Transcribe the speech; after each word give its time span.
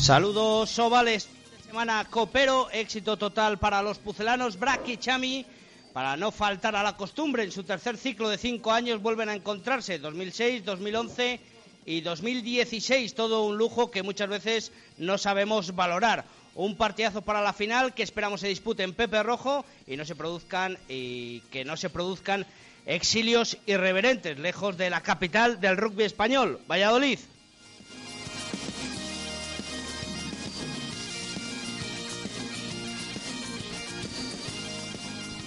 Saludos 0.00 0.78
ovales 0.78 1.28
semana 1.66 2.06
copero, 2.08 2.70
éxito 2.72 3.18
total 3.18 3.58
para 3.58 3.82
los 3.82 3.98
pucelanos 3.98 4.58
Brack 4.58 4.88
y 4.88 4.96
Chami. 4.96 5.44
Para 5.92 6.16
no 6.16 6.32
faltar 6.32 6.74
a 6.74 6.82
la 6.82 6.96
costumbre, 6.96 7.44
en 7.44 7.52
su 7.52 7.64
tercer 7.64 7.98
ciclo 7.98 8.30
de 8.30 8.38
cinco 8.38 8.72
años 8.72 9.02
vuelven 9.02 9.28
a 9.28 9.34
encontrarse 9.34 9.98
2006, 9.98 10.64
2011 10.64 11.40
y 11.84 12.00
2016. 12.00 13.14
Todo 13.14 13.44
un 13.44 13.58
lujo 13.58 13.90
que 13.90 14.02
muchas 14.02 14.30
veces 14.30 14.72
no 14.96 15.18
sabemos 15.18 15.74
valorar. 15.74 16.24
Un 16.54 16.76
partidazo 16.76 17.20
para 17.20 17.42
la 17.42 17.52
final 17.52 17.92
que 17.92 18.02
esperamos 18.02 18.40
se 18.40 18.48
dispute 18.48 18.82
en 18.82 18.94
Pepe 18.94 19.22
Rojo 19.22 19.66
y 19.86 19.96
no 19.96 20.06
se 20.06 20.16
produzcan 20.16 20.78
y 20.88 21.40
que 21.52 21.64
no 21.64 21.76
se 21.76 21.90
produzcan 21.90 22.46
exilios 22.86 23.58
irreverentes 23.66 24.38
lejos 24.38 24.78
de 24.78 24.88
la 24.88 25.02
capital 25.02 25.60
del 25.60 25.76
rugby 25.76 26.04
español, 26.04 26.58
Valladolid. 26.68 27.18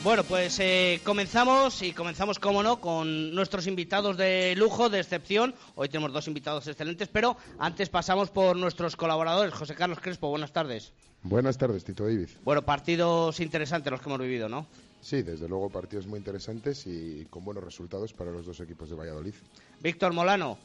Bueno, 0.03 0.25
pues 0.25 0.59
eh, 0.59 0.99
comenzamos 1.05 1.81
y 1.81 1.93
comenzamos, 1.93 2.37
como 2.37 2.61
no, 2.61 2.81
con 2.81 3.33
nuestros 3.33 3.67
invitados 3.67 4.17
de 4.17 4.53
lujo, 4.57 4.89
de 4.89 4.99
excepción. 4.99 5.55
Hoy 5.75 5.87
tenemos 5.87 6.11
dos 6.11 6.27
invitados 6.27 6.67
excelentes, 6.67 7.07
pero 7.07 7.37
antes 7.57 7.87
pasamos 7.87 8.29
por 8.29 8.57
nuestros 8.57 8.97
colaboradores. 8.97 9.53
José 9.53 9.75
Carlos 9.75 9.99
Crespo, 10.01 10.27
buenas 10.27 10.51
tardes. 10.51 10.91
Buenas 11.21 11.57
tardes, 11.57 11.85
Tito 11.85 12.03
David. 12.03 12.27
Bueno, 12.43 12.63
partidos 12.63 13.39
interesantes 13.39 13.91
los 13.91 14.01
que 14.01 14.09
hemos 14.09 14.19
vivido, 14.19 14.49
¿no? 14.49 14.67
Sí, 14.99 15.21
desde 15.21 15.47
luego 15.47 15.69
partidos 15.69 16.05
muy 16.05 16.17
interesantes 16.17 16.85
y 16.85 17.25
con 17.29 17.45
buenos 17.45 17.63
resultados 17.63 18.11
para 18.11 18.29
los 18.29 18.45
dos 18.45 18.59
equipos 18.59 18.89
de 18.89 18.95
Valladolid. 18.97 19.33
Víctor 19.81 20.11
Molano, 20.11 20.57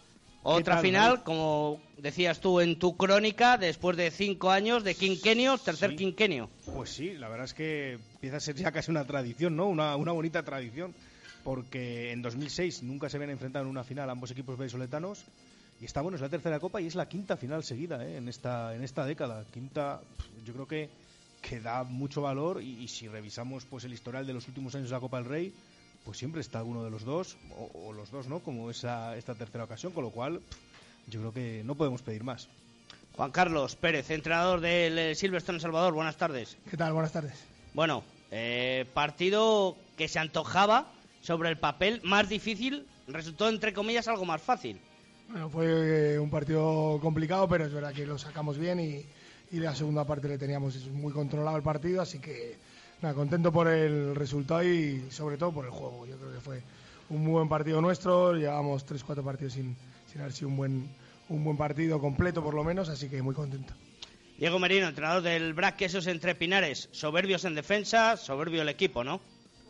otra 0.49 0.79
final, 0.79 1.23
como 1.23 1.81
decías 1.99 2.41
tú 2.41 2.61
en 2.61 2.79
tu 2.79 2.97
crónica, 2.97 3.59
después 3.59 3.97
de 3.97 4.11
cinco 4.11 4.51
años 4.51 4.85
de 4.85 4.95
quinquenio, 4.95 5.59
tercer 5.59 5.95
quinquenio. 5.97 6.49
Pues 6.75 6.91
sí, 6.91 7.13
la 7.15 7.29
verdad 7.29 7.45
es 7.45 7.55
que 7.55 7.93
empieza 7.93 8.39
a 8.39 8.41
ser 8.41 8.57
ya 8.57 8.73
casi 8.73 8.91
una 8.91 9.05
tradición, 9.05 9.57
¿no? 9.57 9.67
Una, 9.67 9.97
una 9.97 10.13
bonita 10.13 10.43
tradición, 10.43 10.95
porque 11.45 12.13
en 12.13 12.23
2006 12.23 12.83
nunca 12.83 13.09
se 13.09 13.17
habían 13.17 13.31
enfrentado 13.31 13.65
en 13.65 13.71
una 13.71 13.85
final 13.85 14.09
ambos 14.11 14.31
equipos 14.31 14.57
vallisoletanos. 14.59 15.25
Y 15.81 15.85
está 15.85 16.01
bueno, 16.01 16.17
es 16.17 16.23
la 16.23 16.29
tercera 16.29 16.59
copa 16.59 16.81
y 16.81 16.87
es 16.87 16.97
la 16.97 17.09
quinta 17.09 17.37
final 17.37 17.63
seguida 17.63 18.05
¿eh? 18.05 18.17
en, 18.17 18.29
esta, 18.29 18.75
en 18.75 18.83
esta 18.83 19.05
década. 19.05 19.45
Quinta, 19.53 20.01
yo 20.45 20.53
creo 20.53 20.67
que, 20.67 20.91
que 21.41 21.61
da 21.61 21.85
mucho 21.85 22.23
valor 22.23 22.61
y, 22.61 22.83
y 22.83 22.89
si 22.89 23.07
revisamos 23.07 23.65
pues 23.65 23.85
el 23.85 23.93
historial 23.93 24.27
de 24.27 24.33
los 24.33 24.49
últimos 24.49 24.75
años 24.75 24.89
de 24.89 24.97
la 24.97 25.01
Copa 25.01 25.19
del 25.19 25.27
Rey, 25.27 25.53
pues 26.09 26.17
siempre 26.17 26.41
está 26.41 26.63
uno 26.65 26.83
de 26.83 26.89
los 26.89 27.05
dos, 27.05 27.37
o, 27.55 27.89
o 27.89 27.93
los 27.93 28.11
dos, 28.11 28.29
¿no? 28.29 28.41
Como 28.41 28.71
esa, 28.71 29.15
esta 29.19 29.35
tercera 29.35 29.65
ocasión, 29.65 29.93
con 29.93 30.05
lo 30.05 30.11
cual 30.11 30.41
yo 31.07 31.21
creo 31.21 31.35
que 31.35 31.63
no 31.67 31.75
podemos 31.75 32.01
pedir 32.01 32.25
más. 32.25 32.49
Juan 33.15 33.31
Carlos 33.31 33.77
Pérez, 33.77 34.11
entrenador 34.11 34.63
del 34.63 34.99
eh, 34.99 35.15
Silverstone 35.15 35.61
Salvador, 35.61 35.93
buenas 35.93 36.17
tardes. 36.17 36.57
¿Qué 36.71 36.79
tal? 36.79 36.95
Buenas 36.95 37.13
tardes. 37.13 37.35
Bueno, 37.75 38.05
eh, 38.31 38.87
partido 38.95 39.77
que 39.99 40.09
se 40.09 40.19
antojaba 40.19 40.91
sobre 41.21 41.51
el 41.51 41.59
papel 41.59 42.01
más 42.05 42.31
difícil, 42.31 42.87
resultó 43.07 43.47
entre 43.51 43.75
comillas 43.75 44.09
algo 44.09 44.25
más 44.25 44.41
fácil. 44.41 44.81
Bueno, 45.29 45.51
fue 45.51 46.15
eh, 46.15 46.19
un 46.19 46.31
partido 46.31 46.99
complicado, 47.03 47.47
pero 47.51 47.67
es 47.67 47.73
verdad 47.75 47.93
que 47.93 48.07
lo 48.07 48.17
sacamos 48.17 48.57
bien 48.57 48.81
y, 48.81 49.05
y 49.55 49.61
la 49.61 49.75
segunda 49.75 50.07
parte 50.07 50.27
le 50.27 50.39
teníamos 50.39 50.87
muy 50.87 51.13
controlado 51.13 51.59
el 51.59 51.63
partido, 51.63 52.01
así 52.01 52.19
que 52.19 52.57
nada, 53.03 53.15
contento 53.15 53.53
por 53.53 53.69
el 53.69 54.15
resultado 54.15 54.63
y 54.63 55.11
sobre 55.11 55.37
todo 55.37 55.53
por 55.53 55.65
el 55.65 55.71
juego. 55.71 56.07
Yo 56.07 56.17
creo 56.17 56.33
que 56.33 56.41
fue 56.41 56.63
un 57.11 57.23
muy 57.23 57.33
buen 57.33 57.49
partido 57.49 57.81
nuestro, 57.81 58.35
llevamos 58.35 58.87
3-4 58.87 59.25
partidos 59.25 59.55
sin, 59.55 59.77
sin 60.11 60.21
haber 60.21 60.33
sido 60.33 60.49
un 60.49 60.57
buen, 60.57 60.89
un 61.29 61.45
buen 61.45 61.57
partido 61.57 62.01
completo 62.01 62.43
por 62.43 62.55
lo 62.55 62.65
menos, 62.65 62.89
así 62.89 63.09
que 63.09 63.23
muy 63.23 63.35
contento. 63.35 63.75
Diego 64.39 64.59
Merino, 64.59 64.87
entrenador 64.87 65.23
del 65.23 65.53
BRAC 65.53 65.77
Quesos 65.77 66.07
entre 66.07 66.35
Pinares, 66.37 66.89
soberbios 66.93 67.45
en 67.45 67.57
defensa, 67.57 68.17
soberbio 68.17 68.63
el 68.63 68.69
equipo, 68.69 69.03
¿no? 69.03 69.21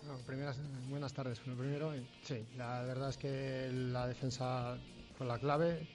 Bueno, 0.02 0.18
primeras, 0.26 0.58
buenas 0.90 1.14
tardes. 1.14 1.40
Lo 1.46 1.54
primero, 1.54 1.94
sí, 2.22 2.44
la 2.56 2.82
verdad 2.82 3.08
es 3.08 3.16
que 3.16 3.70
la 3.72 4.06
defensa 4.06 4.76
fue 5.16 5.26
la 5.26 5.38
clave. 5.38 5.86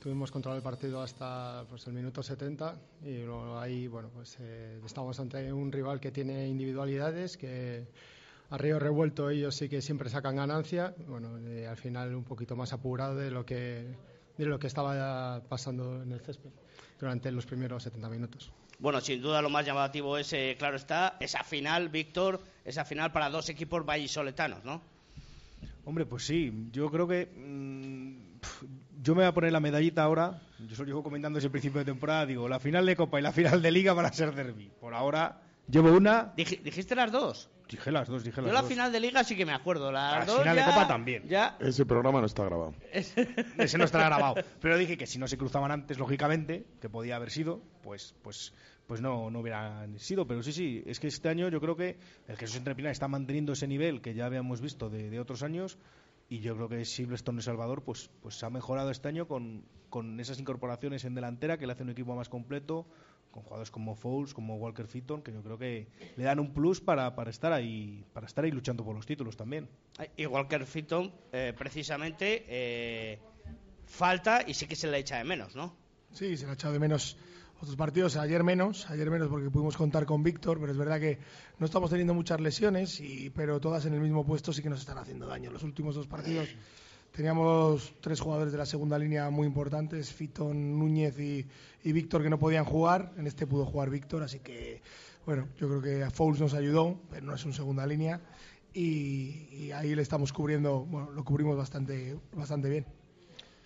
Tuvimos 0.00 0.30
control 0.30 0.54
del 0.54 0.62
partido 0.62 1.02
hasta 1.02 1.64
pues, 1.68 1.86
el 1.88 1.92
minuto 1.92 2.22
70 2.22 2.76
y 3.04 3.22
luego 3.22 3.58
ahí, 3.58 3.88
bueno, 3.88 4.10
pues 4.14 4.36
eh, 4.40 4.80
estamos 4.84 5.18
ante 5.18 5.52
un 5.52 5.72
rival 5.72 5.98
que 5.98 6.12
tiene 6.12 6.46
individualidades, 6.46 7.36
que 7.36 7.88
a 8.50 8.58
río 8.58 8.78
revuelto 8.78 9.28
ellos 9.28 9.56
sí 9.56 9.68
que 9.68 9.82
siempre 9.82 10.08
sacan 10.08 10.36
ganancia. 10.36 10.94
Bueno, 11.08 11.36
eh, 11.48 11.66
al 11.66 11.76
final 11.76 12.14
un 12.14 12.24
poquito 12.24 12.54
más 12.54 12.72
apurado 12.72 13.16
de 13.16 13.30
lo 13.30 13.44
que 13.44 13.86
de 14.38 14.46
lo 14.46 14.58
que 14.60 14.68
estaba 14.68 15.42
pasando 15.48 16.00
en 16.00 16.12
el 16.12 16.20
césped 16.20 16.50
durante 17.00 17.32
los 17.32 17.44
primeros 17.44 17.82
70 17.82 18.08
minutos. 18.08 18.52
Bueno, 18.78 19.00
sin 19.00 19.20
duda 19.20 19.42
lo 19.42 19.50
más 19.50 19.66
llamativo 19.66 20.16
es, 20.16 20.32
eh, 20.32 20.54
claro 20.56 20.76
está, 20.76 21.16
esa 21.18 21.42
final, 21.42 21.88
Víctor, 21.88 22.40
esa 22.64 22.84
final 22.84 23.10
para 23.10 23.28
dos 23.30 23.48
equipos 23.48 23.84
vallisoletanos, 23.84 24.64
¿no? 24.64 24.80
Hombre, 25.84 26.06
pues 26.06 26.24
sí, 26.24 26.68
yo 26.70 26.88
creo 26.88 27.08
que 27.08 27.26
mmm, 27.34 28.38
yo 29.00 29.14
me 29.14 29.22
voy 29.22 29.28
a 29.28 29.34
poner 29.34 29.52
la 29.52 29.60
medallita 29.60 30.02
ahora. 30.02 30.40
Yo 30.58 30.72
os 30.72 30.78
lo 30.78 30.84
llevo 30.84 31.02
comentando 31.02 31.36
desde 31.36 31.46
el 31.46 31.52
principio 31.52 31.78
de 31.80 31.84
temporada. 31.84 32.26
Digo, 32.26 32.48
la 32.48 32.58
final 32.58 32.84
de 32.86 32.96
Copa 32.96 33.18
y 33.18 33.22
la 33.22 33.32
final 33.32 33.62
de 33.62 33.70
Liga 33.70 33.92
van 33.92 34.06
a 34.06 34.12
ser 34.12 34.34
derby. 34.34 34.70
Por 34.80 34.94
ahora 34.94 35.40
llevo 35.68 35.92
una. 35.92 36.32
Dij, 36.36 36.62
¿Dijiste 36.62 36.94
las 36.94 37.12
dos? 37.12 37.50
Dije 37.68 37.92
las 37.92 38.08
dos, 38.08 38.24
dije 38.24 38.36
Yo 38.40 38.46
las 38.46 38.54
la 38.54 38.60
dos. 38.62 38.70
final 38.70 38.90
de 38.90 38.98
Liga 38.98 39.22
sí 39.24 39.36
que 39.36 39.44
me 39.44 39.52
acuerdo. 39.52 39.92
La, 39.92 40.20
La 40.20 40.24
dos 40.24 40.38
final 40.40 40.56
de 40.56 40.64
Copa 40.64 40.88
también. 40.88 41.28
Ya. 41.28 41.56
Ese 41.60 41.84
programa 41.84 42.20
no 42.20 42.26
está 42.26 42.44
grabado. 42.44 42.74
Ese 43.58 43.76
no 43.78 43.84
estará 43.84 44.06
grabado. 44.06 44.36
Pero 44.60 44.78
dije 44.78 44.96
que 44.96 45.06
si 45.06 45.18
no 45.18 45.28
se 45.28 45.36
cruzaban 45.36 45.70
antes, 45.70 45.98
lógicamente, 45.98 46.64
que 46.80 46.88
podía 46.88 47.16
haber 47.16 47.30
sido, 47.30 47.60
pues, 47.82 48.14
pues, 48.22 48.54
pues 48.86 49.02
no, 49.02 49.30
no 49.30 49.40
hubieran 49.40 49.98
sido. 49.98 50.26
Pero 50.26 50.42
sí, 50.42 50.52
sí, 50.52 50.82
es 50.86 50.98
que 50.98 51.08
este 51.08 51.28
año 51.28 51.50
yo 51.50 51.60
creo 51.60 51.76
que 51.76 51.98
el 52.26 52.36
Jesús 52.38 52.56
Entre 52.56 52.74
Pinares 52.74 52.96
está 52.96 53.06
manteniendo 53.06 53.52
ese 53.52 53.68
nivel 53.68 54.00
que 54.00 54.14
ya 54.14 54.24
habíamos 54.24 54.62
visto 54.62 54.88
de, 54.88 55.10
de 55.10 55.20
otros 55.20 55.42
años. 55.42 55.76
Y 56.28 56.40
yo 56.40 56.54
creo 56.56 56.68
que 56.68 56.84
Silverstone 56.84 57.40
y 57.40 57.42
Salvador 57.42 57.82
pues, 57.82 58.10
pues 58.22 58.42
ha 58.42 58.50
mejorado 58.50 58.90
este 58.90 59.08
año 59.08 59.26
con, 59.26 59.64
con 59.88 60.20
esas 60.20 60.38
incorporaciones 60.38 61.04
en 61.04 61.14
delantera 61.14 61.58
que 61.58 61.66
le 61.66 61.72
hacen 61.72 61.86
un 61.86 61.92
equipo 61.92 62.14
más 62.14 62.28
completo, 62.28 62.86
con 63.30 63.42
jugadores 63.42 63.70
como 63.70 63.94
Fouls, 63.94 64.34
como 64.34 64.56
Walker 64.56 64.86
Fitton, 64.86 65.22
que 65.22 65.32
yo 65.32 65.42
creo 65.42 65.58
que 65.58 65.88
le 66.16 66.24
dan 66.24 66.38
un 66.38 66.52
plus 66.52 66.80
para, 66.80 67.14
para 67.14 67.30
estar 67.30 67.52
ahí, 67.52 68.04
para 68.12 68.26
estar 68.26 68.44
ahí 68.44 68.50
luchando 68.50 68.84
por 68.84 68.94
los 68.94 69.06
títulos 69.06 69.36
también. 69.36 69.68
Igual 70.16 70.48
que 70.48 70.56
el 70.56 70.66
Fitton, 70.66 71.12
eh, 71.32 71.54
precisamente, 71.56 72.44
eh, 72.48 73.18
falta 73.86 74.42
y 74.46 74.54
sí 74.54 74.66
que 74.66 74.76
se 74.76 74.90
le 74.90 74.98
echa 74.98 75.16
de 75.18 75.24
menos, 75.24 75.56
¿no? 75.56 75.74
Sí, 76.12 76.36
se 76.36 76.44
le 76.44 76.52
ha 76.52 76.54
echado 76.54 76.72
de 76.72 76.78
menos 76.78 77.16
otros 77.60 77.76
partidos, 77.76 78.16
ayer 78.16 78.44
menos, 78.44 78.88
ayer 78.88 79.10
menos 79.10 79.28
porque 79.28 79.50
pudimos 79.50 79.76
contar 79.76 80.06
con 80.06 80.22
Víctor, 80.22 80.60
pero 80.60 80.70
es 80.70 80.78
verdad 80.78 81.00
que 81.00 81.18
no 81.58 81.66
estamos 81.66 81.90
teniendo 81.90 82.14
muchas 82.14 82.40
lesiones, 82.40 83.00
y, 83.00 83.30
pero 83.30 83.60
todas 83.60 83.84
en 83.86 83.94
el 83.94 84.00
mismo 84.00 84.24
puesto 84.24 84.52
sí 84.52 84.62
que 84.62 84.70
nos 84.70 84.80
están 84.80 84.98
haciendo 84.98 85.26
daño. 85.26 85.50
Los 85.50 85.64
últimos 85.64 85.94
dos 85.96 86.06
partidos 86.06 86.48
teníamos 87.12 87.94
tres 88.00 88.20
jugadores 88.20 88.52
de 88.52 88.58
la 88.58 88.66
segunda 88.66 88.98
línea 88.98 89.28
muy 89.30 89.46
importantes, 89.46 90.12
Fitton, 90.12 90.78
Núñez 90.78 91.18
y, 91.18 91.46
y 91.82 91.92
Víctor 91.92 92.22
que 92.22 92.30
no 92.30 92.38
podían 92.38 92.64
jugar, 92.64 93.12
en 93.16 93.26
este 93.26 93.46
pudo 93.46 93.66
jugar 93.66 93.90
Víctor, 93.90 94.22
así 94.22 94.38
que 94.38 94.80
bueno, 95.26 95.48
yo 95.58 95.68
creo 95.68 95.82
que 95.82 96.04
a 96.04 96.10
Fouls 96.10 96.40
nos 96.40 96.54
ayudó, 96.54 97.00
pero 97.10 97.26
no 97.26 97.34
es 97.34 97.44
un 97.44 97.52
segunda 97.52 97.86
línea 97.86 98.20
y, 98.72 99.48
y 99.50 99.72
ahí 99.72 99.94
le 99.94 100.02
estamos 100.02 100.32
cubriendo, 100.32 100.84
bueno, 100.84 101.10
lo 101.10 101.24
cubrimos 101.24 101.56
bastante, 101.56 102.16
bastante 102.32 102.68
bien. 102.68 102.97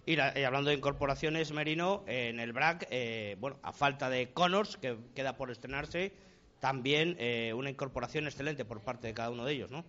Y, 0.04 0.14
y 0.14 0.44
hablando 0.44 0.70
de 0.70 0.76
incorporaciones, 0.76 1.52
Merino, 1.52 2.02
eh, 2.06 2.28
en 2.30 2.40
el 2.40 2.52
BRAC, 2.52 2.88
eh, 2.90 3.36
bueno, 3.40 3.58
a 3.62 3.72
falta 3.72 4.10
de 4.10 4.32
Connors, 4.32 4.76
que 4.76 4.96
queda 5.14 5.36
por 5.36 5.50
estrenarse, 5.50 6.12
también 6.60 7.16
eh, 7.20 7.52
una 7.54 7.70
incorporación 7.70 8.24
excelente 8.26 8.64
por 8.64 8.80
parte 8.80 9.06
de 9.08 9.14
cada 9.14 9.30
uno 9.30 9.44
de 9.44 9.52
ellos, 9.52 9.70
¿no? 9.70 9.84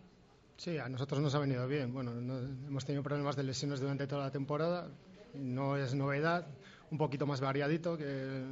Sí, 0.57 0.77
a 0.77 0.87
nosotros 0.87 1.19
nos 1.19 1.33
ha 1.33 1.39
venido 1.39 1.67
bien. 1.67 1.91
Bueno, 1.93 2.11
no- 2.13 2.37
hemos 2.67 2.85
tenido 2.85 3.01
problemas 3.01 3.35
de 3.35 3.43
lesiones 3.43 3.79
durante 3.79 4.05
toda 4.05 4.25
la 4.25 4.31
temporada. 4.31 4.87
No 5.33 5.77
es 5.77 5.95
novedad. 5.95 6.45
Un 6.91 6.99
poquito 6.99 7.25
más 7.25 7.41
variadito 7.41 7.97
que, 7.97 8.43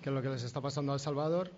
que 0.00 0.10
lo 0.10 0.22
que 0.22 0.30
les 0.30 0.42
está 0.44 0.62
pasando 0.62 0.92
a 0.92 0.94
El 0.94 1.00
Salvador. 1.00 1.50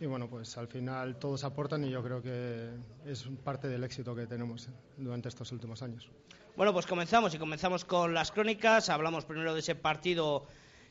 Y 0.00 0.06
bueno, 0.06 0.28
pues 0.28 0.56
al 0.56 0.68
final 0.68 1.16
todos 1.16 1.44
aportan 1.44 1.84
y 1.84 1.90
yo 1.90 2.02
creo 2.02 2.22
que 2.22 2.70
es 3.06 3.24
parte 3.44 3.68
del 3.68 3.84
éxito 3.84 4.14
que 4.14 4.26
tenemos 4.26 4.68
durante 4.96 5.28
estos 5.28 5.50
últimos 5.52 5.82
años. 5.82 6.08
Bueno, 6.56 6.72
pues 6.72 6.86
comenzamos 6.86 7.34
y 7.34 7.38
comenzamos 7.38 7.84
con 7.84 8.14
las 8.14 8.30
crónicas. 8.30 8.88
Hablamos 8.88 9.24
primero 9.24 9.54
de 9.54 9.60
ese 9.60 9.74
partido 9.74 10.46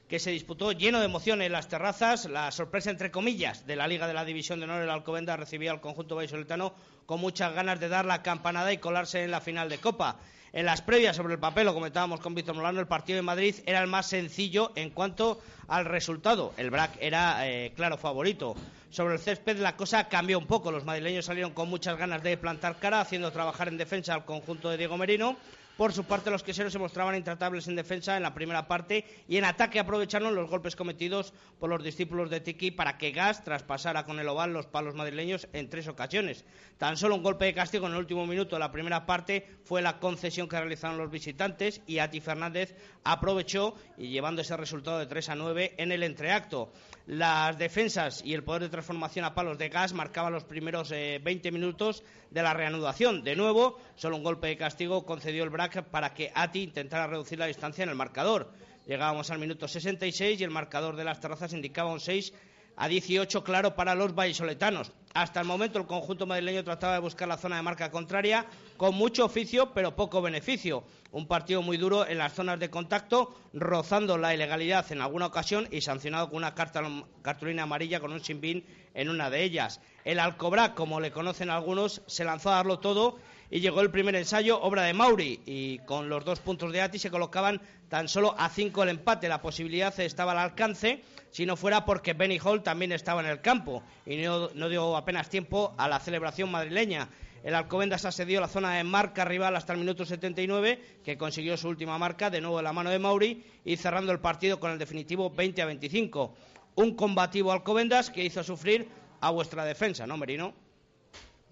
que 0.08 0.20
se 0.20 0.32
disputó 0.32 0.72
lleno 0.74 1.00
de 1.00 1.06
emoción 1.06 1.42
en 1.42 1.52
las 1.52 1.68
terrazas. 1.68 2.26
La 2.26 2.52
sorpresa, 2.52 2.92
entre 2.92 3.12
comillas, 3.12 3.66
de 3.66 3.76
la 3.76 3.88
Liga 3.88 4.08
de 4.08 4.14
la 4.14 4.26
División 4.26 4.60
de 4.60 4.66
Honor, 4.66 4.82
el 4.82 4.90
Alcobendas 4.90 5.40
recibía 5.40 5.72
al 5.72 5.82
conjunto 5.82 6.16
vallisoletano 6.16 6.74
con 7.06 7.20
muchas 7.20 7.54
ganas 7.54 7.80
de 7.80 7.90
dar 7.90 8.06
la 8.06 8.22
campanada 8.22 8.74
y 8.74 8.78
colarse 8.78 9.24
en 9.24 9.32
la 9.32 9.42
final 9.42 9.70
de 9.70 9.78
Copa. 9.78 10.20
En 10.54 10.68
las 10.68 10.84
previas 10.84 11.16
sobre 11.16 11.34
el 11.34 11.40
papel, 11.40 11.66
lo 11.66 11.74
comentábamos 11.74 12.20
con 12.20 12.36
Víctor 12.36 12.54
Molano, 12.54 12.80
el 12.80 12.86
partido 12.86 13.16
de 13.16 13.24
Madrid 13.24 13.56
era 13.66 13.82
el 13.82 13.88
más 13.88 14.06
sencillo 14.06 14.72
en 14.76 14.92
cuanto 14.92 15.42
al 15.68 15.86
resultado. 15.86 16.54
El 16.58 16.70
BRAC 16.70 16.92
era 17.02 17.50
eh, 17.50 17.74
claro 17.76 17.98
favorito. 17.98 18.56
Sobre 18.92 19.16
el 19.16 19.20
césped 19.20 19.58
la 19.58 19.76
cosa 19.76 20.08
cambió 20.10 20.38
un 20.38 20.46
poco. 20.46 20.72
Los 20.72 20.86
madrileños 20.86 21.26
salieron 21.26 21.54
con 21.54 21.70
muchas 21.70 21.98
ganas 21.98 22.22
de 22.22 22.38
plantar 22.38 22.76
cara, 22.78 23.02
haciendo 23.02 23.32
trabajar 23.32 23.68
en 23.68 23.78
defensa 23.78 24.14
al 24.14 24.26
conjunto 24.26 24.70
de 24.70 24.78
Diego 24.78 24.96
Merino. 24.96 25.38
Por 25.78 25.92
su 25.92 26.04
parte, 26.04 26.30
los 26.30 26.44
queseros 26.44 26.72
se 26.72 26.78
mostraban 26.78 27.16
intratables 27.16 27.68
en 27.68 27.75
defensa 27.75 28.16
en 28.16 28.22
la 28.22 28.36
primera 28.36 28.68
parte 28.68 29.06
y 29.28 29.38
en 29.38 29.46
ataque 29.46 29.80
aprovecharon 29.80 30.36
los 30.36 30.48
golpes 30.48 30.75
cometidos 30.75 31.34
por 31.60 31.72
los 31.72 31.84
discípulos 31.84 32.30
de 32.30 32.42
Tiki 32.42 32.70
para 32.70 33.00
que 33.00 33.12
Gas 33.12 33.44
traspasara 33.44 34.06
con 34.06 34.20
el 34.20 34.28
oval 34.28 34.54
los 34.54 34.68
palos 34.68 34.94
madrileños 34.94 35.48
en 35.52 35.72
tres 35.72 35.88
ocasiones. 35.88 36.46
Tan 36.78 36.96
solo 36.96 37.16
un 37.16 37.24
golpe 37.24 37.46
de 37.46 37.56
castigo 37.56 37.88
en 37.88 37.94
el 37.94 38.00
último 38.00 38.28
minuto 38.28 38.56
de 38.56 38.60
la 38.60 38.72
primera 38.72 39.08
parte 39.08 39.48
fue 39.64 39.81
la 39.81 39.98
concesión 39.98 40.48
que 40.48 40.60
realizaron 40.60 41.00
los 41.00 41.10
visitantes 41.10 41.81
y 41.88 41.98
Ati 41.98 42.22
Fernández 42.22 42.75
aprovechó 43.04 43.75
y 43.98 44.10
llevando 44.10 44.44
ese 44.44 44.56
resultado 44.56 45.00
de 45.00 45.08
3 45.08 45.30
a 45.30 45.36
9 45.36 45.74
en 45.78 45.92
el 45.92 46.04
entreacto. 46.04 46.72
Las 47.08 47.58
defensas 47.58 48.22
y 48.24 48.34
el 48.34 48.44
poder 48.44 48.62
de 48.62 48.70
transformación 48.70 49.25
a 49.25 49.34
palos 49.34 49.58
de 49.58 49.70
gas 49.70 49.92
marcaban 49.94 50.31
los 50.31 50.46
primeros 50.46 50.90
20 50.90 51.28
eh, 51.28 51.52
minutos 51.52 52.04
de 52.31 52.44
la 52.44 52.54
reanudación. 52.54 53.24
De 53.24 53.36
nuevo, 53.36 53.78
solo 53.96 54.16
un 54.16 54.24
golpe 54.24 54.48
de 54.48 54.58
castigo 54.58 55.06
concedió 55.06 55.44
el 55.44 55.50
BRAC 55.50 55.62
para 55.69 56.13
que 56.13 56.31
Ati 56.33 56.63
intentara 56.63 57.07
reducir 57.07 57.39
la 57.39 57.48
distancia 57.48 57.83
en 57.83 57.89
el 57.89 57.95
marcador. 57.95 58.51
Llegábamos 58.86 59.30
al 59.31 59.39
minuto 59.39 59.68
66 59.68 60.39
y 60.39 60.44
el 60.44 60.50
marcador 60.50 60.95
de 60.95 61.04
las 61.04 61.19
terrazas 61.19 61.54
indicaba 61.54 61.92
un 61.92 62.00
6 62.00 62.33
a 62.75 62.88
18 62.88 63.44
claro 63.44 63.75
para 63.75 63.95
los 63.95 64.15
vallisoletanos. 64.15 64.92
Hasta 65.13 65.39
el 65.39 65.48
momento 65.48 65.77
el 65.77 65.86
conjunto 65.86 66.25
madrileño 66.25 66.63
trataba 66.63 66.95
de 66.95 67.00
buscar 67.00 67.27
la 67.27 67.38
zona 67.38 67.57
de 67.57 67.62
marca 67.62 67.92
contraria 67.92 68.48
con 68.77 68.95
mucho 68.95 69.25
oficio 69.25 69.71
pero 69.71 69.95
poco 69.95 70.21
beneficio. 70.21 70.83
Un 71.12 71.27
partido 71.27 71.62
muy 71.62 71.77
duro 71.77 72.07
en 72.07 72.18
las 72.18 72.33
zonas 72.33 72.60
de 72.60 72.71
contacto, 72.71 73.36
rozando 73.54 74.18
la 74.18 74.33
ilegalidad 74.33 74.92
en 74.92 75.01
alguna 75.01 75.27
ocasión 75.27 75.68
y 75.71 75.81
sancionado 75.81 76.30
con 76.30 76.38
una 76.38 76.56
cartulina 76.56 77.63
amarilla 77.63 78.00
con 78.00 78.12
un 78.12 78.24
sinbín 78.24 78.65
en 78.95 79.10
una 79.10 79.30
de 79.30 79.44
ellas. 79.44 79.80
El 80.04 80.19
Alcobra, 80.19 80.74
como 80.74 81.00
le 81.00 81.12
conocen 81.12 81.51
algunos, 81.51 82.01
se 82.07 82.25
lanzó 82.25 82.50
a 82.50 82.56
darlo 82.56 82.80
todo 82.80 83.19
y 83.54 83.60
llegó 83.60 83.82
el 83.82 83.92
primer 83.92 84.16
ensayo, 84.16 84.60
obra 84.60 84.82
de 84.82 84.96
Mauri, 84.96 85.40
y 85.46 85.78
con 85.86 86.10
los 86.10 86.26
dos 86.26 86.40
puntos 86.40 86.74
de 86.74 86.82
Ati 86.82 86.98
se 86.98 87.12
colocaban 87.12 87.62
tan 87.88 88.08
solo 88.08 88.34
a 88.36 88.50
cinco 88.50 88.82
el 88.82 88.90
empate. 88.90 89.30
La 89.30 89.44
posibilidad 89.44 89.98
estaba 90.00 90.32
al 90.32 90.40
alcance 90.40 91.04
si 91.30 91.46
no 91.46 91.56
fuera 91.56 91.86
porque 91.86 92.14
Benny 92.14 92.40
Hall 92.44 92.64
también 92.64 92.92
estaba 92.92 93.22
en 93.22 93.28
el 93.28 93.42
campo 93.42 93.84
y 94.08 94.18
no, 94.18 94.50
dio 94.50 94.98
apenas 94.98 95.30
tiempo 95.30 95.76
a 95.78 95.88
la 95.88 96.00
celebración 96.00 96.50
madrileña. 96.50 97.10
El 97.44 97.54
Alcobendas 97.54 98.06
asedió 98.06 98.42
la 98.42 98.48
zona 98.48 98.74
de 98.74 98.84
marca 98.84 99.24
rival 99.24 99.56
hasta 99.56 99.74
el 99.74 99.80
minuto 99.80 100.04
79, 100.04 101.02
que 101.06 101.16
consiguió 101.20 101.56
su 101.56 101.68
última 101.68 102.00
marca, 102.00 102.32
de 102.32 102.42
nuevo 102.42 102.58
de 102.58 102.64
la 102.64 102.74
mano 102.74 102.90
de 102.90 102.98
Mauri, 102.98 103.44
y 103.64 103.78
cerrando 103.78 104.12
el 104.12 104.20
partido 104.20 104.60
con 104.60 104.72
el 104.72 104.80
definitivo 104.80 105.30
20 105.30 105.62
a 105.62 105.68
25. 105.68 106.34
Un 106.74 106.96
combativo 106.96 107.52
Alcobendas 107.52 108.10
que 108.10 108.24
hizo 108.24 108.44
sufrir 108.44 108.88
a 109.22 109.30
vuestra 109.30 109.64
defensa, 109.64 110.08
¿no, 110.08 110.18
Merino? 110.18 110.62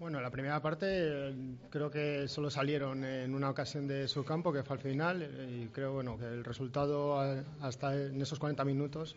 Bueno, 0.02 0.20
la 0.20 0.30
primera 0.30 0.60
parte 0.60 1.32
creo 1.70 1.88
que 1.88 2.26
solo 2.26 2.50
salieron 2.50 3.04
en 3.04 3.36
una 3.36 3.48
ocasión 3.48 3.86
de 3.86 4.08
su 4.08 4.24
campo, 4.24 4.52
que 4.52 4.64
fue 4.64 4.74
al 4.74 4.82
final, 4.82 5.22
y 5.48 5.68
creo 5.68 5.92
bueno, 5.92 6.18
que 6.18 6.24
el 6.24 6.42
resultado 6.42 7.20
hasta 7.60 7.94
en 7.94 8.20
esos 8.20 8.40
40 8.40 8.64
minutos 8.64 9.14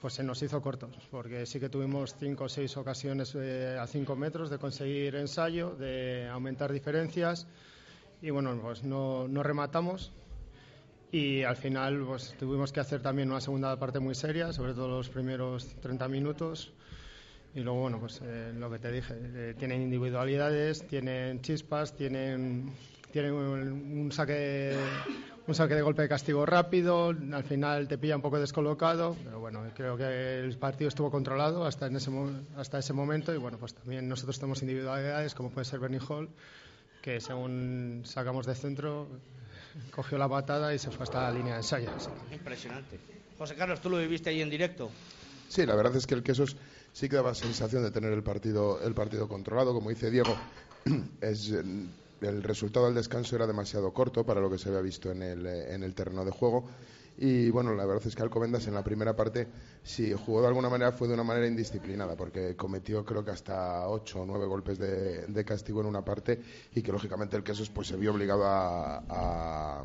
pues 0.00 0.14
se 0.14 0.24
nos 0.24 0.42
hizo 0.42 0.60
cortos, 0.60 0.90
porque 1.12 1.46
sí 1.46 1.60
que 1.60 1.68
tuvimos 1.68 2.16
cinco 2.18 2.44
o 2.44 2.48
seis 2.48 2.76
ocasiones 2.76 3.36
eh, 3.36 3.78
a 3.80 3.86
cinco 3.86 4.16
metros 4.16 4.50
de 4.50 4.58
conseguir 4.58 5.14
ensayo, 5.14 5.76
de 5.76 6.28
aumentar 6.28 6.72
diferencias 6.72 7.46
y 8.20 8.30
bueno, 8.30 8.58
pues 8.60 8.82
no, 8.82 9.28
no, 9.28 9.44
rematamos 9.44 10.10
y 11.12 11.44
al 11.44 11.56
final 11.56 12.02
pues 12.04 12.34
tuvimos 12.36 12.72
que 12.72 12.80
hacer 12.80 13.00
también 13.00 13.30
una 13.30 13.40
segunda 13.40 13.78
parte 13.78 14.00
muy 14.00 14.16
seria, 14.16 14.52
sobre 14.52 14.74
todo 14.74 14.88
los 14.88 15.08
primeros 15.08 15.68
30 15.80 16.08
minutos 16.08 16.72
y 17.54 17.60
luego 17.60 17.80
bueno, 17.80 17.98
pues 17.98 18.20
eh, 18.22 18.52
lo 18.56 18.70
que 18.70 18.78
te 18.78 18.92
dije, 18.92 19.14
eh, 19.18 19.54
tienen 19.58 19.82
individualidades, 19.82 20.86
tienen 20.86 21.40
chispas, 21.42 21.96
tienen, 21.96 22.72
tienen 23.10 23.32
un 23.32 24.12
saque 24.12 24.76
un 25.50 25.54
saque 25.54 25.74
de 25.74 25.82
golpe 25.82 26.02
de 26.02 26.08
castigo 26.08 26.46
rápido, 26.46 27.08
al 27.08 27.44
final 27.44 27.88
te 27.88 27.98
pilla 27.98 28.14
un 28.14 28.22
poco 28.22 28.38
descolocado, 28.38 29.16
pero 29.24 29.40
bueno, 29.40 29.64
creo 29.74 29.96
que 29.96 30.38
el 30.38 30.56
partido 30.58 30.88
estuvo 30.88 31.10
controlado 31.10 31.64
hasta, 31.64 31.86
en 31.86 31.96
ese, 31.96 32.10
hasta 32.56 32.78
ese 32.78 32.92
momento 32.92 33.34
y 33.34 33.36
bueno, 33.36 33.58
pues 33.58 33.74
también 33.74 34.08
nosotros 34.08 34.38
tenemos 34.38 34.62
individualidades 34.62 35.34
como 35.34 35.50
puede 35.50 35.64
ser 35.64 35.80
Bernie 35.80 36.00
Hall, 36.08 36.28
que 37.02 37.20
según 37.20 38.02
sacamos 38.04 38.46
de 38.46 38.54
centro 38.54 39.08
cogió 39.90 40.18
la 40.18 40.28
patada 40.28 40.72
y 40.72 40.78
se 40.78 40.90
fue 40.90 41.02
hasta 41.02 41.22
la 41.22 41.32
línea 41.32 41.54
de 41.54 41.60
ensayo. 41.60 41.88
Impresionante. 42.30 43.00
José 43.36 43.54
Carlos, 43.56 43.80
tú 43.80 43.90
lo 43.90 43.98
viviste 43.98 44.30
ahí 44.30 44.42
en 44.42 44.50
directo. 44.50 44.90
Sí, 45.50 45.66
la 45.66 45.74
verdad 45.74 45.96
es 45.96 46.06
que 46.06 46.14
el 46.14 46.22
Quesos 46.22 46.56
sí 46.92 47.08
que 47.08 47.16
daba 47.16 47.34
sensación 47.34 47.82
de 47.82 47.90
tener 47.90 48.12
el 48.12 48.22
partido, 48.22 48.80
el 48.84 48.94
partido 48.94 49.26
controlado, 49.26 49.74
como 49.74 49.90
dice 49.90 50.08
Diego, 50.08 50.32
es 51.20 51.50
el 51.50 52.42
resultado 52.44 52.86
del 52.86 52.94
descanso 52.94 53.34
era 53.34 53.48
demasiado 53.48 53.92
corto 53.92 54.24
para 54.24 54.40
lo 54.40 54.48
que 54.48 54.58
se 54.58 54.68
había 54.68 54.80
visto 54.80 55.10
en 55.10 55.22
el, 55.22 55.44
eh, 55.44 55.74
en 55.74 55.82
el 55.82 55.92
terreno 55.92 56.24
de 56.24 56.30
juego. 56.30 56.68
Y 57.18 57.50
bueno, 57.50 57.74
la 57.74 57.84
verdad 57.84 58.06
es 58.06 58.14
que 58.14 58.22
Alcobendas 58.22 58.68
en 58.68 58.74
la 58.74 58.84
primera 58.84 59.16
parte, 59.16 59.48
si 59.82 60.12
jugó 60.12 60.40
de 60.40 60.46
alguna 60.46 60.68
manera, 60.68 60.92
fue 60.92 61.08
de 61.08 61.14
una 61.14 61.24
manera 61.24 61.48
indisciplinada, 61.48 62.14
porque 62.14 62.54
cometió 62.54 63.04
creo 63.04 63.24
que 63.24 63.32
hasta 63.32 63.88
ocho 63.88 64.20
o 64.20 64.26
nueve 64.26 64.46
golpes 64.46 64.78
de, 64.78 65.44
castigo 65.44 65.80
en 65.80 65.88
una 65.88 66.04
parte 66.04 66.40
y 66.76 66.80
que 66.80 66.92
lógicamente 66.92 67.36
el 67.36 67.42
Quesos 67.42 67.70
pues 67.70 67.88
se 67.88 67.96
vio 67.96 68.12
obligado 68.12 68.44
a 68.46 69.02
a, 69.08 69.84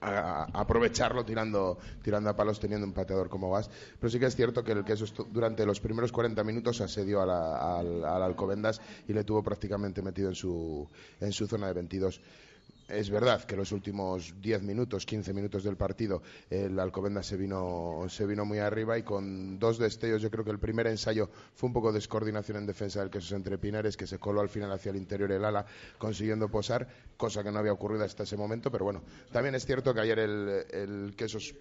aprovecharlo 0.00 1.24
tirando, 1.24 1.78
tirando 2.02 2.30
a 2.30 2.36
palos 2.36 2.60
teniendo 2.60 2.86
un 2.86 2.92
pateador 2.92 3.28
como 3.28 3.50
Gas. 3.50 3.70
Pero 3.98 4.10
sí 4.10 4.18
que 4.18 4.26
es 4.26 4.36
cierto 4.36 4.62
que 4.62 4.72
el 4.72 4.84
queso 4.84 5.06
durante 5.30 5.66
los 5.66 5.80
primeros 5.80 6.12
40 6.12 6.42
minutos 6.44 6.80
asedió 6.80 7.22
al, 7.22 8.04
al 8.04 8.22
Alcobendas 8.22 8.80
y 9.06 9.12
le 9.12 9.24
tuvo 9.24 9.42
prácticamente 9.42 10.02
metido 10.02 10.28
en 10.28 10.34
su, 10.34 10.88
en 11.20 11.32
su 11.32 11.46
zona 11.46 11.68
de 11.68 11.74
22. 11.74 12.20
Es 12.88 13.10
verdad 13.10 13.44
que 13.44 13.54
los 13.54 13.70
últimos 13.72 14.34
10 14.40 14.62
minutos, 14.62 15.04
15 15.04 15.34
minutos 15.34 15.62
del 15.62 15.76
partido, 15.76 16.22
el 16.48 16.78
Alcobendas 16.80 17.26
se 17.26 17.36
vino, 17.36 18.06
se 18.08 18.24
vino 18.24 18.46
muy 18.46 18.60
arriba 18.60 18.96
y 18.96 19.02
con 19.02 19.58
dos 19.58 19.76
destellos, 19.78 20.22
yo 20.22 20.30
creo 20.30 20.42
que 20.42 20.52
el 20.52 20.58
primer 20.58 20.86
ensayo 20.86 21.28
fue 21.54 21.66
un 21.66 21.74
poco 21.74 21.92
de 21.92 21.98
descoordinación 21.98 22.56
en 22.56 22.66
defensa 22.66 23.00
del 23.00 23.10
Quesos 23.10 23.32
entre 23.32 23.58
Pinares, 23.58 23.98
que 23.98 24.06
se 24.06 24.18
coló 24.18 24.40
al 24.40 24.48
final 24.48 24.72
hacia 24.72 24.88
el 24.88 24.96
interior 24.96 25.28
del 25.28 25.44
ala, 25.44 25.66
consiguiendo 25.98 26.48
posar, 26.48 26.88
cosa 27.18 27.44
que 27.44 27.52
no 27.52 27.58
había 27.58 27.74
ocurrido 27.74 28.04
hasta 28.04 28.22
ese 28.22 28.38
momento, 28.38 28.70
pero 28.70 28.86
bueno, 28.86 29.02
también 29.32 29.54
es 29.54 29.66
cierto 29.66 29.92
que 29.92 30.00
ayer 30.00 30.18
el, 30.20 30.64
el 30.70 31.14
Quesos 31.14 31.54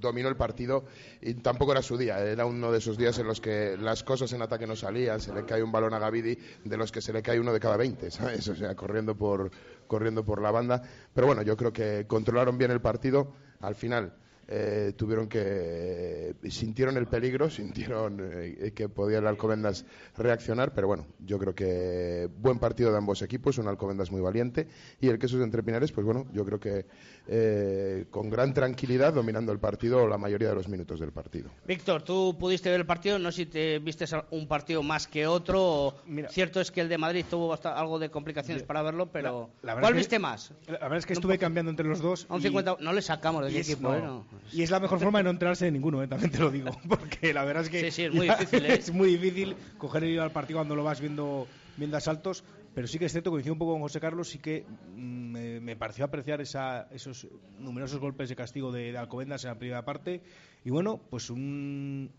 dominó 0.00 0.28
el 0.28 0.36
partido 0.36 0.84
y 1.22 1.32
tampoco 1.34 1.72
era 1.72 1.80
su 1.80 1.96
día, 1.96 2.18
era 2.20 2.44
uno 2.44 2.70
de 2.70 2.78
esos 2.78 2.98
días 2.98 3.18
en 3.18 3.26
los 3.26 3.40
que 3.40 3.78
las 3.78 4.02
cosas 4.02 4.30
en 4.34 4.42
ataque 4.42 4.66
no 4.66 4.76
salían, 4.76 5.18
se 5.18 5.32
le 5.32 5.46
cae 5.46 5.62
un 5.62 5.72
balón 5.72 5.94
a 5.94 5.98
Gavidi, 5.98 6.36
de 6.62 6.76
los 6.76 6.92
que 6.92 7.00
se 7.00 7.12
le 7.14 7.22
cae 7.22 7.40
uno 7.40 7.54
de 7.54 7.60
cada 7.60 7.78
20, 7.78 8.10
¿sabes? 8.10 8.46
O 8.48 8.54
sea, 8.54 8.74
corriendo 8.74 9.16
por 9.16 9.50
corriendo 9.86 10.24
por 10.24 10.40
la 10.40 10.50
banda. 10.50 10.82
Pero 11.12 11.26
bueno, 11.26 11.42
yo 11.42 11.56
creo 11.56 11.72
que 11.72 12.06
controlaron 12.06 12.58
bien 12.58 12.70
el 12.70 12.80
partido. 12.80 13.32
Al 13.60 13.74
final 13.74 14.14
eh, 14.46 14.92
tuvieron 14.96 15.26
que 15.26 16.34
sintieron 16.50 16.96
el 16.96 17.06
peligro, 17.06 17.48
sintieron 17.50 18.18
eh, 18.20 18.72
que 18.74 18.88
podía 18.88 19.18
el 19.18 19.26
Alcobendas 19.26 19.86
reaccionar, 20.16 20.74
pero 20.74 20.86
bueno, 20.86 21.06
yo 21.24 21.38
creo 21.38 21.54
que 21.54 22.28
buen 22.38 22.58
partido 22.58 22.90
de 22.90 22.98
ambos 22.98 23.22
equipos, 23.22 23.58
un 23.58 23.68
Alcobendas 23.68 24.10
muy 24.10 24.20
valiente 24.20 24.66
y 25.00 25.08
el 25.08 25.18
Quesos 25.18 25.38
de 25.38 25.44
Entre 25.44 25.62
Pinares, 25.62 25.92
pues 25.92 26.04
bueno, 26.04 26.26
yo 26.32 26.44
creo 26.44 26.60
que 26.60 26.86
eh, 27.26 28.06
con 28.10 28.28
gran 28.28 28.52
tranquilidad 28.52 29.14
dominando 29.14 29.52
el 29.52 29.58
partido 29.58 30.06
la 30.06 30.18
mayoría 30.18 30.48
de 30.48 30.54
los 30.54 30.68
minutos 30.68 31.00
del 31.00 31.12
partido. 31.12 31.50
Víctor, 31.66 32.02
tú 32.02 32.36
pudiste 32.38 32.70
ver 32.70 32.80
el 32.80 32.86
partido, 32.86 33.18
no 33.18 33.32
sé 33.32 33.44
si 33.44 33.46
te 33.46 33.78
viste 33.78 34.04
un 34.30 34.46
partido 34.46 34.82
más 34.82 35.06
que 35.06 35.26
otro. 35.26 35.94
Cierto 36.28 36.60
es 36.60 36.70
que 36.70 36.80
el 36.80 36.88
de 36.88 36.98
Madrid 36.98 37.24
tuvo 37.28 37.58
algo 37.64 37.98
de 37.98 38.10
complicaciones 38.10 38.62
para 38.62 38.82
verlo, 38.82 39.06
pero 39.10 39.50
¿cuál 39.62 39.94
viste 39.94 40.18
más? 40.18 40.52
La 40.66 40.80
verdad 40.80 40.98
es 40.98 41.06
que 41.06 41.14
estuve 41.14 41.38
cambiando 41.38 41.70
entre 41.70 41.86
los 41.86 42.00
dos. 42.00 42.26
no 42.28 42.92
le 42.92 43.02
sacamos 43.02 43.44
de 43.44 43.58
equipo, 43.58 44.24
y 44.52 44.62
es 44.62 44.70
la 44.70 44.80
mejor 44.80 45.00
forma 45.00 45.18
de 45.18 45.24
no 45.24 45.30
enterarse 45.30 45.64
de 45.64 45.70
ninguno, 45.70 46.02
¿eh? 46.02 46.08
también 46.08 46.30
te 46.30 46.38
lo 46.38 46.50
digo. 46.50 46.70
Porque 46.88 47.32
la 47.32 47.44
verdad 47.44 47.64
es 47.64 47.70
que. 47.70 47.80
Sí, 47.80 47.90
sí, 47.90 48.02
es 48.04 48.14
muy 48.14 48.28
difícil. 48.38 48.66
¿eh? 48.66 48.74
es 48.74 48.92
muy 48.92 49.16
difícil 49.16 49.56
coger 49.78 50.04
el 50.04 50.10
hilo 50.10 50.22
al 50.22 50.32
partido 50.32 50.58
cuando 50.58 50.76
lo 50.76 50.84
vas 50.84 51.00
viendo, 51.00 51.46
viendo 51.76 51.96
asaltos. 51.96 52.44
Pero 52.74 52.88
sí 52.88 52.98
que 52.98 53.04
es 53.04 53.12
cierto, 53.12 53.30
coincido 53.30 53.52
un 53.52 53.58
poco 53.58 53.72
con 53.72 53.82
José 53.82 54.00
Carlos, 54.00 54.28
sí 54.28 54.38
que 54.38 54.64
mm, 54.96 55.36
me, 55.64 55.76
pareció 55.76 56.04
apreciar 56.04 56.40
esa, 56.40 56.88
esos 56.92 57.26
numerosos 57.58 58.00
golpes 58.00 58.28
de 58.28 58.36
castigo 58.36 58.70
de, 58.72 58.96
Alcobendas 58.96 59.44
en 59.44 59.50
la 59.50 59.58
primera 59.58 59.84
parte. 59.84 60.22
Y 60.64 60.70
bueno, 60.70 61.00
pues 61.10 61.30
un, 61.30 62.10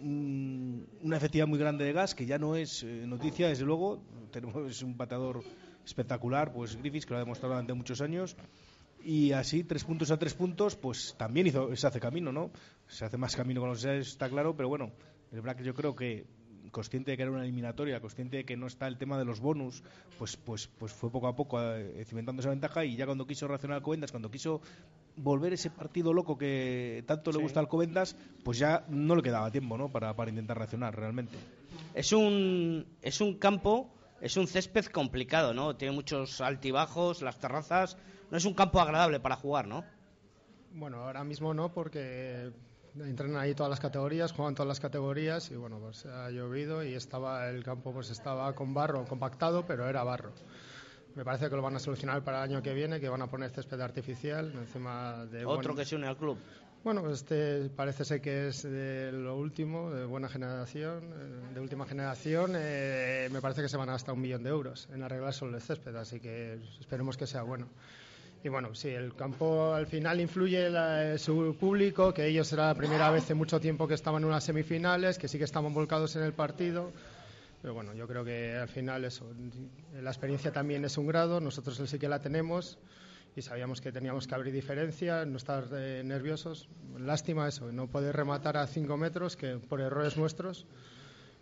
una 0.00 1.16
efectividad 1.16 1.46
muy 1.46 1.58
grande 1.58 1.84
de 1.84 1.92
gas, 1.92 2.14
que 2.14 2.26
ya 2.26 2.38
no 2.38 2.56
es 2.56 2.82
eh, 2.82 3.04
noticia, 3.06 3.48
desde 3.48 3.64
luego. 3.64 4.02
Tenemos 4.30 4.82
un 4.82 4.96
pateador 4.96 5.42
espectacular, 5.84 6.52
pues 6.52 6.76
Griffiths, 6.76 7.06
que 7.06 7.12
lo 7.12 7.16
ha 7.18 7.20
demostrado 7.20 7.54
durante 7.54 7.74
muchos 7.74 8.00
años. 8.00 8.36
Y 9.02 9.32
así, 9.32 9.62
tres 9.62 9.84
puntos 9.84 10.10
a 10.10 10.18
tres 10.18 10.34
puntos, 10.34 10.74
pues 10.74 11.14
también 11.16 11.46
hizo, 11.46 11.74
se 11.76 11.86
hace 11.86 12.00
camino, 12.00 12.32
¿no? 12.32 12.50
Se 12.88 13.04
hace 13.04 13.16
más 13.16 13.36
camino 13.36 13.60
con 13.60 13.70
los 13.70 13.84
está 13.84 14.28
claro, 14.28 14.56
pero 14.56 14.68
bueno, 14.68 14.90
el 15.30 15.42
Black 15.42 15.62
yo 15.62 15.74
creo 15.74 15.94
que 15.94 16.26
consciente 16.70 17.10
de 17.10 17.16
que 17.16 17.22
era 17.22 17.32
una 17.32 17.42
eliminatoria, 17.42 18.00
consciente 18.00 18.38
de 18.38 18.44
que 18.44 18.56
no 18.56 18.66
está 18.66 18.86
el 18.86 18.98
tema 18.98 19.18
de 19.18 19.24
los 19.24 19.40
bonus, 19.40 19.82
pues 20.18 20.36
pues 20.36 20.68
pues 20.78 20.92
fue 20.92 21.10
poco 21.10 21.28
a 21.28 21.36
poco 21.36 21.60
eh, 21.62 22.04
cimentando 22.06 22.40
esa 22.40 22.50
ventaja 22.50 22.84
y 22.84 22.96
ya 22.96 23.06
cuando 23.06 23.26
quiso 23.26 23.48
reaccionar 23.48 23.76
al 23.76 23.82
Covendas, 23.82 24.10
cuando 24.10 24.30
quiso 24.30 24.60
volver 25.16 25.52
ese 25.52 25.70
partido 25.70 26.12
loco 26.12 26.36
que 26.36 27.04
tanto 27.06 27.32
le 27.32 27.38
gusta 27.38 27.60
al 27.60 27.68
Covendas, 27.68 28.16
pues 28.44 28.58
ya 28.58 28.84
no 28.88 29.16
le 29.16 29.22
quedaba 29.22 29.50
tiempo, 29.50 29.78
¿no? 29.78 29.90
Para, 29.90 30.14
para 30.14 30.30
intentar 30.30 30.58
reaccionar 30.58 30.94
realmente. 30.94 31.36
Es 31.94 32.12
un 32.12 32.86
es 33.02 33.20
un 33.20 33.38
campo, 33.38 33.90
es 34.20 34.36
un 34.36 34.46
césped 34.46 34.86
complicado, 34.86 35.54
¿no? 35.54 35.76
Tiene 35.76 35.94
muchos 35.94 36.40
altibajos, 36.40 37.22
las 37.22 37.38
terrazas, 37.38 37.96
no 38.30 38.36
es 38.36 38.44
un 38.44 38.54
campo 38.54 38.80
agradable 38.80 39.20
para 39.20 39.36
jugar, 39.36 39.66
¿no? 39.66 39.84
Bueno, 40.72 40.98
ahora 41.04 41.24
mismo 41.24 41.54
no, 41.54 41.72
porque 41.72 42.52
entrenan 43.04 43.36
ahí 43.36 43.54
todas 43.54 43.70
las 43.70 43.80
categorías, 43.80 44.32
juegan 44.32 44.54
todas 44.54 44.68
las 44.68 44.80
categorías 44.80 45.50
y 45.50 45.56
bueno, 45.56 45.78
pues 45.78 46.06
ha 46.06 46.30
llovido 46.30 46.82
y 46.82 46.94
estaba 46.94 47.48
el 47.48 47.62
campo 47.62 47.92
pues 47.92 48.10
estaba 48.10 48.54
con 48.54 48.74
barro 48.74 49.04
compactado, 49.04 49.64
pero 49.66 49.88
era 49.88 50.04
barro. 50.04 50.32
Me 51.14 51.24
parece 51.24 51.48
que 51.48 51.56
lo 51.56 51.62
van 51.62 51.76
a 51.76 51.78
solucionar 51.78 52.22
para 52.22 52.44
el 52.44 52.50
año 52.50 52.62
que 52.62 52.74
viene, 52.74 53.00
que 53.00 53.08
van 53.08 53.22
a 53.22 53.26
poner 53.26 53.50
césped 53.50 53.80
artificial 53.80 54.52
encima 54.54 55.24
de 55.26 55.46
otro 55.46 55.74
que 55.74 55.84
se 55.84 55.96
une 55.96 56.06
al 56.06 56.16
club. 56.16 56.38
Bueno, 56.84 57.02
pues 57.02 57.14
este 57.14 57.68
parece 57.70 58.04
ser 58.04 58.20
que 58.20 58.48
es 58.48 58.62
de 58.62 59.10
lo 59.10 59.36
último, 59.36 59.90
de 59.90 60.04
buena 60.04 60.28
generación, 60.28 61.02
eh, 61.04 61.54
de 61.54 61.60
última 61.60 61.84
generación. 61.84 62.52
Eh, 62.54 63.28
me 63.32 63.40
parece 63.40 63.62
que 63.62 63.68
se 63.68 63.76
van 63.76 63.88
a 63.88 63.92
gastar 63.92 64.14
un 64.14 64.20
millón 64.20 64.42
de 64.44 64.50
euros 64.50 64.88
en 64.92 65.02
arreglar 65.02 65.32
solo 65.32 65.56
el 65.56 65.62
césped, 65.62 65.96
así 65.96 66.20
que 66.20 66.60
esperemos 66.78 67.16
que 67.16 67.26
sea 67.26 67.42
bueno. 67.42 67.66
Y 68.46 68.48
bueno, 68.48 68.76
sí, 68.76 68.90
el 68.90 69.12
campo 69.16 69.74
al 69.74 69.88
final 69.88 70.20
influye 70.20 70.70
la, 70.70 71.18
su 71.18 71.56
público, 71.58 72.14
que 72.14 72.28
ellos 72.28 72.52
era 72.52 72.68
la 72.68 72.76
primera 72.76 73.10
vez 73.10 73.28
en 73.28 73.36
mucho 73.36 73.58
tiempo 73.58 73.88
que 73.88 73.94
estaban 73.94 74.22
en 74.22 74.28
unas 74.28 74.44
semifinales, 74.44 75.18
que 75.18 75.26
sí 75.26 75.36
que 75.36 75.42
estaban 75.42 75.74
volcados 75.74 76.14
en 76.14 76.22
el 76.22 76.32
partido. 76.32 76.92
Pero 77.60 77.74
bueno, 77.74 77.92
yo 77.92 78.06
creo 78.06 78.24
que 78.24 78.54
al 78.54 78.68
final 78.68 79.04
eso, 79.04 79.26
la 80.00 80.10
experiencia 80.10 80.52
también 80.52 80.84
es 80.84 80.96
un 80.96 81.08
grado, 81.08 81.40
nosotros 81.40 81.76
sí 81.90 81.98
que 81.98 82.08
la 82.08 82.20
tenemos 82.20 82.78
y 83.34 83.42
sabíamos 83.42 83.80
que 83.80 83.90
teníamos 83.90 84.28
que 84.28 84.36
abrir 84.36 84.54
diferencia, 84.54 85.24
no 85.24 85.38
estar 85.38 85.66
eh, 85.72 86.02
nerviosos. 86.04 86.68
Lástima 87.00 87.48
eso, 87.48 87.72
no 87.72 87.88
poder 87.88 88.14
rematar 88.14 88.58
a 88.58 88.68
cinco 88.68 88.96
metros, 88.96 89.34
que 89.34 89.56
por 89.56 89.80
errores 89.80 90.16
nuestros, 90.16 90.66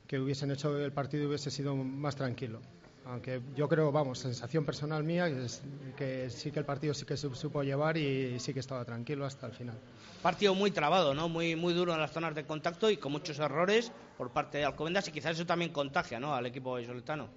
que 0.06 0.18
hubiesen 0.18 0.50
hecho 0.52 0.74
el 0.78 0.92
partido 0.92 1.28
hubiese 1.28 1.50
sido 1.50 1.76
más 1.76 2.16
tranquilo 2.16 2.62
aunque 3.06 3.40
yo 3.54 3.68
creo, 3.68 3.92
vamos, 3.92 4.18
sensación 4.18 4.64
personal 4.64 5.04
mía, 5.04 5.28
es 5.28 5.62
que 5.96 6.30
sí 6.30 6.50
que 6.50 6.58
el 6.58 6.64
partido 6.64 6.94
sí 6.94 7.04
que 7.04 7.16
se 7.16 7.34
supo 7.34 7.62
llevar 7.62 7.96
y 7.96 8.38
sí 8.40 8.54
que 8.54 8.60
estaba 8.60 8.84
tranquilo 8.84 9.26
hasta 9.26 9.46
el 9.46 9.52
final. 9.52 9.76
Partido 10.22 10.54
muy 10.54 10.70
trabado, 10.70 11.14
¿no? 11.14 11.28
Muy, 11.28 11.54
muy 11.54 11.74
duro 11.74 11.92
en 11.92 12.00
las 12.00 12.12
zonas 12.12 12.34
de 12.34 12.44
contacto 12.44 12.88
y 12.88 12.96
con 12.96 13.12
muchos 13.12 13.38
errores 13.38 13.92
por 14.16 14.30
parte 14.30 14.58
de 14.58 14.64
Alcobendas 14.64 15.06
y 15.08 15.12
quizás 15.12 15.32
eso 15.32 15.44
también 15.44 15.72
contagia, 15.72 16.18
¿no? 16.18 16.34
Al 16.34 16.46
equipo 16.46 16.78
isoletano. 16.78 17.28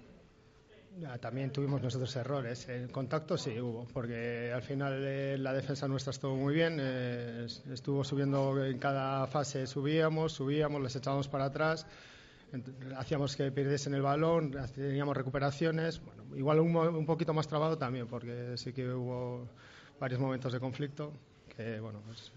También 1.20 1.52
tuvimos 1.52 1.80
nosotros 1.80 2.16
errores. 2.16 2.68
En 2.68 2.88
contacto 2.88 3.38
sí 3.38 3.60
hubo, 3.60 3.86
porque 3.92 4.50
al 4.52 4.62
final 4.62 5.00
eh, 5.04 5.38
la 5.38 5.52
defensa 5.52 5.86
nuestra 5.86 6.10
estuvo 6.10 6.34
muy 6.34 6.54
bien. 6.54 6.78
Eh, 6.80 7.46
estuvo 7.72 8.02
subiendo 8.02 8.64
en 8.64 8.78
cada 8.78 9.26
fase, 9.28 9.66
subíamos, 9.68 10.32
subíamos, 10.32 10.82
les 10.82 10.96
echábamos 10.96 11.28
para 11.28 11.44
atrás 11.44 11.86
hacíamos 12.96 13.36
que 13.36 13.50
perdiesen 13.50 13.94
el 13.94 14.02
balón, 14.02 14.56
teníamos 14.74 15.16
recuperaciones, 15.16 16.00
bueno, 16.02 16.36
igual 16.36 16.60
un, 16.60 16.74
un, 16.76 17.06
poquito 17.06 17.34
más 17.34 17.46
trabado 17.46 17.76
también, 17.76 18.06
porque 18.06 18.54
sí 18.56 18.72
que 18.72 18.88
hubo 18.88 19.46
varios 20.00 20.20
momentos 20.20 20.52
de 20.52 20.60
conflicto 20.60 21.12
que, 21.56 21.80
bueno, 21.80 22.00
pues 22.06 22.30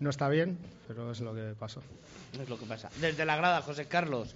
no 0.00 0.10
está 0.10 0.28
bien, 0.28 0.58
pero 0.88 1.10
es 1.10 1.20
lo 1.20 1.34
que 1.34 1.54
pasó. 1.58 1.82
Es 2.40 2.48
lo 2.48 2.58
que 2.58 2.66
pasa. 2.66 2.90
Desde 3.00 3.24
la 3.24 3.36
grada, 3.36 3.62
José 3.62 3.86
Carlos, 3.86 4.34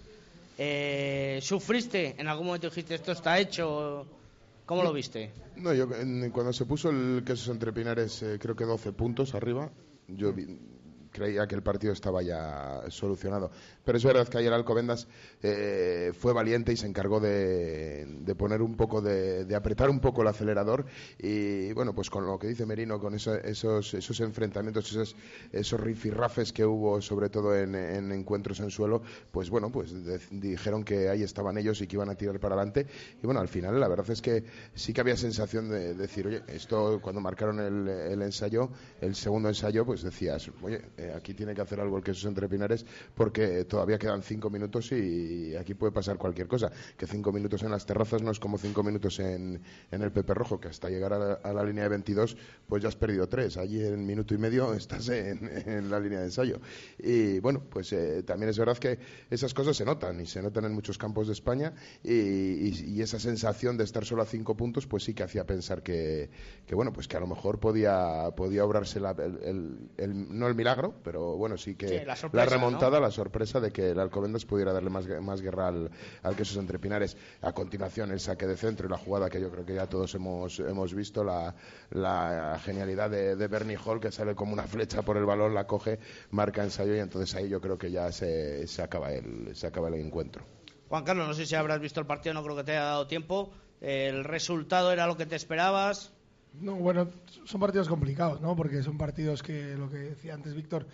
eh, 0.56 1.38
¿sufriste? 1.42 2.14
¿En 2.18 2.28
algún 2.28 2.46
momento 2.46 2.68
dijiste 2.68 2.94
esto 2.94 3.12
está 3.12 3.38
hecho? 3.38 4.06
¿Cómo 4.66 4.82
lo 4.82 4.92
viste? 4.92 5.30
No, 5.56 5.72
yo 5.72 5.88
cuando 6.32 6.52
se 6.52 6.66
puso 6.66 6.90
el 6.90 7.22
queso 7.24 7.52
entre 7.52 7.72
Pinares, 7.72 8.22
eh, 8.22 8.38
creo 8.38 8.54
que 8.54 8.64
12 8.64 8.92
puntos 8.92 9.34
arriba, 9.34 9.70
yo 10.08 10.32
vi, 10.32 10.58
creía 11.18 11.46
que 11.46 11.54
el 11.54 11.62
partido 11.62 11.92
estaba 11.92 12.22
ya 12.22 12.82
solucionado. 12.88 13.50
Pero 13.84 13.98
es 13.98 14.04
verdad 14.04 14.28
que 14.28 14.38
ayer 14.38 14.52
Alcobendas 14.52 15.08
eh, 15.42 16.12
fue 16.18 16.32
valiente 16.32 16.72
y 16.72 16.76
se 16.76 16.86
encargó 16.86 17.20
de, 17.20 18.06
poner 18.36 18.62
un 18.62 18.76
poco, 18.76 19.00
de, 19.00 19.54
apretar 19.54 19.90
un 19.90 20.00
poco 20.00 20.22
el 20.22 20.28
acelerador. 20.28 20.86
Y 21.18 21.72
bueno, 21.72 21.94
pues 21.94 22.10
con 22.10 22.26
lo 22.26 22.38
que 22.38 22.48
dice 22.48 22.66
Merino, 22.66 23.00
con 23.00 23.14
esos, 23.14 23.94
esos 23.94 24.20
enfrentamientos, 24.20 24.90
esos, 24.90 25.16
esos 25.52 25.80
rifirrafes 25.80 26.52
que 26.52 26.64
hubo, 26.64 27.00
sobre 27.00 27.28
todo 27.28 27.56
en, 27.56 27.74
encuentros 28.12 28.60
en 28.60 28.70
suelo, 28.70 29.02
pues 29.30 29.50
bueno, 29.50 29.70
pues 29.70 29.92
dijeron 30.30 30.84
que 30.84 31.08
ahí 31.08 31.22
estaban 31.22 31.58
ellos 31.58 31.80
y 31.80 31.86
que 31.86 31.96
iban 31.96 32.10
a 32.10 32.14
tirar 32.14 32.38
para 32.38 32.54
adelante. 32.54 32.86
Y 33.22 33.26
bueno, 33.26 33.40
al 33.40 33.48
final 33.48 33.80
la 33.80 33.88
verdad 33.88 34.10
es 34.10 34.22
que 34.22 34.44
sí 34.74 34.92
que 34.92 35.00
había 35.00 35.16
sensación 35.16 35.68
de, 35.68 35.94
decir, 35.94 36.26
oye, 36.26 36.42
esto 36.48 37.00
cuando 37.02 37.20
marcaron 37.20 37.58
el, 37.60 37.88
el 37.88 38.22
ensayo, 38.22 38.70
el 39.00 39.14
segundo 39.14 39.48
ensayo, 39.48 39.84
pues 39.84 40.02
decías, 40.02 40.50
oye, 40.62 40.82
eh, 40.96 41.07
aquí 41.10 41.34
tiene 41.34 41.54
que 41.54 41.60
hacer 41.60 41.80
algo 41.80 41.96
el 41.96 42.04
queso 42.04 42.28
entre 42.28 42.48
Pinares 42.48 42.84
porque 43.14 43.64
todavía 43.64 43.98
quedan 43.98 44.22
cinco 44.22 44.50
minutos 44.50 44.92
y 44.92 45.54
aquí 45.56 45.74
puede 45.74 45.92
pasar 45.92 46.16
cualquier 46.18 46.48
cosa. 46.48 46.70
Que 46.96 47.06
cinco 47.06 47.32
minutos 47.32 47.62
en 47.62 47.70
las 47.70 47.86
terrazas 47.86 48.22
no 48.22 48.30
es 48.30 48.38
como 48.38 48.58
cinco 48.58 48.82
minutos 48.82 49.18
en, 49.20 49.60
en 49.90 50.02
el 50.02 50.12
Pepe 50.12 50.34
Rojo, 50.34 50.60
que 50.60 50.68
hasta 50.68 50.88
llegar 50.88 51.12
a 51.12 51.52
la, 51.52 51.64
línea 51.64 51.84
de 51.84 51.90
22 51.90 52.36
pues 52.66 52.82
ya 52.82 52.88
has 52.88 52.96
perdido 52.96 53.28
tres. 53.28 53.56
Allí 53.56 53.84
en 53.84 54.06
minuto 54.06 54.34
y 54.34 54.38
medio 54.38 54.74
estás 54.74 55.08
en, 55.10 55.90
la 55.90 56.00
línea 56.00 56.20
de 56.20 56.26
ensayo. 56.26 56.60
Y 56.98 57.40
bueno, 57.40 57.62
pues 57.68 57.92
eh, 57.92 58.22
también 58.22 58.50
es 58.50 58.58
verdad 58.58 58.78
que 58.78 58.98
esas 59.30 59.54
cosas 59.54 59.76
se 59.76 59.84
notan 59.84 60.20
y 60.20 60.26
se 60.26 60.42
notan 60.42 60.64
en 60.64 60.72
muchos 60.72 60.98
campos 60.98 61.26
de 61.26 61.32
España 61.32 61.72
y, 62.02 62.98
esa 62.98 63.20
sensación 63.20 63.76
de 63.76 63.84
estar 63.84 64.04
solo 64.04 64.22
a 64.22 64.26
cinco 64.26 64.56
puntos 64.56 64.86
pues 64.86 65.04
sí 65.04 65.14
que 65.14 65.22
hacía 65.22 65.46
pensar 65.46 65.82
que, 65.82 66.28
bueno, 66.72 66.92
pues 66.92 67.06
que 67.06 67.16
a 67.16 67.20
lo 67.20 67.28
mejor 67.28 67.60
podía, 67.60 68.32
podía 68.36 68.64
obrarse 68.64 68.98
el, 68.98 70.38
no 70.38 70.48
el 70.48 70.54
milagro, 70.54 70.94
pero 71.02 71.36
bueno, 71.36 71.56
sí 71.56 71.74
que 71.74 72.04
la, 72.32 72.44
remontada, 72.44 73.00
la 73.00 73.10
sorpresa 73.10 73.60
de 73.60 73.70
que 73.70 73.90
el 73.90 74.00
Alcobendas 74.00 74.44
pudiera 74.44 74.72
darle 74.72 74.90
más, 74.90 75.06
más 75.20 75.40
guerra 75.40 75.68
al, 75.68 75.90
al 76.22 76.36
Quesos 76.36 76.56
entre 76.56 76.78
Pinares. 76.78 77.16
A 77.42 77.52
continuación, 77.52 78.10
el 78.10 78.20
saque 78.20 78.46
de 78.46 78.56
centro 78.56 78.86
y 78.86 78.90
la 78.90 78.98
jugada 78.98 79.28
que 79.28 79.40
yo 79.40 79.50
creo 79.50 79.64
que 79.64 79.74
ya 79.74 79.86
todos 79.86 80.14
hemos, 80.14 80.60
hemos 80.60 80.94
visto, 80.94 81.24
la, 81.24 81.54
la 81.90 82.58
genialidad 82.64 83.10
de, 83.10 83.36
de, 83.36 83.48
Bernie 83.48 83.78
Hall, 83.78 84.00
que 84.00 84.12
sale 84.12 84.34
como 84.34 84.52
una 84.52 84.64
flecha 84.64 85.02
por 85.02 85.16
el 85.16 85.24
balón, 85.24 85.54
la 85.54 85.66
coge, 85.66 85.98
marca 86.30 86.62
ensayo 86.62 86.94
y 86.94 86.98
entonces 86.98 87.34
ahí 87.34 87.48
yo 87.48 87.60
creo 87.60 87.78
que 87.78 87.90
ya 87.90 88.12
se, 88.12 88.66
se, 88.66 88.82
acaba, 88.82 89.12
el, 89.12 89.54
se 89.54 89.66
acaba 89.66 89.88
el 89.88 89.94
encuentro. 89.94 90.44
Juan 90.88 91.04
Carlos, 91.04 91.28
no 91.28 91.34
sé 91.34 91.46
si 91.46 91.54
habrás 91.54 91.80
visto 91.80 92.00
el 92.00 92.06
partido, 92.06 92.34
no 92.34 92.42
creo 92.42 92.56
que 92.56 92.64
te 92.64 92.72
haya 92.72 92.84
dado 92.84 93.06
tiempo. 93.06 93.52
¿El 93.80 94.24
resultado 94.24 94.92
era 94.92 95.06
lo 95.06 95.16
que 95.16 95.26
te 95.26 95.36
esperabas? 95.36 96.12
No, 96.60 96.74
bueno, 96.74 97.08
son 97.44 97.60
partidos 97.60 97.88
complicados, 97.88 98.40
¿no? 98.40 98.56
Porque 98.56 98.82
son 98.82 98.98
partidos 98.98 99.42
que, 99.42 99.76
lo 99.76 99.88
que 99.88 99.98
decía 99.98 100.34
antes 100.34 100.54
Víctor, 100.54 100.86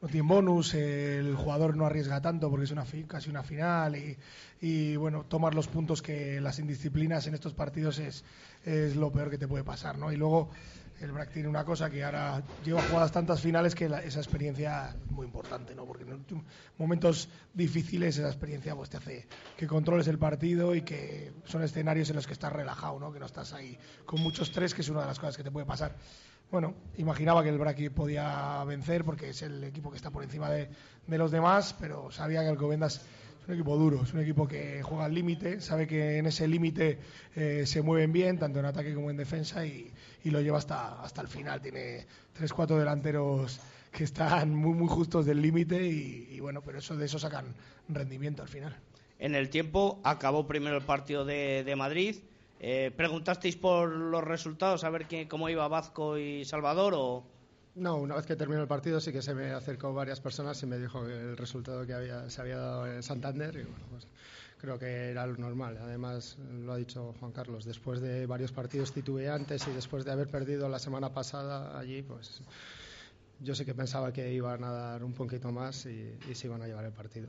no 0.00 0.08
tienen 0.08 0.28
bonus, 0.28 0.74
el 0.74 1.34
jugador 1.34 1.76
no 1.76 1.86
arriesga 1.86 2.20
tanto 2.20 2.50
porque 2.50 2.64
es 2.64 2.70
una 2.70 2.84
casi 3.06 3.30
una 3.30 3.42
final 3.42 3.96
y, 3.96 4.16
y, 4.60 4.96
bueno, 4.96 5.24
tomar 5.24 5.54
los 5.54 5.66
puntos 5.66 6.02
que 6.02 6.40
las 6.40 6.58
indisciplinas 6.58 7.26
en 7.26 7.34
estos 7.34 7.54
partidos 7.54 7.98
es, 7.98 8.24
es 8.64 8.96
lo 8.96 9.10
peor 9.10 9.30
que 9.30 9.38
te 9.38 9.48
puede 9.48 9.64
pasar, 9.64 9.98
¿no? 9.98 10.12
Y 10.12 10.16
luego 10.16 10.50
el 11.00 11.12
BRAC 11.12 11.32
tiene 11.32 11.48
una 11.48 11.64
cosa 11.64 11.88
que 11.90 12.02
ahora 12.02 12.42
lleva 12.64 12.82
jugadas 12.82 13.12
tantas 13.12 13.40
finales 13.40 13.74
que 13.74 13.86
esa 13.86 14.18
experiencia 14.18 14.94
es 15.04 15.10
muy 15.10 15.26
importante, 15.26 15.74
¿no? 15.74 15.84
Porque 15.84 16.04
en 16.04 16.24
momentos 16.76 17.28
difíciles 17.54 18.18
esa 18.18 18.28
experiencia 18.28 18.74
pues 18.74 18.90
te 18.90 18.96
hace 18.96 19.28
que 19.56 19.66
controles 19.66 20.08
el 20.08 20.18
partido 20.18 20.74
y 20.74 20.82
que 20.82 21.32
son 21.44 21.62
escenarios 21.62 22.10
en 22.10 22.16
los 22.16 22.26
que 22.26 22.32
estás 22.32 22.52
relajado, 22.52 22.98
¿no? 22.98 23.12
Que 23.12 23.20
no 23.20 23.26
estás 23.26 23.52
ahí 23.52 23.78
con 24.04 24.20
mucho 24.20 24.42
estrés, 24.42 24.74
que 24.74 24.82
es 24.82 24.88
una 24.88 25.02
de 25.02 25.06
las 25.06 25.18
cosas 25.18 25.36
que 25.36 25.44
te 25.44 25.50
puede 25.50 25.66
pasar. 25.66 25.94
Bueno, 26.50 26.74
imaginaba 26.96 27.42
que 27.42 27.50
el 27.50 27.58
BRAC 27.58 27.90
podía 27.90 28.64
vencer 28.64 29.04
porque 29.04 29.30
es 29.30 29.42
el 29.42 29.62
equipo 29.64 29.90
que 29.90 29.96
está 29.96 30.10
por 30.10 30.22
encima 30.24 30.50
de, 30.50 30.70
de 31.06 31.18
los 31.18 31.30
demás, 31.30 31.76
pero 31.78 32.10
sabía 32.10 32.40
que 32.40 32.48
el 32.48 32.56
Covendas 32.56 33.02
un 33.48 33.54
equipo 33.54 33.78
duro, 33.78 34.02
es 34.02 34.12
un 34.12 34.20
equipo 34.20 34.46
que 34.46 34.82
juega 34.82 35.06
al 35.06 35.14
límite, 35.14 35.60
sabe 35.62 35.86
que 35.86 36.18
en 36.18 36.26
ese 36.26 36.46
límite 36.46 36.98
eh, 37.34 37.64
se 37.64 37.80
mueven 37.80 38.12
bien, 38.12 38.38
tanto 38.38 38.58
en 38.58 38.66
ataque 38.66 38.94
como 38.94 39.10
en 39.10 39.16
defensa, 39.16 39.64
y, 39.64 39.90
lo 40.24 40.42
lleva 40.42 40.58
hasta, 40.58 41.02
hasta 41.02 41.22
el 41.22 41.28
final. 41.28 41.62
Tiene 41.62 42.04
tres, 42.34 42.52
cuatro 42.52 42.76
delanteros 42.76 43.58
que 43.90 44.04
están 44.04 44.54
muy, 44.54 44.74
muy 44.74 44.88
justos 44.88 45.24
del 45.24 45.40
límite, 45.40 45.82
y, 45.82 46.38
bueno, 46.40 46.60
pero 46.60 46.78
eso 46.78 46.94
de 46.94 47.06
eso 47.06 47.18
sacan 47.18 47.46
rendimiento 47.88 48.42
al 48.42 48.48
final. 48.48 48.76
En 49.18 49.34
el 49.34 49.48
tiempo 49.48 49.98
acabó 50.04 50.46
primero 50.46 50.76
el 50.76 50.84
partido 50.84 51.24
de, 51.24 51.74
Madrid. 51.74 52.16
Eh, 52.60 52.90
¿Preguntasteis 52.94 53.56
por 53.56 53.88
los 53.88 54.22
resultados, 54.22 54.84
a 54.84 54.90
ver 54.90 55.06
quién, 55.06 55.26
cómo 55.26 55.48
iba 55.48 55.66
Vazco 55.68 56.18
y 56.18 56.44
Salvador? 56.44 56.92
o 56.94 57.24
No, 57.78 57.96
una 57.98 58.16
vez 58.16 58.26
que 58.26 58.34
terminó 58.34 58.60
el 58.60 58.66
partido 58.66 59.00
sí 59.00 59.12
que 59.12 59.22
se 59.22 59.34
me 59.34 59.52
acercó 59.52 59.94
varias 59.94 60.20
personas 60.20 60.60
y 60.64 60.66
me 60.66 60.78
dijo 60.78 61.06
el 61.06 61.36
resultado 61.36 61.86
que 61.86 61.94
había, 61.94 62.28
se 62.28 62.40
había 62.40 62.56
dado 62.56 62.86
en 62.88 63.04
Santander 63.04 63.54
y 63.54 63.62
bueno, 63.62 63.84
pues 63.92 64.04
creo 64.60 64.80
que 64.80 65.10
era 65.10 65.24
lo 65.28 65.36
normal. 65.36 65.78
Además, 65.80 66.36
lo 66.64 66.72
ha 66.72 66.76
dicho 66.76 67.14
Juan 67.20 67.30
Carlos, 67.30 67.64
después 67.64 68.00
de 68.00 68.26
varios 68.26 68.50
partidos 68.50 68.92
titubeantes 68.92 69.64
y 69.68 69.70
después 69.70 70.04
de 70.04 70.10
haber 70.10 70.26
perdido 70.26 70.68
la 70.68 70.80
semana 70.80 71.14
pasada 71.14 71.78
allí, 71.78 72.02
pues 72.02 72.40
yo 73.44 73.54
sí 73.54 73.64
que 73.64 73.74
pensaba 73.74 74.12
que 74.12 74.32
iban 74.32 74.64
a 74.64 74.72
dar 74.72 75.04
un 75.04 75.12
poquito 75.12 75.52
más 75.52 75.86
y, 75.86 76.12
y 76.28 76.34
se 76.34 76.48
iban 76.48 76.60
a 76.62 76.66
llevar 76.66 76.84
el 76.84 76.92
partido. 76.92 77.28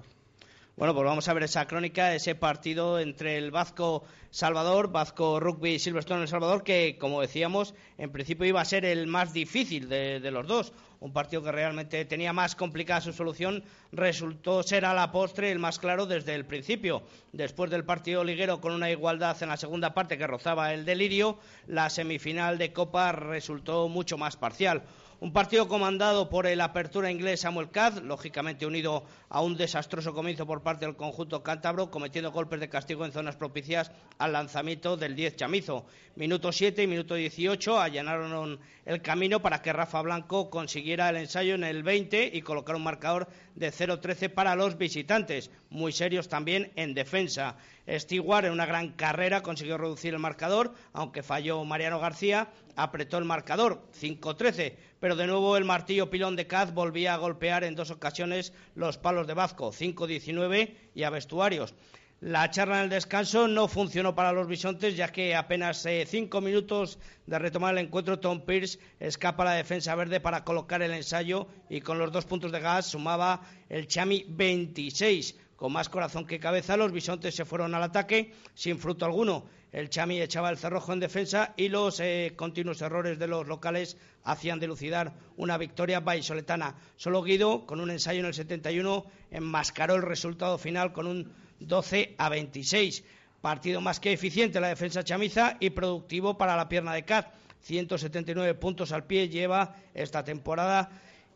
Bueno, 0.79 0.93
pues 0.93 1.05
vamos 1.05 1.27
a 1.27 1.33
ver 1.33 1.43
esa 1.43 1.67
crónica, 1.67 2.15
ese 2.15 2.35
partido 2.35 3.01
entre 3.01 3.37
el 3.37 3.51
Vasco 3.51 4.05
Salvador, 4.29 4.89
Vasco 4.89 5.37
Rugby 5.41 5.71
y 5.71 5.79
Silverstone 5.79 6.21
El 6.21 6.29
Salvador, 6.29 6.63
que, 6.63 6.97
como 6.97 7.19
decíamos, 7.19 7.75
en 7.97 8.13
principio 8.13 8.45
iba 8.45 8.61
a 8.61 8.65
ser 8.65 8.85
el 8.85 9.05
más 9.05 9.33
difícil 9.33 9.89
de, 9.89 10.21
de, 10.21 10.31
los 10.31 10.47
dos. 10.47 10.71
Un 11.01 11.11
partido 11.11 11.43
que 11.43 11.51
realmente 11.51 12.05
tenía 12.05 12.31
más 12.31 12.55
complicada 12.55 13.01
su 13.01 13.11
solución, 13.11 13.65
resultó 13.91 14.63
ser 14.63 14.85
a 14.85 14.93
la 14.93 15.11
postre 15.11 15.51
el 15.51 15.59
más 15.59 15.79
claro 15.79 16.05
desde 16.05 16.33
el 16.33 16.45
principio. 16.45 17.03
Después 17.33 17.69
del 17.69 17.83
partido 17.83 18.23
liguero 18.23 18.61
con 18.61 18.71
una 18.71 18.89
igualdad 18.89 19.35
en 19.43 19.49
la 19.49 19.57
segunda 19.57 19.93
parte 19.93 20.17
que 20.17 20.27
rozaba 20.27 20.73
el 20.73 20.85
delirio, 20.85 21.39
la 21.67 21.89
semifinal 21.89 22.57
de 22.57 22.71
Copa 22.71 23.11
resultó 23.11 23.89
mucho 23.89 24.17
más 24.17 24.37
parcial. 24.37 24.83
Un 25.21 25.33
partido 25.33 25.67
comandado 25.67 26.29
por 26.29 26.47
el 26.47 26.61
apertura 26.61 27.11
inglés 27.11 27.41
Samuel 27.41 27.71
Caz, 27.71 28.01
lógicamente 28.01 28.65
unido 28.65 29.03
a 29.27 29.41
un 29.41 29.57
desastroso 29.57 30.13
comienzo 30.13 30.47
por 30.47 30.63
parte 30.63 30.85
del 30.85 30.95
conjunto 30.95 31.43
cántabro, 31.43 31.91
cometiendo 31.91 32.31
golpes 32.31 32.61
de 32.61 32.69
castigo 32.69 33.03
en 33.03 33.11
zonas 33.11 33.35
propicias 33.35 33.91
al 34.17 34.31
lanzamiento 34.31 34.95
del 34.95 35.17
10 35.17 35.35
chamizo. 35.35 35.85
Minuto 36.15 36.53
7 36.53 36.83
y 36.83 36.87
minuto 36.87 37.15
18 37.15 37.81
allanaron 37.81 38.61
el 38.85 39.01
camino 39.01 39.41
para 39.41 39.61
que 39.61 39.73
Rafa 39.73 40.01
Blanco 40.01 40.49
consiguiera 40.49 41.09
el 41.09 41.17
ensayo 41.17 41.53
en 41.55 41.65
el 41.65 41.83
20 41.83 42.31
y 42.33 42.41
colocar 42.41 42.77
un 42.77 42.83
marcador 42.83 43.27
de 43.55 43.73
0-13 43.73 44.29
para 44.33 44.55
los 44.55 44.77
visitantes, 44.77 45.51
muy 45.69 45.91
serios 45.91 46.29
también 46.29 46.71
en 46.77 46.93
defensa. 46.93 47.57
Stewart 47.89 48.45
en 48.45 48.53
una 48.53 48.65
gran 48.65 48.93
carrera 48.93 49.41
consiguió 49.41 49.77
reducir 49.77 50.13
el 50.13 50.19
marcador, 50.19 50.73
aunque 50.93 51.23
falló 51.23 51.63
Mariano 51.65 51.99
García, 51.99 52.49
apretó 52.75 53.17
el 53.17 53.25
marcador 53.25 53.81
5-13, 53.99 54.75
pero 54.99 55.15
de 55.15 55.27
nuevo 55.27 55.57
el 55.57 55.65
martillo 55.65 56.09
pilón 56.09 56.35
de 56.35 56.47
Caz 56.47 56.73
volvía 56.73 57.13
a 57.13 57.17
golpear 57.17 57.63
en 57.63 57.75
dos 57.75 57.91
ocasiones 57.91 58.53
los 58.75 58.97
palos 58.97 59.27
de 59.27 59.33
Vasco, 59.33 59.71
5-19 59.71 60.73
y 60.95 61.03
a 61.03 61.09
vestuarios. 61.09 61.73
La 62.21 62.49
charla 62.49 62.79
en 62.79 62.83
el 62.83 62.89
descanso 62.89 63.47
no 63.47 63.69
funcionó 63.69 64.13
para 64.13 64.33
los 64.33 64.45
bisontes, 64.45 64.97
ya 64.97 65.09
que 65.09 65.35
apenas 65.35 65.85
eh, 65.85 66.05
cinco 66.05 66.41
minutos 66.41 66.99
de 67.25 67.39
retomar 67.39 67.73
el 67.73 67.85
encuentro, 67.85 68.19
Tom 68.19 68.41
Pierce 68.41 68.77
escapa 68.99 69.43
a 69.43 69.45
la 69.45 69.53
defensa 69.53 69.95
verde 69.95 70.19
para 70.19 70.43
colocar 70.43 70.81
el 70.81 70.91
ensayo 70.91 71.47
y 71.69 71.79
con 71.79 71.97
los 71.97 72.11
dos 72.11 72.25
puntos 72.25 72.51
de 72.51 72.59
gas 72.59 72.87
sumaba 72.87 73.41
el 73.69 73.87
Chami 73.87 74.25
26. 74.27 75.37
Con 75.55 75.71
más 75.71 75.87
corazón 75.87 76.25
que 76.25 76.41
cabeza, 76.41 76.75
los 76.75 76.91
bisontes 76.91 77.35
se 77.35 77.45
fueron 77.45 77.73
al 77.73 77.83
ataque 77.83 78.33
sin 78.53 78.79
fruto 78.79 79.05
alguno. 79.05 79.45
El 79.71 79.89
Chami 79.89 80.19
echaba 80.19 80.49
el 80.49 80.57
cerrojo 80.57 80.93
en 80.93 80.99
defensa 80.99 81.53
y 81.55 81.69
los 81.69 81.99
eh, 81.99 82.33
continuos 82.35 82.81
errores 82.81 83.19
de 83.19 83.27
los 83.27 83.47
locales 83.47 83.97
hacían 84.23 84.59
dilucidar 84.59 85.13
una 85.37 85.57
victoria 85.57 85.99
vallisoletana. 85.99 86.75
Solo 86.95 87.21
Guido, 87.21 87.65
con 87.67 87.79
un 87.79 87.91
ensayo 87.91 88.19
en 88.21 88.25
el 88.25 88.33
71, 88.33 89.05
enmascaró 89.29 89.95
el 89.95 90.01
resultado 90.01 90.57
final 90.57 90.91
con 90.91 91.05
un 91.05 91.31
12 91.59 92.15
a 92.17 92.29
26. 92.29 93.03
Partido 93.41 93.79
más 93.79 93.99
que 93.99 94.11
eficiente 94.11 94.59
la 94.59 94.69
defensa 94.69 95.03
chamiza 95.03 95.55
y 95.59 95.69
productivo 95.69 96.37
para 96.37 96.55
la 96.55 96.67
pierna 96.67 96.93
de 96.93 97.05
Caz. 97.05 97.27
179 97.61 98.55
puntos 98.55 98.91
al 98.91 99.05
pie 99.05 99.29
lleva 99.29 99.75
esta 99.93 100.23
temporada 100.23 100.89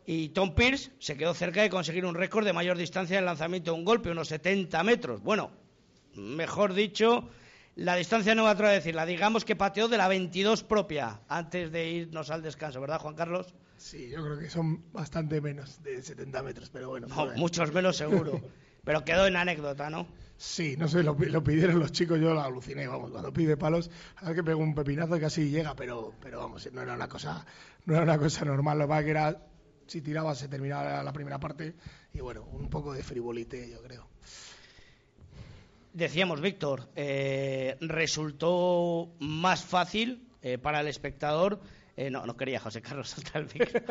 y 0.06 0.30
Tom 0.30 0.54
Pierce 0.54 0.90
se 0.98 1.16
quedó 1.16 1.34
cerca 1.34 1.62
de 1.62 1.70
conseguir 1.70 2.04
un 2.04 2.14
récord 2.14 2.44
de 2.44 2.52
mayor 2.52 2.76
distancia 2.76 3.18
en 3.18 3.24
lanzamiento 3.24 3.72
de 3.72 3.78
un 3.78 3.84
golpe, 3.84 4.10
unos 4.10 4.28
70 4.28 4.82
metros. 4.82 5.22
Bueno, 5.22 5.50
mejor 6.14 6.74
dicho, 6.74 7.28
la 7.76 7.96
distancia 7.96 8.34
no 8.34 8.44
va 8.44 8.52
a 8.52 8.54
decirla, 8.54 9.06
digamos 9.06 9.44
que 9.44 9.56
pateó 9.56 9.88
de 9.88 9.98
la 9.98 10.08
22 10.08 10.62
propia 10.64 11.20
antes 11.28 11.72
de 11.72 11.90
irnos 11.90 12.30
al 12.30 12.42
descanso, 12.42 12.80
¿verdad, 12.80 13.00
Juan 13.00 13.14
Carlos? 13.14 13.54
Sí, 13.76 14.08
yo 14.10 14.22
creo 14.22 14.38
que 14.38 14.48
son 14.48 14.84
bastante 14.92 15.40
menos 15.40 15.82
de 15.82 16.02
70 16.02 16.42
metros, 16.42 16.70
pero 16.70 16.90
bueno. 16.90 17.08
No, 17.08 17.26
muchos 17.36 17.72
menos 17.72 17.96
seguro. 17.96 18.40
pero 18.84 19.04
quedó 19.04 19.26
en 19.26 19.36
anécdota, 19.36 19.90
¿no? 19.90 20.06
Sí, 20.36 20.76
no 20.76 20.88
sé, 20.88 21.02
lo, 21.02 21.16
lo, 21.18 21.44
pidieron 21.44 21.78
los 21.78 21.92
chicos, 21.92 22.20
yo 22.20 22.34
lo 22.34 22.42
aluciné, 22.42 22.86
vamos, 22.86 23.10
cuando 23.10 23.32
pide 23.32 23.56
palos, 23.56 23.90
a 24.16 24.26
ver 24.26 24.36
que 24.36 24.44
pegó 24.44 24.60
un 24.60 24.74
pepinazo 24.74 25.16
y 25.16 25.20
casi 25.20 25.48
llega, 25.48 25.74
pero, 25.74 26.12
pero 26.20 26.40
vamos, 26.40 26.68
no 26.72 26.82
era 26.82 26.94
una 26.94 27.08
cosa, 27.08 27.46
no 27.86 27.94
era 27.94 28.02
una 28.02 28.18
cosa 28.18 28.44
normal, 28.44 28.78
lo 28.78 28.88
que 28.88 29.04
que 29.04 29.10
era 29.10 29.38
si 29.86 30.00
tiraba 30.00 30.34
se 30.34 30.48
terminaba 30.48 31.02
la 31.02 31.12
primera 31.12 31.38
parte 31.38 31.74
y 32.12 32.20
bueno, 32.20 32.44
un 32.52 32.68
poco 32.68 32.92
de 32.92 33.02
frivolite 33.02 33.70
yo 33.70 33.82
creo. 33.82 34.13
Decíamos, 35.94 36.40
Víctor, 36.40 36.88
eh, 36.96 37.76
resultó 37.80 39.14
más 39.20 39.64
fácil 39.64 40.26
eh, 40.42 40.58
para 40.58 40.80
el 40.80 40.88
espectador. 40.88 41.60
Eh, 41.96 42.10
no, 42.10 42.26
no 42.26 42.36
quería 42.36 42.58
José 42.58 42.82
Carlos 42.82 43.10
saltar 43.10 43.46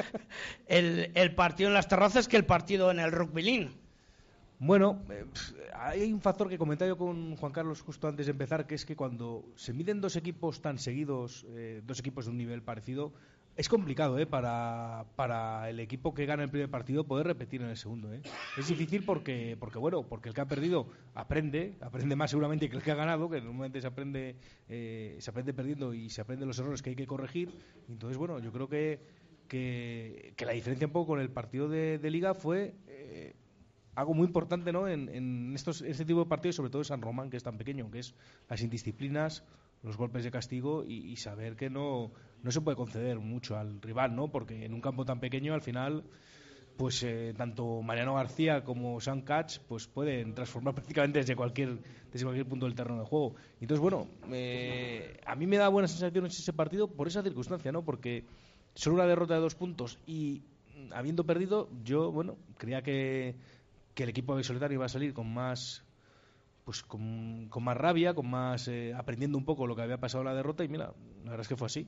el, 0.67 1.11
el, 1.15 1.33
partido 1.33 1.69
en 1.69 1.73
las 1.73 1.87
terrazas 1.87 2.27
que 2.27 2.35
el 2.35 2.43
partido 2.43 2.91
en 2.91 2.99
el 2.99 3.09
rugby 3.09 3.69
Bueno, 4.59 5.01
hay 5.75 6.11
un 6.11 6.19
factor 6.19 6.49
que 6.49 6.57
comentaba 6.57 6.89
yo 6.89 6.97
con 6.97 7.37
Juan 7.37 7.53
Carlos 7.53 7.81
justo 7.81 8.09
antes 8.09 8.25
de 8.25 8.33
empezar, 8.33 8.67
que 8.67 8.75
es 8.75 8.85
que 8.85 8.97
cuando 8.97 9.45
se 9.55 9.71
miden 9.71 10.01
dos 10.01 10.17
equipos 10.17 10.61
tan 10.61 10.79
seguidos, 10.79 11.45
dos 11.83 11.99
equipos 11.99 12.25
de 12.25 12.31
un 12.31 12.37
nivel 12.37 12.63
parecido, 12.63 13.13
es 13.55 13.69
complicado 13.69 14.17
¿eh? 14.17 14.25
para, 14.25 15.05
para, 15.15 15.69
el 15.69 15.79
equipo 15.79 16.13
que 16.13 16.25
gana 16.25 16.43
el 16.43 16.49
primer 16.49 16.69
partido 16.69 17.03
poder 17.03 17.27
repetir 17.27 17.61
en 17.61 17.69
el 17.69 17.77
segundo. 17.77 18.11
¿eh? 18.11 18.21
Es 18.57 18.67
difícil 18.67 19.03
porque, 19.05 19.55
porque, 19.59 19.77
bueno, 19.77 20.03
porque 20.03 20.29
el 20.29 20.35
que 20.35 20.41
ha 20.41 20.47
perdido 20.47 20.87
aprende, 21.13 21.75
aprende 21.81 22.15
más 22.15 22.31
seguramente 22.31 22.69
que 22.69 22.77
el 22.77 22.81
que 22.81 22.91
ha 22.91 22.95
ganado, 22.95 23.29
que 23.29 23.41
normalmente 23.41 23.79
se 23.81 23.87
aprende, 23.87 24.35
eh, 24.69 25.17
se 25.19 25.29
aprende 25.29 25.53
perdiendo 25.53 25.93
y 25.93 26.09
se 26.09 26.21
aprende 26.21 26.45
los 26.45 26.57
errores 26.57 26.81
que 26.81 26.91
hay 26.91 26.95
que 26.95 27.05
corregir. 27.05 27.53
Entonces, 27.89 28.17
bueno, 28.17 28.39
yo 28.39 28.51
creo 28.51 28.67
que, 28.67 28.99
que, 29.47 30.33
la 30.45 30.53
diferencia 30.53 30.87
un 30.87 30.93
poco 30.93 31.13
con 31.13 31.19
el 31.19 31.29
partido 31.29 31.69
de, 31.69 31.99
liga 32.09 32.33
fue 32.33 32.73
eh, 32.87 33.35
algo 33.93 34.15
muy 34.15 34.25
importante 34.25 34.71
¿no? 34.71 34.87
en, 34.87 35.09
en 35.09 35.53
estos, 35.53 35.81
este 35.83 36.05
tipo 36.05 36.21
de 36.21 36.25
partidos, 36.25 36.55
sobre 36.55 36.71
todo 36.71 36.81
en 36.81 36.85
San 36.85 37.01
Román, 37.01 37.29
que 37.29 37.37
es 37.37 37.43
tan 37.43 37.57
pequeño, 37.57 37.91
que 37.91 37.99
es 37.99 38.15
las 38.49 38.61
indisciplinas 38.61 39.43
los 39.83 39.97
golpes 39.97 40.23
de 40.23 40.31
castigo 40.31 40.83
y, 40.85 41.15
saber 41.17 41.55
que 41.55 41.69
no, 41.69 42.11
no 42.41 42.51
se 42.51 42.61
puede 42.61 42.77
conceder 42.77 43.19
mucho 43.19 43.57
al 43.57 43.81
rival, 43.81 44.15
¿no? 44.15 44.29
Porque 44.29 44.65
en 44.65 44.73
un 44.73 44.81
campo 44.81 45.05
tan 45.05 45.19
pequeño, 45.19 45.53
al 45.53 45.61
final, 45.61 46.03
pues 46.77 47.03
eh, 47.03 47.33
tanto 47.37 47.81
Mariano 47.81 48.15
García 48.15 48.63
como 48.63 48.99
Sam 48.99 49.21
Catch 49.21 49.59
pues 49.67 49.87
pueden 49.87 50.33
transformar 50.33 50.73
prácticamente 50.75 51.19
desde 51.19 51.35
cualquier 51.35 51.79
desde 52.11 52.25
cualquier 52.25 52.47
punto 52.47 52.65
del 52.65 52.75
terreno 52.75 52.99
de 52.99 53.05
juego. 53.05 53.35
Entonces, 53.59 53.81
bueno, 53.81 54.07
eh, 54.31 55.19
a 55.25 55.35
mí 55.35 55.47
me 55.47 55.57
da 55.57 55.67
buenas 55.67 55.91
sensaciones 55.91 56.39
ese 56.39 56.53
partido 56.53 56.87
por 56.87 57.07
esa 57.07 57.21
circunstancia, 57.21 57.71
¿no? 57.71 57.83
Porque 57.83 58.25
solo 58.75 58.95
una 58.95 59.05
derrota 59.05 59.35
de 59.35 59.41
dos 59.41 59.55
puntos 59.55 59.99
y 60.07 60.43
habiendo 60.91 61.25
perdido, 61.25 61.69
yo, 61.83 62.11
bueno, 62.11 62.37
creía 62.57 62.81
que, 62.81 63.35
que 63.93 64.03
el 64.03 64.09
equipo 64.09 64.35
de 64.35 64.43
Solitario 64.43 64.75
iba 64.75 64.85
a 64.85 64.89
salir 64.89 65.13
con 65.13 65.31
más 65.33 65.82
pues 66.63 66.83
con, 66.83 67.49
más 67.61 67.77
rabia, 67.77 68.13
con 68.13 68.29
más 68.29 68.67
eh, 68.67 68.93
aprendiendo 68.95 69.37
un 69.37 69.45
poco 69.45 69.67
lo 69.67 69.75
que 69.75 69.81
había 69.81 69.99
pasado 69.99 70.21
en 70.21 70.29
la 70.29 70.35
derrota 70.35 70.63
y 70.63 70.67
mira, 70.67 70.93
la 71.23 71.31
verdad 71.31 71.41
es 71.41 71.47
que 71.47 71.57
fue 71.57 71.67
así. 71.67 71.87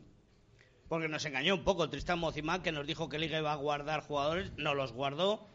Porque 0.87 1.07
nos 1.07 1.25
engañó 1.25 1.55
un 1.55 1.63
poco 1.63 1.89
Tristan 1.89 2.19
Mozimán, 2.19 2.61
que 2.61 2.71
nos 2.71 2.85
dijo 2.85 3.09
que 3.09 3.17
Liga 3.17 3.39
iba 3.39 3.51
a 3.51 3.55
guardar 3.55 4.01
jugadores, 4.01 4.51
no 4.57 4.75
los 4.75 4.91
guardó 4.91 5.47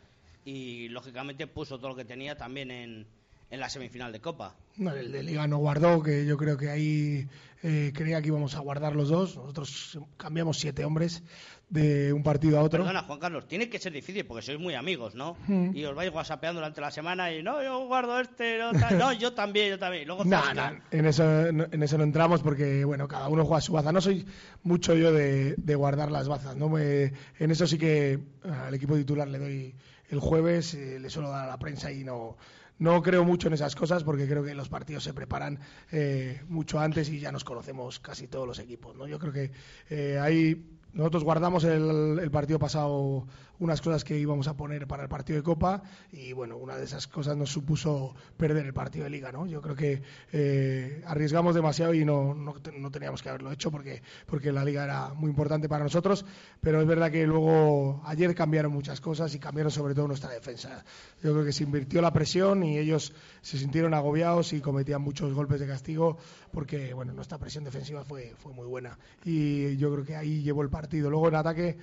y 0.45 0.89
lógicamente 0.89 1.47
puso 1.47 1.79
todo 1.79 1.91
lo 1.91 1.97
que 1.97 2.05
tenía 2.05 2.37
también 2.37 2.71
en, 2.71 3.07
en 3.51 3.61
la 3.61 3.69
semifinal 3.69 4.13
de 4.13 4.21
Copa. 4.21 4.55
No, 4.77 4.93
el 4.93 5.13
de 5.13 5.23
Liga 5.23 5.47
no 5.47 5.59
guardó, 5.59 6.03
que 6.03 6.25
yo 6.25 6.37
creo 6.37 6.57
que 6.57 6.71
ahí 6.71 7.29
eh, 7.63 7.93
creía 7.95 8.23
que 8.23 8.29
íbamos 8.29 8.55
a 8.55 8.61
guardar 8.61 8.95
los 8.95 9.09
dos. 9.09 9.37
Nosotros 9.37 9.99
cambiamos 10.17 10.59
siete 10.59 10.85
hombres 10.85 11.23
de 11.69 12.13
un 12.13 12.23
partido 12.23 12.59
a 12.59 12.63
otro. 12.63 12.85
Perdona, 12.85 13.03
Juan 13.03 13.19
Carlos, 13.19 13.47
tiene 13.47 13.69
que 13.69 13.79
ser 13.79 13.93
difícil 13.93 14.25
porque 14.25 14.43
sois 14.43 14.59
muy 14.59 14.75
amigos, 14.75 15.15
¿no? 15.15 15.37
Hmm. 15.47 15.75
Y 15.75 15.85
os 15.85 15.95
vais 15.95 16.13
whatsappeando 16.13 16.61
durante 16.61 16.81
la 16.81 16.91
semana 16.91 17.33
y 17.33 17.43
no, 17.43 17.63
yo 17.63 17.87
guardo 17.87 18.21
este, 18.21 18.59
no, 18.59 18.73
no 18.73 19.13
yo 19.13 19.33
también, 19.35 19.71
yo 19.71 19.79
también. 19.79 20.07
Luego 20.07 20.25
no, 20.25 20.43
en 20.91 21.07
eso, 21.07 21.53
no, 21.53 21.67
en 21.71 21.83
eso 21.83 21.99
no 21.99 22.05
entramos 22.05 22.43
porque, 22.43 22.85
bueno, 22.85 23.09
cada 23.09 23.29
uno 23.29 23.45
juega 23.45 23.61
su 23.61 23.73
baza. 23.73 23.93
No 23.93 24.01
soy 24.01 24.25
mucho 24.63 24.95
yo 24.95 25.13
de, 25.13 25.57
guardar 25.75 26.11
las 26.11 26.29
bazas, 26.29 26.57
¿no? 26.57 26.69
Me, 26.69 27.13
en 27.39 27.51
eso 27.51 27.67
sí 27.67 27.79
que 27.79 28.19
al 28.45 28.75
equipo 28.75 28.97
titular 28.97 29.29
le 29.29 29.39
doy 29.39 29.75
el 30.09 30.19
jueves, 30.19 30.75
eh, 30.75 30.99
le 30.99 31.09
suelo 31.09 31.31
dar 31.31 31.45
a 31.45 31.51
la 31.51 31.59
prensa 31.59 31.93
y 31.93 32.05
no 32.05 32.37
no 32.81 33.03
creo 33.03 33.25
mucho 33.25 33.47
en 33.47 33.55
esas 33.55 33.77
cosas 33.77 34.03
porque 34.03 34.27
creo 34.27 34.43
que 34.43 34.55
los 34.55 34.69
partidos 34.69 35.05
se 35.05 35.15
preparan 35.15 35.61
eh, 35.93 36.41
mucho 36.49 36.81
antes 36.81 37.11
y 37.11 37.21
ya 37.21 37.31
nos 37.31 37.45
conocemos 37.45 38.01
casi 38.01 38.27
todos 38.27 38.49
los 38.49 38.59
equipos. 38.59 38.97
¿no? 38.97 39.07
Yo 39.07 39.19
creo 39.19 39.33
que 39.33 39.53
eh, 39.91 40.19
hay 40.19 40.67
nosotros 40.93 41.23
guardamos 41.23 41.63
el, 41.65 42.19
el, 42.19 42.31
partido 42.31 42.59
pasado 42.59 43.27
unas 43.61 43.81
cosas 43.81 44.05
que 44.05 44.19
íbamos 44.19 44.49
a 44.49 44.57
poner 44.57 44.87
para 44.87 45.03
el 45.03 45.09
partido 45.09 45.39
de 45.39 45.43
Copa 45.43 45.83
y 46.13 46.33
bueno, 46.33 46.57
una 46.57 46.77
de 46.77 46.85
esas 46.85 47.07
cosas 47.07 47.37
nos 47.37 47.51
supuso 47.51 48.15
perder 48.37 48.67
el 48.67 48.73
partido 48.73 49.05
de 49.05 49.11
Liga, 49.11 49.31
¿no? 49.31 49.47
Yo 49.47 49.61
creo 49.61 49.77
que 49.77 50.03
eh, 50.33 51.03
arriesgamos 51.07 51.55
demasiado 51.55 51.95
y 51.95 52.05
no, 52.05 52.35
no, 52.35 52.55
no, 52.79 52.91
teníamos 52.91 53.23
que 53.23 53.29
haberlo 53.29 53.53
hecho 53.53 53.71
porque, 53.71 54.03
porque 54.27 54.51
la 54.51 54.65
Liga 54.65 54.85
era 54.85 55.15
muy 55.15 55.31
importante 55.31 55.69
para 55.69 55.85
nosotros, 55.85 56.25
pero 56.61 56.81
es 56.81 56.87
verdad 56.87 57.11
que 57.11 57.27
luego 57.27 58.03
ayer 58.07 58.35
cambiaron 58.35 58.73
muchas 58.73 59.01
cosas 59.01 59.35
y 59.35 59.39
cambiaron 59.39 59.71
sobre 59.71 59.95
todo 59.95 60.09
nuestra 60.09 60.31
defensa. 60.31 60.85
Yo 61.23 61.33
creo 61.33 61.45
que 61.45 61.53
se 61.53 61.65
invirtió 61.65 62.01
la 62.01 62.13
presión 62.13 62.63
y 62.65 62.79
ellos 62.79 63.13
se 63.43 63.59
sintieron 63.59 63.93
agobiados 63.95 64.53
y 64.55 64.61
cometían 64.61 65.03
muchos 65.03 65.33
golpes 65.35 65.61
de 65.61 65.67
castigo 65.67 66.17
porque 66.51 66.95
bueno, 66.95 67.13
nuestra 67.13 67.39
presión 67.39 67.65
defensiva 67.65 68.05
fue, 68.05 68.35
fue 68.39 68.53
muy 68.53 68.67
buena 68.67 68.99
y 69.25 69.77
yo 69.77 69.93
creo 69.93 70.05
que 70.05 70.17
ahí 70.17 70.43
llevó 70.43 70.63
el 70.63 70.71
partido. 70.71 71.11
Luego 71.11 71.29
en 71.29 71.35
ataque 71.35 71.77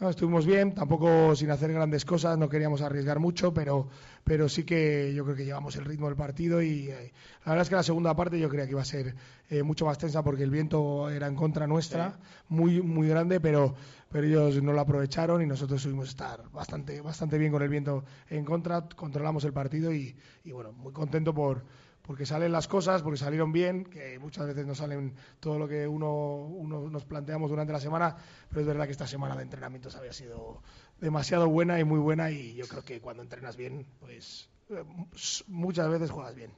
estuvimos 0.00 0.44
bien, 0.44 0.74
tampoco 0.74 1.34
sin 1.36 1.50
hacer 1.50 1.72
grandes 1.72 2.04
cosas, 2.04 2.36
no 2.36 2.48
queríamos 2.48 2.82
arriesgar 2.82 3.20
mucho, 3.20 3.54
pero, 3.54 3.88
pero 4.24 4.48
sí 4.48 4.64
que 4.64 5.12
yo 5.14 5.24
creo 5.24 5.36
que 5.36 5.44
llevamos 5.44 5.76
el 5.76 5.84
ritmo 5.84 6.06
del 6.06 6.16
partido 6.16 6.60
y 6.60 6.88
eh, 6.90 7.12
la 7.44 7.52
verdad 7.52 7.62
es 7.62 7.68
que 7.68 7.76
la 7.76 7.82
segunda 7.82 8.14
parte 8.14 8.38
yo 8.38 8.48
creía 8.48 8.64
que 8.66 8.72
iba 8.72 8.82
a 8.82 8.84
ser 8.84 9.14
eh, 9.48 9.62
mucho 9.62 9.86
más 9.86 9.98
tensa 9.98 10.22
porque 10.22 10.42
el 10.42 10.50
viento 10.50 11.08
era 11.10 11.26
en 11.26 11.36
contra 11.36 11.66
nuestra, 11.66 12.18
muy, 12.48 12.82
muy 12.82 13.08
grande, 13.08 13.40
pero, 13.40 13.74
pero 14.10 14.26
ellos 14.26 14.62
no 14.62 14.72
lo 14.72 14.80
aprovecharon 14.80 15.40
y 15.42 15.46
nosotros 15.46 15.80
subimos 15.80 16.08
estar 16.08 16.50
bastante, 16.50 17.00
bastante 17.00 17.38
bien 17.38 17.52
con 17.52 17.62
el 17.62 17.68
viento 17.68 18.04
en 18.28 18.44
contra, 18.44 18.88
controlamos 18.88 19.44
el 19.44 19.52
partido 19.52 19.92
y, 19.92 20.16
y 20.44 20.52
bueno, 20.52 20.72
muy 20.72 20.92
contento 20.92 21.32
por 21.32 21.64
porque 22.06 22.26
salen 22.26 22.52
las 22.52 22.68
cosas, 22.68 23.02
porque 23.02 23.16
salieron 23.16 23.50
bien, 23.50 23.84
que 23.84 24.18
muchas 24.18 24.46
veces 24.46 24.66
no 24.66 24.74
salen 24.74 25.14
todo 25.40 25.58
lo 25.58 25.66
que 25.66 25.88
uno, 25.88 26.50
nos 26.90 27.04
planteamos 27.06 27.48
durante 27.48 27.72
la 27.72 27.80
semana, 27.80 28.14
pero 28.48 28.60
es 28.60 28.66
verdad 28.66 28.84
que 28.84 28.92
esta 28.92 29.06
semana 29.06 29.34
de 29.36 29.42
entrenamientos 29.42 29.96
había 29.96 30.12
sido 30.12 30.62
demasiado 31.00 31.48
buena 31.48 31.80
y 31.80 31.84
muy 31.84 31.98
buena 31.98 32.30
y 32.30 32.54
yo 32.54 32.68
creo 32.68 32.84
que 32.84 33.00
cuando 33.00 33.22
entrenas 33.22 33.56
bien, 33.56 33.86
pues 34.00 34.50
eh, 34.68 34.84
muchas 35.46 35.88
veces 35.88 36.10
juegas 36.10 36.34
bien. 36.34 36.50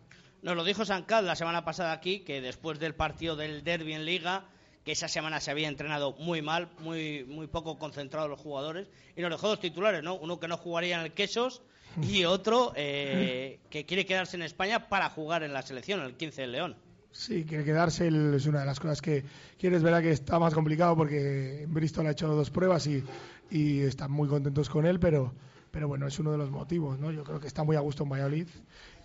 Nos 0.42 0.56
lo 0.56 0.64
dijo 0.64 0.85
Sancad 0.85 1.24
la 1.24 1.37
semana 1.37 1.64
pasada 1.64 1.92
aquí, 1.92 2.20
que 2.20 2.40
después 2.40 2.80
del 2.80 2.96
partido 2.96 3.37
del 3.37 3.62
Derby 3.62 3.94
en 3.94 4.04
Liga, 4.04 4.46
que 4.87 4.92
esa 4.92 5.09
semana 5.09 5.40
se 5.40 5.51
había 5.51 5.66
entrenado 5.66 6.12
muy 6.12 6.42
mal, 6.42 6.68
muy, 6.79 7.25
muy 7.25 7.49
poco 7.49 7.77
concentrados 7.77 8.31
los 8.31 8.38
jugadores, 8.38 8.87
y 9.16 9.20
nos 9.20 9.33
dejó 9.33 9.49
dos 9.49 9.59
titulares, 9.59 10.05
¿no? 10.05 10.14
Uno 10.14 10.38
que 10.38 10.46
no 10.46 10.57
jugaría 10.57 11.01
en 11.01 11.07
el 11.07 11.12
Quesos 11.12 11.61
y 12.01 12.25
otro 12.25 12.72
eh, 12.77 13.59
que 13.68 13.85
quiere 13.85 14.07
quedarse 14.07 14.37
en 14.37 14.44
España 14.44 14.88
para 14.88 15.11
jugar 15.11 15.42
en 15.42 15.53
la 15.53 15.62
selección, 15.62 16.03
el 16.03 16.16
15 16.16 16.42
del 16.42 16.53
León. 16.53 16.77
Sí, 17.11 17.44
quiere 17.44 17.64
quedarse 17.64 18.07
es 18.07 18.46
una 18.46 18.61
de 18.61 18.66
las 18.66 18.79
cosas 18.79 19.03
que 19.03 19.25
quieres 19.59 19.83
ver 19.83 20.01
que 20.05 20.12
está 20.12 20.38
más 20.38 20.55
complicado 20.55 20.94
porque 20.96 21.64
Bristol 21.66 22.07
ha 22.07 22.12
hecho 22.12 22.29
dos 22.29 22.51
pruebas 22.51 22.87
y, 22.87 23.03
y 23.51 23.81
están 23.81 24.12
muy 24.12 24.29
contentos 24.29 24.68
con 24.68 24.87
él, 24.87 25.01
pero, 25.01 25.35
pero 25.72 25.88
bueno, 25.88 26.07
es 26.07 26.16
uno 26.20 26.31
de 26.31 26.38
los 26.38 26.53
motivos, 26.53 26.96
¿no? 27.01 27.11
Yo 27.11 27.25
creo 27.25 27.40
que 27.40 27.49
está 27.49 27.64
muy 27.64 27.75
a 27.75 27.81
gusto 27.81 28.05
en 28.05 28.11
Valladolid. 28.11 28.49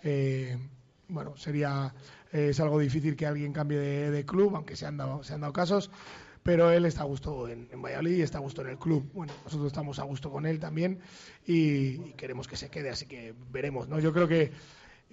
Eh, 0.04 0.60
bueno, 1.12 1.38
sería 1.38 1.93
es 2.32 2.60
algo 2.60 2.80
difícil 2.80 3.15
que 3.15 3.26
alguien 3.26 3.54
cambie 3.54 3.78
de, 3.78 4.26
club, 4.26 4.56
aunque 4.56 4.76
se 4.76 4.86
han 4.86 4.97
dado, 4.97 5.24
se 5.24 5.34
han 5.34 5.41
dado 5.41 5.54
casos 5.54 5.91
pero 6.43 6.71
él 6.71 6.86
está 6.86 7.02
a 7.02 7.06
gusto 7.06 7.47
en, 7.47 7.69
en, 7.71 7.82
Valladolid 7.84 8.17
y 8.17 8.21
está 8.24 8.39
a 8.39 8.41
gusto 8.41 8.63
en 8.63 8.69
el 8.69 8.80
club. 8.80 9.08
Bueno, 9.13 9.32
nosotros 9.43 9.67
estamos 9.67 10.00
a 10.00 10.04
gusto 10.06 10.32
con 10.32 10.47
él 10.47 10.60
también 10.60 11.00
y, 11.45 12.02
y 12.02 12.13
queremos 12.17 12.47
que 12.47 12.56
se 12.56 12.69
quede, 12.69 12.89
así 12.89 13.06
que 13.06 13.36
veremos, 13.52 13.88
¿no? 13.88 14.00
Yo 14.00 14.12
creo 14.12 14.28
que 14.28 14.52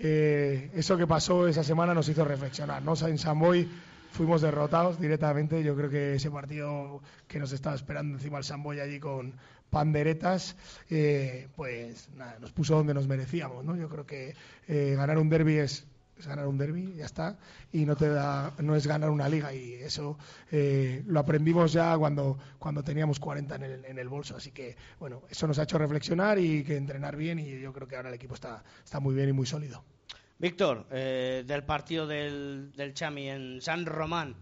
eh, 0.00 0.70
eso 0.74 0.96
que 0.96 1.06
pasó 1.06 1.48
esa 1.48 1.64
semana 1.64 1.92
nos 1.92 2.08
hizo 2.08 2.24
reflexionar, 2.24 2.82
¿no? 2.82 2.94
En 3.06 3.18
Samboy 3.18 3.68
fuimos 4.12 4.40
derrotados 4.42 5.00
directamente, 5.00 5.62
yo 5.64 5.74
creo 5.76 5.90
que 5.90 6.14
ese 6.14 6.30
partido 6.30 7.02
que 7.26 7.40
nos 7.40 7.52
estaba 7.52 7.74
esperando 7.74 8.14
encima 8.14 8.38
el 8.38 8.44
Samboy 8.44 8.78
allí 8.78 9.00
con 9.00 9.34
panderetas, 9.70 10.56
eh, 10.90 11.48
pues 11.56 12.08
nada, 12.16 12.38
nos 12.40 12.52
puso 12.52 12.76
donde 12.76 12.94
nos 12.94 13.06
merecíamos, 13.06 13.64
¿no? 13.64 13.76
Yo 13.76 13.88
creo 13.88 14.06
que 14.06 14.34
eh, 14.66 14.94
ganar 14.96 15.18
un 15.18 15.28
derby 15.28 15.56
es 15.56 15.86
ganar 16.24 16.48
un 16.48 16.58
derby, 16.58 16.94
ya 16.96 17.04
está, 17.04 17.38
y 17.72 17.84
no 17.84 17.94
te 17.94 18.08
da, 18.08 18.52
no 18.58 18.74
es 18.74 18.88
ganar 18.88 19.10
una 19.10 19.28
liga 19.28 19.54
y 19.54 19.74
eso 19.74 20.18
eh, 20.50 21.04
lo 21.06 21.20
aprendimos 21.20 21.72
ya 21.72 21.96
cuando, 21.96 22.36
cuando 22.58 22.82
teníamos 22.82 23.20
40 23.20 23.54
en 23.54 23.62
el, 23.62 23.84
en 23.84 23.98
el 24.00 24.08
bolso, 24.08 24.36
así 24.36 24.50
que 24.50 24.76
bueno, 24.98 25.22
eso 25.30 25.46
nos 25.46 25.60
ha 25.60 25.62
hecho 25.62 25.78
reflexionar 25.78 26.40
y 26.40 26.64
que 26.64 26.76
entrenar 26.76 27.14
bien 27.14 27.38
y 27.38 27.60
yo 27.60 27.72
creo 27.72 27.86
que 27.86 27.94
ahora 27.94 28.08
el 28.08 28.16
equipo 28.16 28.34
está, 28.34 28.64
está 28.82 28.98
muy 28.98 29.14
bien 29.14 29.28
y 29.28 29.32
muy 29.32 29.46
sólido. 29.46 29.84
Víctor, 30.40 30.88
del 30.88 31.64
partido 31.64 32.08
del, 32.08 32.72
del, 32.76 32.94
Chami 32.94 33.28
en 33.28 33.60
San 33.60 33.86
Román, 33.86 34.34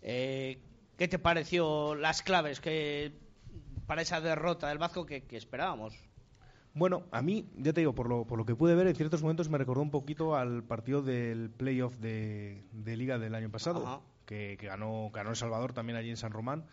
¿qué 0.00 0.58
te 0.96 1.18
pareció 1.20 1.94
las 1.94 2.22
claves 2.22 2.58
que 2.60 3.12
para 3.86 4.02
esa 4.02 4.20
derrota 4.20 4.68
del 4.68 4.78
Vasco 4.78 5.06
que, 5.06 5.24
que 5.24 5.36
esperábamos? 5.36 5.94
Bueno, 6.74 7.04
a 7.12 7.22
mí, 7.22 7.48
ya 7.56 7.72
te 7.72 7.82
digo, 7.82 7.94
por 7.94 8.08
lo, 8.08 8.26
por 8.26 8.36
lo 8.36 8.44
que 8.44 8.56
pude 8.56 8.74
ver, 8.74 8.88
en 8.88 8.96
ciertos 8.96 9.22
momentos 9.22 9.48
me 9.48 9.58
recordó 9.58 9.80
un 9.80 9.92
poquito 9.92 10.34
al 10.34 10.64
partido 10.64 11.02
del 11.02 11.50
playoff 11.50 11.96
de, 11.98 12.64
de 12.72 12.96
Liga 12.96 13.16
del 13.18 13.36
año 13.36 13.48
pasado, 13.48 14.02
que, 14.26 14.56
que, 14.58 14.66
ganó, 14.66 15.10
ganó 15.12 15.30
El 15.30 15.36
Salvador 15.36 15.72
también 15.72 15.96
allí 15.96 16.10
en 16.10 16.16
San 16.16 16.32
Román. 16.32 16.64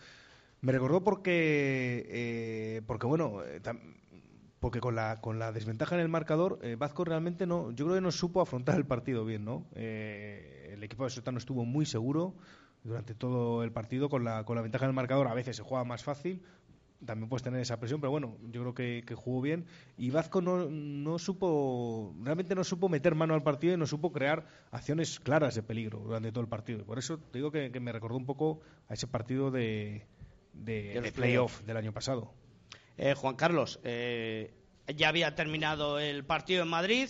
Me 0.62 0.72
recordó 0.72 1.04
porque, 1.04 2.06
eh, 2.08 2.82
porque 2.88 3.08
bueno, 3.08 3.44
eh, 3.44 3.62
porque 4.60 4.80
con 4.80 4.96
la, 4.96 5.22
con 5.22 5.38
la 5.38 5.52
desventaja 5.52 5.96
en 5.96 6.02
el 6.02 6.10
marcador, 6.10 6.60
eh, 6.64 6.76
Vasco 6.76 7.04
realmente 7.04 7.46
no, 7.46 7.72
yo 7.72 7.86
creo 7.86 7.98
que 7.98 8.02
no 8.02 8.12
supo 8.12 8.42
afrontar 8.42 8.76
el 8.76 8.86
partido 8.86 9.26
bien, 9.26 9.44
¿no? 9.44 9.68
El 9.76 10.84
equipo 10.84 11.04
de 11.04 11.10
Sotano 11.10 11.40
estuvo 11.40 11.66
muy 11.66 11.86
seguro 11.86 12.36
durante 12.84 13.16
todo 13.16 13.64
el 13.64 13.72
partido 13.72 14.10
con 14.10 14.24
la, 14.24 14.44
con 14.46 14.56
la 14.56 14.62
ventaja 14.62 14.86
en 14.86 14.90
el 14.90 14.96
marcador. 14.96 15.28
A 15.28 15.34
veces 15.34 15.56
se 15.56 15.64
juega 15.64 15.84
más 15.84 16.04
fácil, 16.04 16.44
también 17.06 17.30
puedes 17.30 17.44
tener 17.44 17.60
esa 17.60 17.80
presión, 17.80 18.00
pero 18.00 18.12
bueno, 18.12 18.38
yo 18.52 18.62
creo 18.62 18.74
que, 18.74 19.04
que 19.06 19.16
jugó 19.16 19.42
bien. 19.42 19.66
Y 19.98 20.10
Vasco 20.12 20.42
no, 20.42 20.70
no, 20.70 21.20
supo, 21.20 22.14
realmente 22.22 22.56
no 22.56 22.64
supo 22.64 22.90
meter 22.90 23.16
mano 23.16 23.34
al 23.34 23.44
partido 23.44 23.74
y 23.74 23.78
no 23.78 23.88
supo 23.88 24.12
crear 24.12 24.46
acciones 24.72 25.20
claras 25.20 25.56
de 25.56 25.64
peligro 25.64 26.00
durante 26.00 26.32
todo 26.32 26.42
el 26.42 26.50
partido. 26.50 26.80
Y 26.80 26.84
por 26.84 27.00
eso 27.00 27.18
te 27.18 27.40
digo 27.40 27.52
que, 27.52 27.72
que, 27.72 27.80
me 27.80 27.92
recordó 27.92 28.18
un 28.18 28.26
poco 28.26 28.62
a 28.88 28.94
ese 28.94 29.08
partido 29.08 29.52
de, 29.52 30.06
de, 30.54 31.00
de 31.02 31.12
playoff 31.12 31.62
del 31.62 31.78
año 31.78 31.92
pasado. 31.92 32.34
Eh, 32.98 33.14
Juan 33.16 33.36
Carlos, 33.36 33.80
eh, 33.84 34.54
ya 34.88 35.10
había 35.10 35.36
terminado 35.36 36.00
el 36.00 36.24
partido 36.24 36.64
en 36.64 36.70
Madrid. 36.70 37.10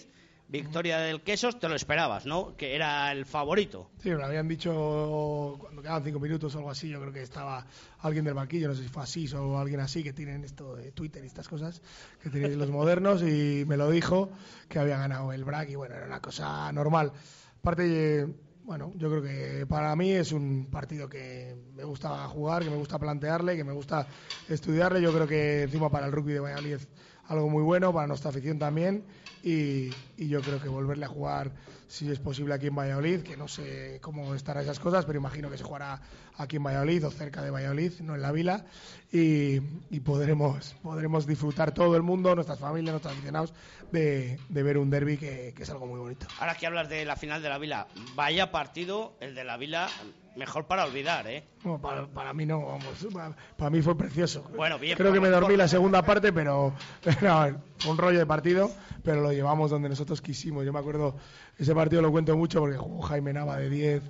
Victoria 0.52 0.98
del 0.98 1.22
Quesos, 1.22 1.58
te 1.60 1.70
lo 1.70 1.76
esperabas, 1.76 2.26
¿no? 2.26 2.58
Que 2.58 2.76
era 2.76 3.10
el 3.14 3.26
favorito. 3.26 3.90
Sí, 4.04 4.10
me 4.10 4.16
lo 4.16 4.26
habían 4.26 4.50
dicho 4.50 5.56
cuando 5.58 5.82
quedaban 5.82 6.04
cinco 6.04 6.20
minutos 6.20 6.54
o 6.54 6.58
algo 6.58 6.70
así. 6.70 6.90
Yo 6.90 7.00
creo 7.00 7.14
que 7.14 7.22
estaba 7.22 7.66
alguien 8.00 8.26
del 8.26 8.34
banquillo, 8.34 8.68
no 8.68 8.76
sé 8.76 8.84
si 8.84 8.90
fue 8.90 9.04
así 9.04 9.32
o 9.34 9.58
alguien 9.58 9.80
así, 9.80 10.04
que 10.04 10.12
tienen 10.12 10.44
esto 10.44 10.76
de 10.76 10.92
Twitter 10.92 11.24
y 11.24 11.28
estas 11.28 11.48
cosas, 11.48 11.82
que 12.22 12.30
tenéis 12.30 12.58
los 12.58 12.70
modernos, 12.70 13.22
y 13.24 13.64
me 13.66 13.78
lo 13.78 13.90
dijo 13.90 14.30
que 14.68 14.80
había 14.80 14.98
ganado 14.98 15.32
el 15.32 15.46
BRAC 15.46 15.70
y 15.70 15.76
bueno, 15.76 15.96
era 15.96 16.06
una 16.06 16.20
cosa 16.20 16.70
normal. 16.74 17.14
Aparte, 17.60 18.28
bueno, 18.66 18.92
yo 18.96 19.10
creo 19.10 19.22
que 19.22 19.66
para 19.68 19.96
mí 19.96 20.12
es 20.12 20.34
un 20.34 20.68
partido 20.70 21.08
que 21.08 21.56
me 21.76 21.86
gusta 21.86 22.28
jugar, 22.28 22.64
que 22.64 22.70
me 22.70 22.76
gusta 22.76 23.00
plantearle, 23.00 23.56
que 23.56 23.64
me 23.64 23.72
gusta 23.72 24.06
estudiarle. 24.50 25.02
Yo 25.02 25.14
creo 25.14 25.28
que 25.28 25.64
encima 25.64 25.90
para 25.90 26.08
el 26.08 26.12
rugby 26.12 26.34
de 26.34 26.42
Valladolid 26.42 26.80
algo 27.28 27.50
muy 27.50 27.64
bueno, 27.64 27.94
para 27.94 28.08
nuestra 28.08 28.32
afición 28.32 28.60
también. 28.60 29.06
Y, 29.44 29.92
yo 30.18 30.42
creo 30.42 30.62
que 30.62 30.70
volverle 30.70 31.06
a 31.06 31.08
jugar, 31.08 31.52
si 31.88 32.10
es 32.10 32.20
posible, 32.20 32.54
aquí 32.54 32.68
en 32.68 32.76
Valladolid, 32.76 33.22
que 33.22 33.36
no 33.36 33.48
sé 33.48 34.00
cómo 34.02 34.36
estarán 34.36 34.64
esas 34.64 34.80
cosas, 34.80 35.06
pero 35.06 35.18
imagino 35.18 35.50
que 35.50 35.58
se 35.58 35.64
jugará 35.64 36.00
aquí 36.38 36.58
en 36.58 36.64
Valladolid 36.64 37.06
o 37.08 37.12
cerca 37.12 37.42
de 37.42 37.50
Valladolid, 37.50 37.94
no 38.02 38.16
en 38.16 38.22
la 38.22 38.32
vila, 38.32 38.66
y, 39.12 39.60
podremos, 40.02 40.76
podremos 40.84 41.26
disfrutar 41.26 41.74
todo 41.74 41.96
el 41.96 42.04
mundo, 42.04 42.36
nuestras 42.36 42.60
familias, 42.60 42.94
nuestros 42.94 43.14
aficionados, 43.14 43.54
de, 43.92 44.40
de 44.48 44.64
ver 44.64 44.78
un 44.78 44.90
derby 44.90 45.18
que, 45.18 45.54
que, 45.56 45.64
es 45.64 45.70
algo 45.70 45.88
muy 45.88 46.00
bonito. 46.00 46.28
Ahora 46.40 46.56
que 46.56 46.68
hablas 46.68 46.88
de 46.88 47.04
la 47.04 47.16
final 47.16 47.42
de 47.42 47.50
la 47.50 47.58
vila, 47.58 47.88
vaya 48.16 48.52
partido 48.52 49.18
el 49.20 49.34
de 49.36 49.44
la 49.44 49.58
vila 49.58 49.90
mejor 50.36 50.66
para 50.66 50.86
olvidar, 50.86 51.28
¿eh? 51.28 51.44
No, 51.64 51.80
para, 51.80 52.08
para, 52.08 52.34
mí 52.34 52.46
no, 52.46 52.66
vamos, 52.66 53.08
para, 53.14 53.36
para, 53.58 53.70
mí 53.70 53.82
fue 53.82 53.98
precioso. 53.98 54.50
Bueno, 54.56 54.80
bien. 54.80 54.98
Creo 54.98 55.12
que 55.12 55.20
me 55.20 55.30
dormí 55.30 55.56
la 55.56 55.68
segunda 55.68 56.02
parte, 56.04 56.32
pero 56.32 56.74
no, 57.22 57.62
un 57.90 57.98
rollo 57.98 58.20
de 58.20 58.26
partido, 58.26 58.72
pero 59.04 59.22
lo 59.22 59.32
llevamos 59.32 59.72
donde 59.72 59.90
nosotros 59.90 60.22
quisimos. 60.22 60.66
Yo 60.66 60.74
me 60.74 60.80
acuerdo, 60.80 61.16
ese 61.58 61.76
partido 61.76 62.02
lo 62.02 62.12
cuento 62.12 62.36
mucho 62.38 62.60
porque 62.60 62.78
jugó 62.78 63.02
Jaime 63.02 63.34
Nava 63.34 63.58
de 63.58 63.70
10, 63.70 64.04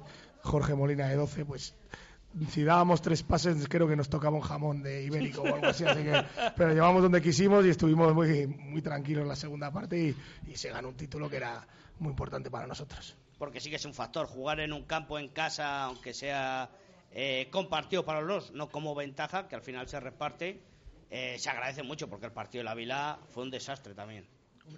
Jorge 0.43 0.75
Molina 0.75 1.07
de 1.07 1.15
12, 1.15 1.45
pues 1.45 1.75
si 2.49 2.63
dábamos 2.63 3.01
tres 3.01 3.23
pases 3.23 3.67
creo 3.67 3.89
que 3.89 3.95
nos 3.97 4.09
tocaba 4.09 4.37
un 4.37 4.41
jamón 4.41 4.81
de 4.81 5.03
ibérico 5.03 5.41
o 5.41 5.53
algo 5.53 5.67
así, 5.67 5.83
así 5.83 6.01
que, 6.03 6.23
pero 6.55 6.73
llevamos 6.73 7.01
donde 7.01 7.21
quisimos 7.21 7.65
y 7.65 7.69
estuvimos 7.69 8.13
muy, 8.13 8.47
muy 8.47 8.81
tranquilos 8.81 9.23
en 9.23 9.27
la 9.27 9.35
segunda 9.35 9.69
parte 9.71 9.97
y, 9.99 10.15
y 10.49 10.55
se 10.55 10.69
ganó 10.69 10.89
un 10.89 10.95
título 10.95 11.29
que 11.29 11.37
era 11.37 11.67
muy 11.99 12.11
importante 12.11 12.49
para 12.49 12.67
nosotros 12.67 13.17
porque 13.41 13.59
sí 13.59 13.71
que 13.71 13.77
es 13.77 13.85
un 13.85 13.95
factor. 13.95 14.27
Jugar 14.27 14.59
en 14.59 14.71
un 14.71 14.83
campo 14.83 15.17
en 15.17 15.29
casa, 15.29 15.85
aunque 15.85 16.13
sea 16.13 16.69
eh, 17.11 17.47
compartido 17.49 18.05
para 18.05 18.21
los 18.21 18.29
dos, 18.29 18.51
no 18.53 18.69
como 18.69 18.93
ventaja, 18.93 19.47
que 19.47 19.55
al 19.55 19.63
final 19.63 19.87
se 19.87 19.99
reparte, 19.99 20.61
eh, 21.09 21.37
se 21.39 21.49
agradece 21.49 21.81
mucho 21.81 22.07
porque 22.07 22.27
el 22.27 22.33
partido 22.33 22.59
de 22.59 22.65
la 22.65 22.75
Vila 22.75 23.17
fue 23.31 23.41
un 23.41 23.49
desastre 23.49 23.95
también. 23.95 24.27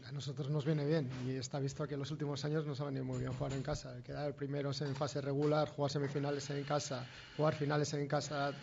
A 0.07 0.13
nosotros 0.13 0.49
nos 0.49 0.63
viene 0.63 0.85
bien 0.85 1.09
y 1.27 1.31
está 1.31 1.59
visto 1.59 1.85
que 1.85 1.95
en 1.95 1.99
los 1.99 2.11
últimos 2.11 2.45
años 2.45 2.65
nos 2.65 2.79
ha 2.79 2.85
venido 2.85 3.03
muy 3.03 3.19
bien 3.19 3.33
jugar 3.33 3.51
en 3.51 3.63
casa. 3.63 4.01
Quedar 4.01 4.33
primeros 4.33 4.79
en 4.79 4.95
fase 4.95 5.19
regular, 5.19 5.67
jugar 5.67 5.91
semifinales 5.91 6.49
en 6.49 6.63
casa, 6.63 7.05
jugar 7.35 7.55
finales 7.55 7.93
en 7.93 8.07
casa. 8.07 8.53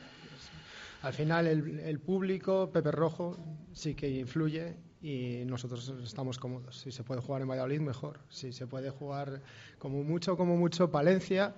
al 1.02 1.12
final 1.12 1.46
el, 1.46 2.00
público, 2.00 2.72
Pepe 2.72 2.90
Rojo, 2.90 3.36
sí 3.74 3.94
que 3.94 4.08
influye 4.08 4.78
y 5.02 5.44
nosotros 5.46 5.92
estamos 6.04 6.38
cómodos. 6.38 6.78
Si 6.78 6.92
se 6.92 7.02
puede 7.04 7.20
jugar 7.20 7.42
en 7.42 7.48
Valladolid, 7.48 7.80
mejor. 7.80 8.20
Si 8.28 8.52
se 8.52 8.66
puede 8.66 8.90
jugar 8.90 9.40
como 9.78 10.02
mucho, 10.04 10.36
como 10.36 10.56
mucho, 10.56 10.90
Palencia, 10.90 11.54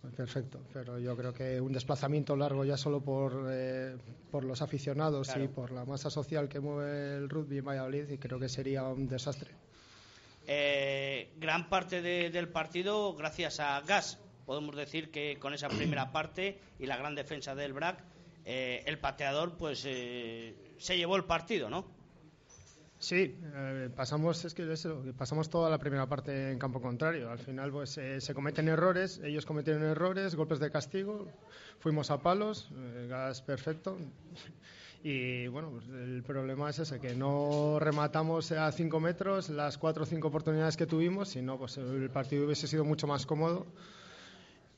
pues 0.00 0.14
perfecto. 0.14 0.60
Pero 0.72 0.98
yo 0.98 1.16
creo 1.16 1.34
que 1.34 1.60
un 1.60 1.72
desplazamiento 1.72 2.36
largo 2.36 2.64
ya 2.64 2.76
solo 2.76 3.00
por, 3.00 3.48
eh, 3.50 3.96
por 4.30 4.44
los 4.44 4.62
aficionados 4.62 5.34
y 5.36 5.48
por 5.48 5.72
la 5.72 5.84
masa 5.84 6.08
social 6.08 6.48
que 6.48 6.60
mueve 6.60 7.16
el 7.16 7.28
rugby 7.28 7.58
en 7.58 7.64
Valladolid, 7.64 8.08
y 8.10 8.18
creo 8.18 8.38
que 8.38 8.48
sería 8.48 8.84
un 8.84 9.08
desastre. 9.08 9.50
Eh, 10.46 11.32
gran 11.36 11.68
parte 11.68 12.00
del 12.00 12.48
partido, 12.48 13.14
gracias 13.14 13.60
a 13.60 13.80
Gas, 13.80 14.18
podemos 14.46 14.76
decir 14.76 15.10
que 15.10 15.36
con 15.38 15.52
esa 15.52 15.68
primera 15.68 16.12
parte 16.12 16.60
y 16.78 16.86
la 16.86 16.96
gran 16.96 17.16
defensa 17.16 17.56
del 17.56 17.72
BRAC, 17.72 18.02
eh, 18.44 18.82
el 18.86 18.98
pateador 18.98 19.58
pues 19.58 19.80
se 19.80 20.96
llevó 20.96 21.16
el 21.16 21.24
partido, 21.24 21.68
¿no? 21.68 21.97
Sí, 23.00 23.36
eh, 23.54 23.90
pasamos 23.94 24.44
es 24.44 24.54
que 24.54 24.72
eso, 24.72 25.04
pasamos 25.16 25.48
toda 25.48 25.70
la 25.70 25.78
primera 25.78 26.06
parte 26.06 26.50
en 26.50 26.58
campo 26.58 26.80
contrario. 26.80 27.30
Al 27.30 27.38
final 27.38 27.70
pues 27.70 27.96
eh, 27.96 28.20
se 28.20 28.34
cometen 28.34 28.68
errores, 28.68 29.20
ellos 29.22 29.46
cometieron 29.46 29.84
errores, 29.84 30.34
golpes 30.34 30.58
de 30.58 30.70
castigo, 30.70 31.28
fuimos 31.78 32.10
a 32.10 32.20
palos, 32.20 32.68
eh, 32.74 33.06
gas 33.08 33.40
perfecto. 33.42 33.96
Y 35.04 35.46
bueno, 35.46 35.70
pues, 35.70 35.88
el 35.90 36.24
problema 36.24 36.70
es 36.70 36.80
ese, 36.80 36.98
que 36.98 37.14
no 37.14 37.78
rematamos 37.78 38.50
a 38.50 38.72
cinco 38.72 38.98
metros 38.98 39.48
las 39.48 39.78
cuatro 39.78 40.02
o 40.02 40.06
cinco 40.06 40.26
oportunidades 40.26 40.76
que 40.76 40.86
tuvimos, 40.86 41.28
sino 41.28 41.56
pues 41.56 41.76
el 41.78 42.10
partido 42.10 42.46
hubiese 42.46 42.66
sido 42.66 42.84
mucho 42.84 43.06
más 43.06 43.24
cómodo 43.24 43.64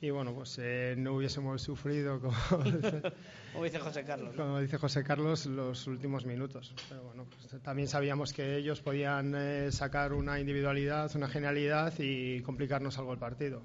y 0.01 0.09
bueno, 0.09 0.33
pues 0.33 0.57
eh, 0.59 0.95
no 0.97 1.13
hubiésemos 1.13 1.61
sufrido, 1.61 2.19
como, 2.19 2.33
como, 3.53 3.63
dice 3.63 3.77
José 3.77 4.03
Carlos. 4.03 4.35
Como 4.35 4.59
dice 4.59 4.79
José 4.79 5.03
Carlos, 5.03 5.45
los 5.45 5.85
últimos 5.85 6.25
minutos. 6.25 6.73
Pero 6.89 7.03
bueno, 7.03 7.25
pues, 7.29 7.61
también 7.61 7.87
sabíamos 7.87 8.33
que 8.33 8.57
ellos 8.57 8.81
podían 8.81 9.35
eh, 9.35 9.71
sacar 9.71 10.13
una 10.13 10.39
individualidad, 10.39 11.15
una 11.15 11.27
genialidad 11.27 11.93
y 11.99 12.41
complicarnos 12.41 12.97
algo 12.97 13.13
el 13.13 13.19
partido. 13.19 13.61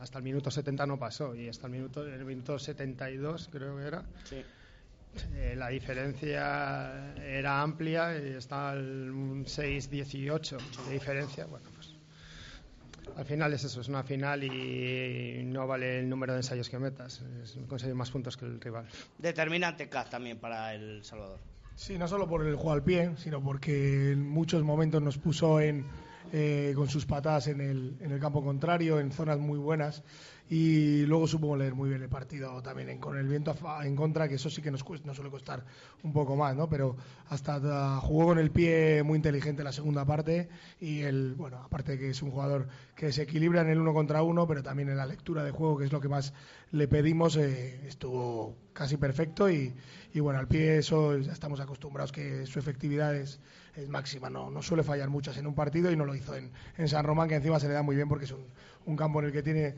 Hasta 0.00 0.18
el 0.18 0.24
minuto 0.24 0.50
70 0.52 0.86
no 0.86 0.96
pasó 0.96 1.34
y 1.34 1.48
hasta 1.48 1.66
el 1.66 1.72
minuto, 1.72 2.06
el 2.06 2.24
minuto 2.24 2.56
72 2.56 3.48
creo 3.50 3.76
que 3.76 3.82
era. 3.84 4.04
Sí. 4.22 4.44
Eh, 5.34 5.54
la 5.56 5.68
diferencia 5.70 7.16
era 7.16 7.62
amplia 7.62 8.16
y 8.16 8.34
está 8.34 8.74
el 8.74 9.10
6-18 9.12 10.84
de 10.86 10.92
diferencia. 10.92 11.46
Bueno, 11.46 11.66
al 13.16 13.24
final 13.24 13.52
es 13.52 13.64
eso, 13.64 13.80
es 13.80 13.88
una 13.88 14.02
final 14.02 14.44
y 14.44 15.42
no 15.44 15.66
vale 15.66 16.00
el 16.00 16.08
número 16.08 16.32
de 16.32 16.40
ensayos 16.40 16.68
que 16.68 16.78
metas, 16.78 17.22
es 17.42 17.58
conseguir 17.68 17.94
más 17.94 18.10
puntos 18.10 18.36
que 18.36 18.46
el 18.46 18.60
rival. 18.60 18.86
Determinante 19.18 19.88
CAZ 19.88 20.10
también 20.10 20.38
para 20.38 20.74
El 20.74 21.04
Salvador. 21.04 21.38
Sí, 21.74 21.96
no 21.98 22.06
solo 22.08 22.28
por 22.28 22.46
el 22.46 22.54
juego 22.56 22.72
al 22.72 22.82
pie, 22.82 23.12
sino 23.16 23.42
porque 23.42 24.12
en 24.12 24.28
muchos 24.28 24.62
momentos 24.62 25.00
nos 25.00 25.16
puso 25.16 25.60
en, 25.60 25.86
eh, 26.32 26.72
con 26.74 26.88
sus 26.88 27.06
patadas 27.06 27.46
en 27.46 27.60
el, 27.60 27.96
en 28.00 28.12
el 28.12 28.20
campo 28.20 28.44
contrario, 28.44 29.00
en 29.00 29.10
zonas 29.12 29.38
muy 29.38 29.58
buenas 29.58 30.02
y 30.50 31.06
luego 31.06 31.28
supo 31.28 31.56
leer 31.56 31.76
muy 31.76 31.90
bien 31.90 32.02
el 32.02 32.08
partido 32.08 32.60
también 32.60 32.98
con 32.98 33.16
el 33.16 33.28
viento 33.28 33.56
en 33.84 33.94
contra, 33.94 34.28
que 34.28 34.34
eso 34.34 34.50
sí 34.50 34.60
que 34.60 34.72
nos, 34.72 34.84
nos 35.04 35.14
suele 35.14 35.30
costar 35.30 35.64
un 36.02 36.12
poco 36.12 36.34
más, 36.34 36.56
¿no? 36.56 36.68
Pero 36.68 36.96
hasta 37.28 38.00
jugó 38.00 38.26
con 38.26 38.38
el 38.40 38.50
pie 38.50 39.04
muy 39.04 39.14
inteligente 39.14 39.62
la 39.62 39.70
segunda 39.70 40.04
parte 40.04 40.48
y 40.80 41.02
el, 41.02 41.34
bueno, 41.36 41.58
aparte 41.58 41.92
de 41.92 41.98
que 41.98 42.10
es 42.10 42.20
un 42.20 42.32
jugador 42.32 42.66
que 42.96 43.12
se 43.12 43.22
equilibra 43.22 43.60
en 43.60 43.68
el 43.68 43.78
uno 43.78 43.94
contra 43.94 44.24
uno, 44.24 44.48
pero 44.48 44.60
también 44.60 44.88
en 44.88 44.96
la 44.96 45.06
lectura 45.06 45.44
de 45.44 45.52
juego, 45.52 45.78
que 45.78 45.84
es 45.84 45.92
lo 45.92 46.00
que 46.00 46.08
más 46.08 46.34
le 46.72 46.88
pedimos, 46.88 47.36
eh, 47.36 47.86
estuvo 47.86 48.56
casi 48.72 48.96
perfecto 48.96 49.48
y, 49.48 49.72
y, 50.12 50.18
bueno, 50.18 50.40
al 50.40 50.48
pie 50.48 50.78
eso 50.78 51.16
ya 51.16 51.32
estamos 51.32 51.60
acostumbrados 51.60 52.10
que 52.10 52.44
su 52.46 52.58
efectividad 52.58 53.14
es, 53.14 53.38
es 53.76 53.88
máxima, 53.88 54.28
no, 54.28 54.50
no 54.50 54.62
suele 54.62 54.82
fallar 54.82 55.10
muchas 55.10 55.36
en 55.36 55.46
un 55.46 55.54
partido 55.54 55.92
y 55.92 55.96
no 55.96 56.04
lo 56.04 56.16
hizo 56.16 56.34
en, 56.34 56.50
en 56.76 56.88
San 56.88 57.04
Román, 57.04 57.28
que 57.28 57.36
encima 57.36 57.60
se 57.60 57.68
le 57.68 57.74
da 57.74 57.82
muy 57.82 57.94
bien 57.94 58.08
porque 58.08 58.24
es 58.24 58.32
un, 58.32 58.44
un 58.86 58.96
campo 58.96 59.20
en 59.20 59.26
el 59.26 59.32
que 59.32 59.44
tiene 59.44 59.76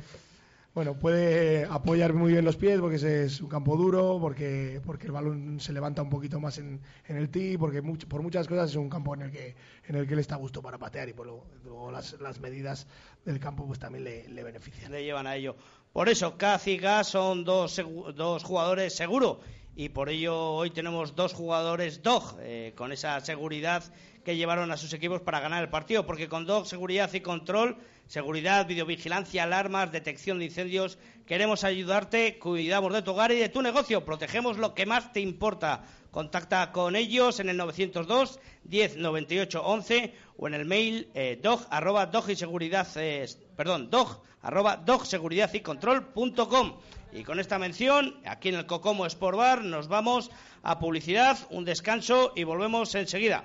bueno, 0.74 0.98
puede 0.98 1.66
apoyar 1.66 2.14
muy 2.14 2.32
bien 2.32 2.46
los 2.46 2.56
pies 2.56 2.80
porque 2.80 2.96
es 2.96 3.40
un 3.42 3.48
campo 3.48 3.76
duro, 3.76 4.18
porque, 4.18 4.80
porque 4.84 5.06
el 5.06 5.12
balón 5.12 5.60
se 5.60 5.72
levanta 5.72 6.00
un 6.00 6.08
poquito 6.08 6.40
más 6.40 6.56
en, 6.56 6.80
en 7.06 7.16
el 7.16 7.28
tee, 7.28 7.58
porque 7.58 7.82
por 7.82 8.22
muchas 8.22 8.48
cosas 8.48 8.70
es 8.70 8.76
un 8.76 8.88
campo 8.88 9.14
en 9.14 9.22
el 9.22 9.30
que 9.30 9.54
en 9.86 9.96
el 9.96 10.06
que 10.06 10.14
le 10.14 10.22
está 10.22 10.36
a 10.36 10.38
gusto 10.38 10.62
para 10.62 10.78
patear 10.78 11.10
y 11.10 11.12
por 11.12 11.26
luego, 11.26 11.90
las, 11.90 12.18
las, 12.20 12.40
medidas 12.40 12.86
del 13.24 13.38
campo 13.38 13.66
pues 13.66 13.78
también 13.78 14.04
le, 14.04 14.28
le, 14.28 14.42
benefician. 14.42 14.90
Le 14.90 15.04
llevan 15.04 15.26
a 15.26 15.36
ello. 15.36 15.56
Por 15.92 16.08
eso, 16.08 16.38
Kaz 16.38 16.66
y 16.66 16.78
Gas 16.78 17.08
son 17.08 17.44
dos, 17.44 17.80
dos 18.14 18.42
jugadores 18.42 18.94
seguros 18.94 19.38
y 19.76 19.90
por 19.90 20.08
ello 20.08 20.52
hoy 20.52 20.70
tenemos 20.70 21.14
dos 21.14 21.34
jugadores 21.34 22.02
DOG 22.02 22.36
eh, 22.40 22.72
con 22.76 22.92
esa 22.92 23.20
seguridad 23.20 23.84
que 24.24 24.36
llevaron 24.36 24.70
a 24.70 24.76
sus 24.76 24.92
equipos 24.92 25.20
para 25.20 25.40
ganar 25.40 25.62
el 25.62 25.70
partido, 25.70 26.06
porque 26.06 26.28
con 26.28 26.46
DOG, 26.46 26.66
seguridad 26.66 27.12
y 27.12 27.20
control 27.20 27.78
seguridad, 28.12 28.66
videovigilancia, 28.66 29.44
alarmas, 29.44 29.90
detección 29.90 30.38
de 30.38 30.44
incendios. 30.44 30.98
Queremos 31.26 31.64
ayudarte, 31.64 32.38
cuidamos 32.38 32.92
de 32.92 33.00
tu 33.00 33.12
hogar 33.12 33.32
y 33.32 33.38
de 33.38 33.48
tu 33.48 33.62
negocio, 33.62 34.04
protegemos 34.04 34.58
lo 34.58 34.74
que 34.74 34.84
más 34.84 35.14
te 35.14 35.20
importa. 35.20 35.84
Contacta 36.10 36.72
con 36.72 36.94
ellos 36.94 37.40
en 37.40 37.48
el 37.48 37.56
902 37.56 38.38
10 38.64 38.96
98 38.98 39.62
11 39.64 40.14
o 40.36 40.46
en 40.46 40.52
el 40.52 40.66
mail 40.66 41.08
eh, 41.14 41.40
dog 41.42 41.66
arroba 41.70 42.04
dog 42.04 42.28
y 42.28 42.36
seguridad 42.36 42.86
eh, 42.96 43.26
perdón 43.56 43.88
dog 43.88 44.20
arroba 44.42 44.76
dog 44.76 45.06
seguridad 45.06 45.50
y 45.54 45.60
control 45.60 46.08
punto 46.08 46.50
com. 46.50 46.74
Y 47.12 47.24
con 47.24 47.40
esta 47.40 47.58
mención, 47.58 48.20
aquí 48.26 48.50
en 48.50 48.56
el 48.56 48.66
Cocomo 48.66 49.06
Sport 49.06 49.38
Bar, 49.38 49.64
nos 49.64 49.88
vamos 49.88 50.30
a 50.62 50.78
publicidad, 50.78 51.38
un 51.48 51.64
descanso 51.64 52.32
y 52.36 52.44
volvemos 52.44 52.94
enseguida. 52.94 53.44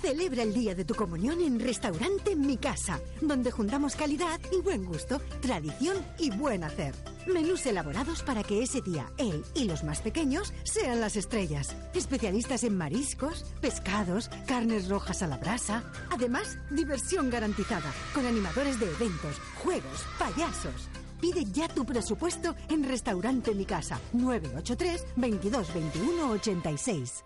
Celebra 0.00 0.44
el 0.44 0.54
día 0.54 0.76
de 0.76 0.84
tu 0.84 0.94
comunión 0.94 1.40
en 1.40 1.58
Restaurante 1.58 2.36
Mi 2.36 2.56
Casa, 2.56 3.00
donde 3.20 3.50
juntamos 3.50 3.96
calidad 3.96 4.40
y 4.52 4.62
buen 4.62 4.84
gusto, 4.84 5.20
tradición 5.42 5.96
y 6.18 6.30
buen 6.30 6.62
hacer. 6.62 6.94
Menús 7.26 7.66
elaborados 7.66 8.22
para 8.22 8.44
que 8.44 8.62
ese 8.62 8.80
día 8.80 9.10
él 9.18 9.44
y 9.54 9.64
los 9.64 9.82
más 9.82 10.00
pequeños 10.00 10.54
sean 10.62 11.00
las 11.00 11.16
estrellas. 11.16 11.74
Especialistas 11.94 12.62
en 12.62 12.76
mariscos, 12.76 13.44
pescados, 13.60 14.30
carnes 14.46 14.88
rojas 14.88 15.22
a 15.22 15.26
la 15.26 15.36
brasa. 15.36 15.82
Además, 16.10 16.58
diversión 16.70 17.28
garantizada, 17.28 17.92
con 18.14 18.24
animadores 18.24 18.78
de 18.78 18.86
eventos, 18.86 19.36
juegos, 19.62 20.04
payasos. 20.16 20.88
Pide 21.20 21.44
ya 21.46 21.66
tu 21.66 21.84
presupuesto 21.84 22.54
en 22.70 22.84
Restaurante 22.84 23.52
Mi 23.52 23.64
Casa, 23.64 23.98
983 24.12 25.04
22 25.16 25.74
21 25.74 26.30
86. 26.30 27.24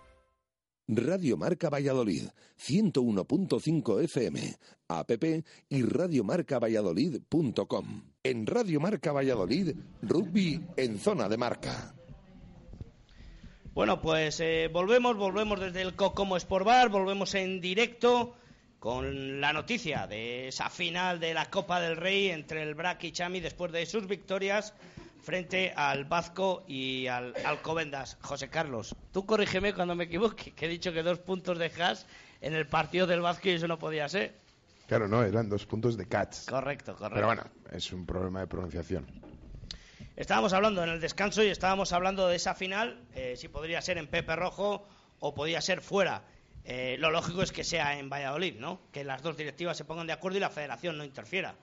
Radio 0.87 1.37
Marca 1.37 1.69
Valladolid, 1.69 2.27
101.5 2.59 4.03
FM, 4.03 4.57
app 4.89 5.11
y 5.69 5.81
radiomarcavalladolid.com. 5.81 8.03
En 8.21 8.45
Radio 8.45 8.81
Marca 8.81 9.13
Valladolid, 9.13 9.77
rugby 10.01 10.61
en 10.75 10.99
zona 10.99 11.29
de 11.29 11.37
marca. 11.37 11.95
Bueno, 13.73 14.01
pues 14.01 14.39
eh, 14.39 14.69
volvemos, 14.71 15.17
volvemos 15.17 15.59
desde 15.59 15.81
el 15.81 15.95
Cocomo 15.95 16.37
Sport 16.37 16.65
Bar, 16.65 16.89
volvemos 16.89 17.33
en 17.33 17.59
directo 17.61 18.35
con 18.77 19.39
la 19.39 19.53
noticia 19.53 20.07
de 20.07 20.49
esa 20.49 20.69
final 20.69 21.21
de 21.21 21.33
la 21.33 21.49
Copa 21.49 21.79
del 21.79 21.95
Rey 21.95 22.27
entre 22.27 22.61
el 22.61 22.75
Brac 22.75 23.01
y 23.05 23.13
Chami 23.13 23.39
después 23.39 23.71
de 23.71 23.85
sus 23.85 24.05
victorias 24.07 24.73
frente 25.23 25.73
al 25.75 26.05
Vasco 26.05 26.63
y 26.67 27.07
al 27.07 27.33
Alcobendas. 27.45 28.17
José 28.21 28.49
Carlos, 28.49 28.95
tú 29.11 29.25
corrígeme 29.25 29.73
cuando 29.73 29.95
me 29.95 30.03
equivoque, 30.03 30.51
que 30.51 30.65
he 30.65 30.69
dicho 30.69 30.93
que 30.93 31.01
dos 31.01 31.19
puntos 31.19 31.57
de 31.57 31.71
Haas 31.79 32.05
en 32.41 32.53
el 32.53 32.67
partido 32.67 33.07
del 33.07 33.21
Vasco 33.21 33.47
y 33.47 33.51
eso 33.51 33.67
no 33.67 33.79
podía 33.79 34.07
ser. 34.09 34.35
Claro, 34.87 35.07
no, 35.07 35.23
eran 35.23 35.49
dos 35.49 35.65
puntos 35.65 35.97
de 35.97 36.05
Cats. 36.05 36.45
Correcto, 36.47 36.95
correcto. 36.95 37.15
Pero 37.15 37.27
bueno, 37.27 37.43
es 37.71 37.91
un 37.93 38.05
problema 38.05 38.41
de 38.41 38.47
pronunciación. 38.47 39.07
Estábamos 40.15 40.53
hablando 40.53 40.83
en 40.83 40.89
el 40.89 40.99
descanso 40.99 41.41
y 41.41 41.47
estábamos 41.47 41.93
hablando 41.93 42.27
de 42.27 42.35
esa 42.35 42.53
final, 42.53 43.01
eh, 43.15 43.35
si 43.37 43.47
podría 43.47 43.81
ser 43.81 43.97
en 43.97 44.07
Pepe 44.07 44.35
Rojo 44.35 44.85
o 45.19 45.33
podía 45.33 45.61
ser 45.61 45.81
fuera. 45.81 46.23
Eh, 46.65 46.97
lo 46.99 47.11
lógico 47.11 47.41
es 47.41 47.51
que 47.51 47.63
sea 47.63 47.97
en 47.97 48.09
Valladolid, 48.09 48.59
¿no? 48.59 48.81
Que 48.91 49.03
las 49.03 49.23
dos 49.23 49.37
directivas 49.37 49.75
se 49.75 49.85
pongan 49.85 50.05
de 50.05 50.13
acuerdo 50.13 50.37
y 50.37 50.41
la 50.41 50.49
federación 50.49 50.97
no 50.97 51.03
interfiera. 51.03 51.55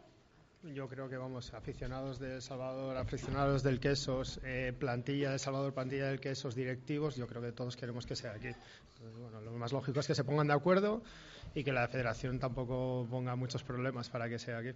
Yo 0.63 0.89
creo 0.89 1.09
que 1.09 1.17
vamos, 1.17 1.55
aficionados 1.55 2.19
de 2.19 2.43
Salvador, 2.43 2.95
aficionados 2.99 3.63
del 3.63 3.81
Quesos, 3.81 4.41
eh, 4.45 4.75
plantilla 4.79 5.31
de 5.31 5.39
Salvador, 5.39 5.73
plantilla 5.73 6.09
del 6.09 6.21
Quesos, 6.21 6.55
directivos, 6.55 7.17
yo 7.17 7.27
creo 7.27 7.41
que 7.41 7.53
todos 7.53 7.79
queremos 7.79 8.05
que 8.05 8.15
sea 8.15 8.33
aquí. 8.33 8.51
bueno, 9.19 9.41
lo 9.41 9.53
más 9.53 9.73
lógico 9.73 10.01
es 10.01 10.07
que 10.07 10.15
se 10.15 10.23
pongan 10.23 10.49
de 10.49 10.53
acuerdo 10.53 11.03
y 11.55 11.65
que 11.65 11.73
la 11.73 11.89
federación 11.89 12.39
tampoco 12.39 13.07
ponga 13.11 13.37
muchos 13.37 13.63
problemas 13.63 14.11
para 14.11 14.29
que 14.29 14.39
sea 14.39 14.59
aquí. 14.59 14.73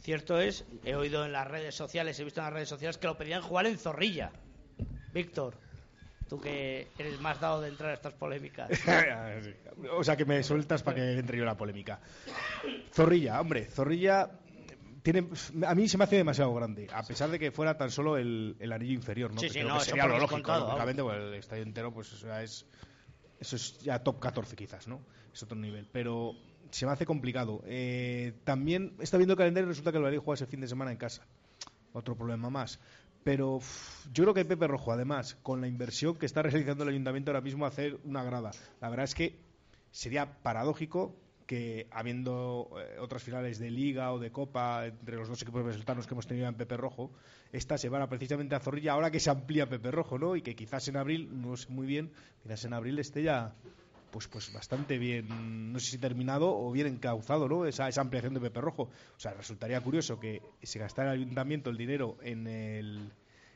Cierto 0.00 0.40
es, 0.40 0.64
he 0.84 0.94
oído 0.94 1.26
en 1.26 1.32
las 1.32 1.46
redes 1.46 1.74
sociales, 1.74 2.18
he 2.18 2.24
visto 2.24 2.40
en 2.40 2.44
las 2.46 2.54
redes 2.54 2.70
sociales 2.70 2.96
que 2.96 3.08
lo 3.08 3.18
pedían 3.18 3.42
jugar 3.42 3.66
en 3.66 3.76
Zorrilla. 3.76 4.30
Víctor, 5.12 5.54
tú 6.30 6.40
que 6.40 6.88
eres 6.98 7.20
más 7.20 7.38
dado 7.40 7.60
de 7.60 7.68
entrar 7.68 7.90
a 7.90 7.94
estas 7.94 8.14
polémicas. 8.14 8.70
o 9.92 10.02
sea 10.02 10.16
que 10.16 10.24
me 10.24 10.42
sueltas 10.42 10.82
para 10.82 10.96
que 10.96 11.18
entre 11.18 11.36
yo 11.36 11.44
la 11.44 11.58
polémica. 11.58 12.00
Zorrilla, 12.90 13.38
hombre, 13.38 13.66
Zorrilla 13.66 14.30
a 15.10 15.74
mí 15.74 15.88
se 15.88 15.98
me 15.98 16.04
hace 16.04 16.16
demasiado 16.16 16.52
grande, 16.54 16.88
a 16.92 17.02
pesar 17.02 17.30
de 17.30 17.38
que 17.38 17.50
fuera 17.50 17.76
tan 17.76 17.90
solo 17.90 18.16
el, 18.16 18.56
anillo 18.72 18.94
inferior, 18.94 19.32
¿no? 19.32 19.40
Sí, 19.40 19.48
sí, 19.48 19.60
no, 19.62 19.78
que 19.78 19.84
sería 19.84 20.06
lo 20.06 20.18
lógico, 20.18 20.56
lógicamente, 20.58 21.02
pues 21.02 21.18
el 21.18 21.34
estadio 21.34 21.62
entero, 21.62 21.92
pues 21.92 22.12
es, 22.12 22.66
eso 23.38 23.56
es 23.56 23.78
ya 23.80 24.02
top 24.02 24.18
14 24.18 24.56
quizás, 24.56 24.88
¿no? 24.88 25.00
Es 25.32 25.42
otro 25.42 25.56
nivel, 25.56 25.88
pero 25.90 26.34
se 26.70 26.86
me 26.86 26.92
hace 26.92 27.06
complicado. 27.06 27.62
Eh, 27.66 28.34
también 28.44 28.94
está 29.00 29.16
viendo 29.16 29.34
el 29.34 29.38
calendario 29.38 29.66
y 29.66 29.70
resulta 29.70 29.90
que 29.90 29.98
el 29.98 30.04
Valladolid 30.04 30.24
juega 30.24 30.34
ese 30.34 30.46
fin 30.46 30.60
de 30.60 30.68
semana 30.68 30.90
en 30.90 30.98
casa. 30.98 31.26
Otro 31.92 32.16
problema 32.16 32.50
más. 32.50 32.78
Pero 33.24 33.60
yo 34.12 34.24
creo 34.24 34.34
que 34.34 34.44
Pepe 34.44 34.66
Rojo, 34.66 34.92
además, 34.92 35.36
con 35.42 35.60
la 35.60 35.68
inversión 35.68 36.16
que 36.16 36.26
está 36.26 36.42
realizando 36.42 36.84
el 36.84 36.90
ayuntamiento 36.90 37.30
ahora 37.30 37.40
mismo, 37.40 37.66
hacer 37.66 37.98
una 38.04 38.22
grada. 38.22 38.50
La 38.80 38.88
verdad 38.88 39.04
es 39.04 39.14
que 39.14 39.38
sería 39.90 40.40
paradójico 40.42 41.16
que 41.48 41.88
habiendo 41.90 42.68
eh, 42.78 42.98
otras 43.00 43.22
finales 43.22 43.58
de 43.58 43.70
Liga 43.70 44.12
o 44.12 44.18
de 44.18 44.30
Copa 44.30 44.84
entre 44.86 45.16
los 45.16 45.28
dos 45.28 45.40
equipos 45.40 45.64
resultados 45.64 46.06
que 46.06 46.12
hemos 46.12 46.26
tenido 46.26 46.46
en 46.46 46.54
Pepe 46.54 46.76
Rojo, 46.76 47.10
esta 47.52 47.78
se 47.78 47.88
van 47.88 48.06
precisamente 48.06 48.54
a 48.54 48.60
Zorrilla 48.60 48.92
ahora 48.92 49.10
que 49.10 49.18
se 49.18 49.30
amplía 49.30 49.66
Pepe 49.66 49.90
Rojo, 49.90 50.18
¿no? 50.18 50.36
Y 50.36 50.42
que 50.42 50.54
quizás 50.54 50.86
en 50.88 50.98
abril, 50.98 51.40
no 51.40 51.56
sé 51.56 51.70
muy 51.70 51.86
bien, 51.86 52.12
quizás 52.42 52.66
en 52.66 52.74
abril 52.74 52.98
esté 52.98 53.22
ya 53.22 53.54
pues 54.10 54.28
pues 54.28 54.52
bastante 54.52 54.98
bien, 54.98 55.72
no 55.72 55.80
sé 55.80 55.92
si 55.92 55.98
terminado 55.98 56.54
o 56.54 56.70
bien 56.70 56.86
encauzado, 56.86 57.48
¿no? 57.48 57.64
Esa, 57.64 57.88
esa 57.88 58.02
ampliación 58.02 58.34
de 58.34 58.40
Pepe 58.40 58.60
Rojo. 58.60 58.82
O 58.82 59.20
sea, 59.20 59.32
resultaría 59.32 59.80
curioso 59.80 60.20
que 60.20 60.42
se 60.62 60.78
gastara 60.78 61.14
el 61.14 61.22
ayuntamiento 61.22 61.70
el 61.70 61.78
dinero 61.78 62.18
en 62.20 62.46
el 62.46 63.10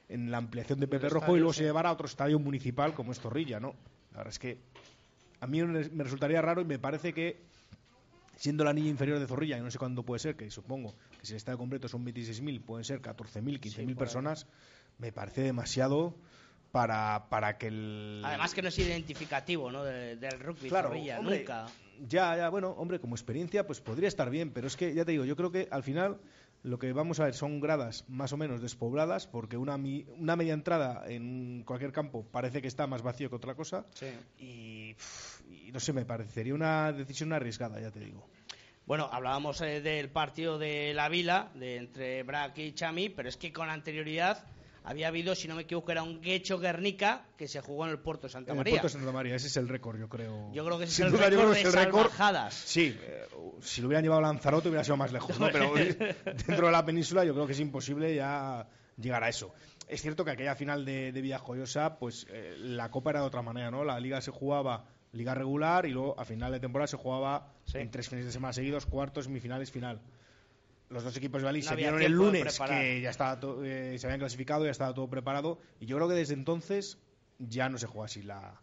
en 0.09 0.31
la 0.31 0.39
ampliación 0.39 0.81
de 0.81 0.89
Pepe 0.89 1.11
Rojo 1.11 1.37
y 1.37 1.41
luego 1.41 1.53
se 1.53 1.65
llevara 1.65 1.91
a 1.91 1.93
otro 1.93 2.07
estadio 2.07 2.39
municipal 2.39 2.95
como 2.95 3.13
es 3.13 3.21
Zorrilla, 3.21 3.61
¿no? 3.61 3.75
La 4.13 4.19
verdad 4.19 4.33
es 4.33 4.39
que 4.39 4.59
a 5.41 5.47
mí 5.47 5.63
me 5.63 6.05
resultaría 6.05 6.41
raro 6.41 6.63
y 6.63 6.65
me 6.65 6.79
parece 6.79 7.13
que 7.13 7.52
siendo 8.43 8.65
la 8.65 8.73
niña 8.73 8.89
inferior 8.89 9.21
de 9.21 9.27
Zorrilla, 9.29 9.57
y 9.57 9.61
no 9.61 9.71
sé 9.71 9.79
cuándo 9.79 10.03
puede 10.03 10.19
ser, 10.19 10.35
que 10.35 10.51
supongo 10.51 10.97
que 11.21 11.27
si 11.27 11.33
el 11.33 11.37
estadio 11.37 11.59
completo 11.59 11.87
son 11.87 12.05
26.000, 12.05 12.61
pueden 12.61 12.85
ser 12.85 13.01
14.000, 13.01 13.61
15.000 13.61 13.95
personas, 13.95 14.49
me 14.99 15.13
parece 15.13 15.43
demasiado 15.43 16.17
para, 16.73 17.29
para 17.29 17.57
que 17.57 17.69
el... 17.69 18.21
Además 18.25 18.53
que 18.53 18.63
no 18.63 18.67
es 18.67 18.79
identificativo 18.81 19.71
¿no? 19.71 19.85
del 19.85 20.41
rugby 20.41 20.71
Zorrilla, 20.71 21.21
nunca. 21.21 21.67
Ya, 22.09 22.37
ya, 22.37 22.49
bueno, 22.49 22.71
hombre, 22.71 22.99
como 22.99 23.15
experiencia 23.15 23.65
pues 23.65 23.81
podría 23.81 24.09
estar 24.09 24.29
bien, 24.29 24.51
pero 24.51 24.67
es 24.67 24.77
que, 24.77 24.93
ya 24.93 25.05
te 25.05 25.13
digo, 25.13 25.25
yo 25.25 25.37
creo 25.37 25.53
que 25.53 25.69
al 25.71 25.85
final 25.85 26.19
lo 26.63 26.79
que 26.79 26.93
vamos 26.93 27.19
a 27.19 27.25
ver 27.25 27.35
son 27.35 27.61
gradas 27.61 28.05
más 28.09 28.33
o 28.33 28.37
menos 28.37 28.63
despobladas, 28.63 29.27
porque 29.27 29.57
una, 29.57 29.77
una 29.77 30.37
media 30.37 30.55
entrada 30.55 31.05
en 31.09 31.65
cualquier 31.65 31.93
campo 31.93 32.25
parece 32.31 32.63
que 32.63 32.69
está 32.69 32.87
más 32.87 33.03
vacío 33.03 33.29
que 33.31 33.37
otra 33.37 33.55
cosa. 33.55 33.85
Y, 34.39 34.95
no 35.73 35.81
sé, 35.81 35.93
me 35.93 36.05
parecería 36.05 36.55
una 36.55 36.93
decisión 36.93 37.33
arriesgada, 37.33 37.81
ya 37.81 37.91
te 37.91 38.01
digo. 38.01 38.27
Bueno, 38.87 39.09
hablábamos 39.13 39.61
eh, 39.61 39.81
del 39.81 40.11
partido 40.11 40.59
de 40.59 40.93
la 40.95 41.09
Vila, 41.09 41.51
de 41.55 41.77
entre 41.77 42.23
Braque 42.23 42.67
y 42.67 42.73
Chami, 42.73 43.09
pero 43.09 43.29
es 43.29 43.37
que 43.37 43.53
con 43.53 43.71
anterioridad 43.71 44.45
había 44.85 45.09
habido, 45.09 45.35
si 45.35 45.49
no 45.49 45.55
me 45.55 45.63
equivoco, 45.63 45.93
era 45.93 46.03
un 46.03 46.21
Guecho 46.21 46.59
Guernica 46.59 47.27
que 47.37 47.49
se 47.49 47.61
jugó 47.61 47.85
en 47.85 47.93
el 47.93 47.99
Puerto 47.99 48.27
de 48.27 48.33
Santa 48.33 48.55
María. 48.55 48.75
el 48.75 48.81
Puerto 48.81 48.89
de 48.89 49.01
Santa 49.01 49.13
María, 49.13 49.37
ese 49.37 49.47
es 49.47 49.57
el 49.57 49.69
récord, 49.69 49.99
yo 49.99 50.09
creo. 50.09 50.53
Yo 50.53 50.65
creo 50.65 50.79
que 50.79 50.85
ese 50.85 51.05
es 51.05 51.13
el 51.13 51.19
récord 51.19 51.55
de 51.55 51.71
salvajadas. 51.71 52.55
Sí, 52.55 52.97
eh, 53.01 53.27
si 53.61 53.81
lo 53.81 53.89
hubieran 53.89 54.03
llevado 54.03 54.21
a 54.21 54.33
Lanzarote 54.33 54.69
hubiera 54.69 54.85
sido 54.85 54.97
más 54.97 55.13
lejos, 55.13 55.39
¿no? 55.39 55.49
Pero 55.53 55.73
dentro 56.47 56.67
de 56.67 56.73
la 56.73 56.85
península 56.85 57.25
yo 57.25 57.35
creo 57.35 57.47
que 57.47 57.53
es 57.53 57.61
imposible 57.61 58.15
ya 58.15 58.67
llegar 58.97 59.23
a 59.25 59.29
eso. 59.29 59.55
Es 59.89 60.03
cierto 60.03 60.25
que 60.25 60.31
aquella 60.31 60.55
final 60.55 60.85
de, 60.85 61.13
de 61.13 61.21
Villajoyosa, 61.21 61.99
pues 61.99 62.27
eh, 62.31 62.55
la 62.59 62.91
Copa 62.91 63.11
era 63.11 63.21
de 63.21 63.27
otra 63.27 63.43
manera, 63.43 63.71
¿no? 63.71 63.85
La 63.85 64.01
Liga 64.01 64.21
se 64.21 64.31
jugaba 64.31 64.85
liga 65.13 65.35
regular 65.35 65.87
y 65.87 65.91
luego 65.91 66.19
a 66.19 66.25
final 66.25 66.53
de 66.53 66.61
temporada 66.61 66.87
se 66.87 66.97
jugaba 66.97 67.53
en 67.75 67.91
tres 67.91 68.09
fines 68.09 68.25
de 68.25 68.33
semana 68.33 68.53
seguidos, 68.53 68.87
cuartos, 68.87 69.27
semifinales, 69.27 69.71
final 69.71 70.01
los 70.93 71.05
dos 71.05 71.17
equipos 71.17 71.41
de 71.41 71.47
Bali 71.47 71.63
se 71.63 71.75
vieron 71.75 72.03
el 72.03 72.13
lunes 72.13 72.61
que 72.61 73.01
ya 73.01 73.11
estaba 73.11 73.41
eh, 73.65 73.97
se 73.99 74.07
habían 74.07 74.21
clasificado, 74.21 74.65
ya 74.65 74.71
estaba 74.71 74.93
todo 74.95 75.09
preparado 75.09 75.59
y 75.81 75.87
yo 75.87 75.97
creo 75.97 76.09
que 76.09 76.15
desde 76.15 76.35
entonces 76.35 76.99
ya 77.39 77.69
no 77.69 77.79
se 77.79 77.87
juega 77.87 78.05
así 78.05 78.23
la, 78.23 78.61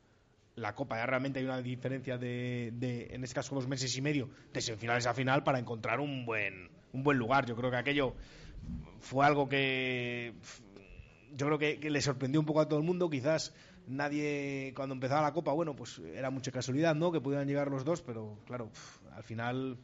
la 0.56 0.76
Copa. 0.76 0.98
Ya 0.98 1.06
realmente 1.06 1.40
hay 1.40 1.46
una 1.46 1.62
diferencia 1.62 2.18
de, 2.18 2.72
de, 2.74 3.08
en 3.12 3.24
este 3.24 3.36
caso, 3.36 3.56
dos 3.56 3.68
meses 3.68 3.96
y 3.98 4.02
medio 4.02 4.30
de 4.54 4.62
semifinales 4.62 5.08
a 5.08 5.14
final 5.14 5.44
para 5.44 5.60
encontrar 5.60 6.00
un 6.00 6.26
buen, 6.26 6.70
un 6.94 7.04
buen 7.04 7.18
lugar. 7.18 7.46
Yo 7.46 7.56
creo 7.56 7.72
que 7.72 7.78
aquello 7.78 8.16
fue 9.00 9.26
algo 9.26 9.50
que 9.50 10.34
yo 11.36 11.46
creo 11.46 11.60
que, 11.60 11.80
que 11.80 11.90
le 11.90 12.02
sorprendió 12.02 12.40
un 12.40 12.46
poco 12.46 12.62
a 12.62 12.68
todo 12.68 12.80
el 12.80 12.86
mundo. 12.86 13.10
Quizás 13.10 13.54
nadie, 13.88 14.74
cuando 14.76 14.94
empezaba 14.94 15.22
la 15.22 15.34
Copa, 15.34 15.52
bueno, 15.52 15.76
pues 15.76 16.00
era 16.00 16.30
mucha 16.30 16.52
casualidad, 16.52 16.96
¿no? 16.96 17.12
Que 17.12 17.22
pudieran 17.22 17.48
llegar 17.48 17.70
los 17.70 17.84
dos, 17.84 18.02
pero 18.02 18.40
claro, 18.46 18.72
al 19.14 19.24
final 19.24 19.78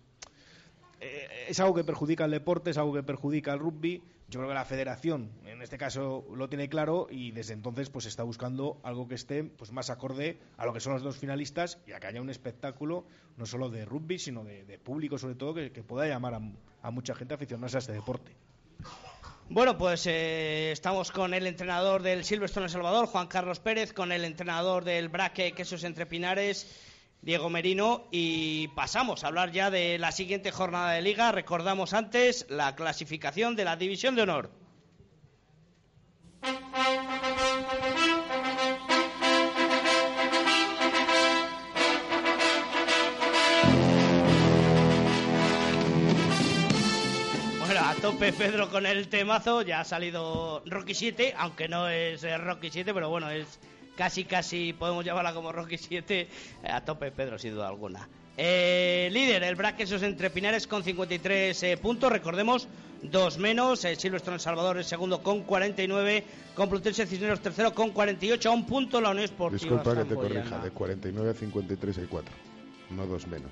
eh, 1.06 1.46
es 1.50 1.60
algo 1.60 1.76
que 1.76 1.84
perjudica 1.84 2.24
al 2.24 2.32
deporte, 2.32 2.72
es 2.72 2.78
algo 2.78 2.94
que 2.94 3.04
perjudica 3.04 3.54
al 3.54 3.60
rugby. 3.60 4.02
Yo 4.28 4.40
creo 4.40 4.50
que 4.50 4.56
la 4.56 4.66
federación, 4.66 5.30
en 5.46 5.62
este 5.62 5.78
caso, 5.78 6.26
lo 6.34 6.50
tiene 6.50 6.68
claro 6.68 7.08
y 7.12 7.32
desde 7.32 7.54
entonces 7.54 7.92
pues 7.92 8.08
está 8.08 8.24
buscando 8.24 8.80
algo 8.84 9.08
que 9.08 9.14
esté 9.14 9.44
pues 9.44 9.72
más 9.72 9.92
acorde 9.92 10.40
a 10.58 10.66
lo 10.66 10.74
que 10.74 10.80
son 10.80 10.94
los 10.94 11.04
dos 11.04 11.18
finalistas 11.18 11.78
y 11.86 11.92
a 11.92 12.00
que 12.00 12.08
haya 12.08 12.22
un 12.22 12.32
espectáculo 12.32 13.06
no 13.38 13.46
solo 13.46 13.70
de 13.70 13.86
rugby, 13.86 14.18
sino 14.18 14.44
de, 14.44 14.80
público 14.84 15.20
sobre 15.20 15.36
todo 15.36 15.54
que, 15.54 15.70
pueda 15.84 16.08
llamar 16.08 16.42
a, 16.82 16.92
mucha 16.92 17.14
gente 17.14 17.36
a 17.36 17.38
aficionarse 17.38 17.78
a 17.78 17.80
este 17.80 17.94
deporte. 17.94 18.32
Bueno, 19.48 19.78
pues 19.78 20.08
eh, 20.08 20.72
estamos 20.72 21.12
con 21.12 21.36
el 21.36 21.46
entrenador 21.46 22.02
del 22.02 22.24
Silverstone 22.24 22.66
El 22.66 22.72
Salvador, 22.72 23.06
Juan 23.06 23.28
Carlos 23.28 23.60
Pérez, 23.60 23.94
con 23.94 24.12
el 24.12 24.26
entrenador 24.26 24.84
del 24.84 25.10
Braque 25.10 25.52
Quesos 25.52 25.84
Entre 25.84 26.08
Pinares, 26.08 26.66
Diego 27.26 27.50
Merino 27.50 28.04
y 28.12 28.68
pasamos 28.70 29.24
a 29.24 29.28
hablar 29.28 29.52
ya 29.52 29.72
de 29.72 29.98
la 29.98 30.12
siguiente 30.12 30.52
jornada 30.52 30.92
de 30.92 31.02
liga. 31.02 31.32
Recordamos 31.32 31.94
antes 31.94 32.46
la 32.50 32.76
clasificación 32.76 33.56
de 33.56 33.66
la 33.66 33.76
División 33.78 34.16
de 34.16 34.22
Honor. 34.22 34.52
Bueno, 47.60 47.82
a 47.84 47.96
tope 48.00 48.34
Pedro 48.34 48.70
con 48.70 48.86
el 48.86 49.08
temazo. 49.08 49.64
Ya 49.64 49.80
ha 49.80 49.84
salido 49.84 50.62
Rocky 50.68 50.94
7, 50.94 51.34
aunque 51.36 51.68
no 51.68 51.90
es 51.90 52.24
eh, 52.24 52.38
Rocky 52.38 52.70
7, 52.70 52.94
pero 52.94 53.10
bueno, 53.10 53.32
es 53.32 53.60
casi, 53.96 54.26
casi 54.26 54.74
podemos 54.74 55.04
llamarla 55.04 55.34
como 55.34 55.52
Rocky 55.52 55.78
7. 55.78 56.28
A 56.70 56.82
tope 56.82 57.12
Pedro, 57.12 57.38
sin 57.38 57.54
duda 57.54 57.68
alguna. 57.68 58.08
Eh, 58.38 59.10
líder, 59.14 59.44
el 59.44 59.56
Braquesos 59.56 60.04
entre 60.04 60.30
Pinares 60.30 60.68
con 60.68 60.84
53 60.84 61.64
eh, 61.64 61.78
puntos. 61.78 62.12
Recordemos, 62.12 62.68
dos 63.02 63.38
menos. 63.38 63.86
Eh, 63.86 63.96
Silvestre 63.96 64.34
El 64.34 64.40
Salvador 64.40 64.78
es 64.78 64.88
segundo 64.88 65.24
con 65.24 65.44
49. 65.44 66.24
Complutense 66.54 67.06
Cisneros 67.06 67.40
tercero 67.40 67.74
con 67.74 67.92
48. 67.92 68.50
A 68.50 68.54
un 68.54 68.66
punto 68.66 69.00
la 69.00 69.12
Unión 69.12 69.26
Esportiva. 69.26 69.60
Disculpa 69.60 69.96
que 69.96 70.10
te 70.10 70.16
corrija, 70.16 70.60
de 70.60 70.72
49 70.72 71.30
a 71.30 71.34
53 71.34 71.98
hay 71.98 72.06
4, 72.06 72.36
no 72.92 73.08
dos 73.08 73.28
menos. 73.28 73.52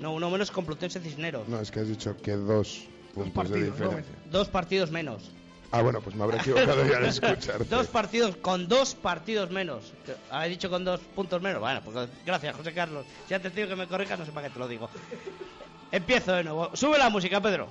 No, 0.00 0.12
uno 0.12 0.28
menos 0.28 0.50
Complutense 0.50 1.00
Cisneros. 1.00 1.48
No, 1.48 1.60
es 1.60 1.70
que 1.70 1.80
has 1.80 1.88
dicho 1.88 2.16
que 2.18 2.32
dos 2.32 2.86
puntos 3.14 3.50
de 3.50 3.70
partidos. 3.70 4.04
Dos 4.30 4.48
partidos 4.48 4.90
menos. 4.90 5.30
Ah, 5.74 5.82
bueno, 5.82 6.00
pues 6.00 6.14
me 6.14 6.22
habré 6.22 6.36
equivocado 6.36 6.86
ya 6.86 6.98
al 6.98 7.06
escucharte. 7.06 7.64
Dos 7.64 7.88
partidos, 7.88 8.36
con 8.36 8.68
dos 8.68 8.94
partidos 8.94 9.50
menos. 9.50 9.92
¿Habéis 10.30 10.52
dicho 10.52 10.70
con 10.70 10.84
dos 10.84 11.00
puntos 11.16 11.42
menos? 11.42 11.60
Bueno, 11.60 11.80
pues 11.84 12.08
gracias, 12.24 12.54
José 12.54 12.72
Carlos. 12.72 13.04
Si 13.26 13.34
antes 13.34 13.52
te 13.52 13.60
digo 13.60 13.70
que 13.70 13.76
me 13.76 13.88
corrijas, 13.88 14.16
no 14.16 14.24
sé 14.24 14.30
para 14.30 14.46
qué 14.46 14.52
te 14.52 14.60
lo 14.60 14.68
digo. 14.68 14.88
Empiezo 15.90 16.32
de 16.32 16.44
nuevo. 16.44 16.70
Sube 16.74 16.96
la 16.96 17.10
música, 17.10 17.40
Pedro. 17.40 17.66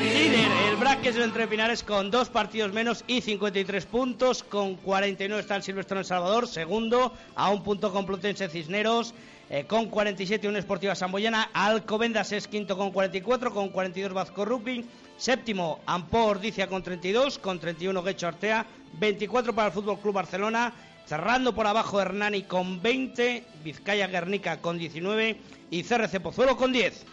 Líder, 0.00 0.50
el 0.70 0.76
Braques 0.76 1.16
entre 1.16 1.46
Pinares 1.46 1.82
con 1.82 2.10
dos 2.10 2.30
partidos 2.30 2.72
menos 2.72 3.04
y 3.06 3.20
53 3.20 3.84
puntos. 3.84 4.42
Con 4.42 4.76
49 4.76 5.38
está 5.38 5.56
el 5.56 5.62
Silvestre 5.62 5.98
El 5.98 6.06
Salvador. 6.06 6.48
Segundo, 6.48 7.12
a 7.34 7.50
un 7.50 7.62
punto 7.62 7.92
Complutense 7.92 8.48
Cisneros. 8.48 9.12
Eh, 9.54 9.66
con 9.66 9.90
47 9.90 10.48
Unión 10.48 10.60
Esportiva 10.60 10.94
Samboyana. 10.94 11.50
Alcobendas 11.52 12.32
es 12.32 12.48
quinto 12.48 12.74
con 12.74 12.90
44. 12.90 13.52
Con 13.52 13.68
42 13.68 14.14
Vasco 14.14 14.46
Rugby. 14.46 14.86
Séptimo, 15.18 15.80
Ampó 15.84 16.24
Ordicia 16.24 16.68
con 16.68 16.82
32. 16.82 17.38
Con 17.38 17.60
31 17.60 18.02
Guecho 18.02 18.28
Artea. 18.28 18.64
24 18.94 19.54
para 19.54 19.68
el 19.68 19.74
Fútbol 19.74 20.00
Club 20.00 20.14
Barcelona. 20.14 20.72
Cerrando 21.04 21.54
por 21.54 21.66
abajo 21.66 22.00
Hernani 22.00 22.44
con 22.44 22.80
20. 22.80 23.44
Vizcaya 23.62 24.06
Guernica 24.06 24.62
con 24.62 24.78
19. 24.78 25.36
Y 25.70 25.82
CRC 25.82 26.20
Pozuelo 26.20 26.56
con 26.56 26.72
10. 26.72 27.04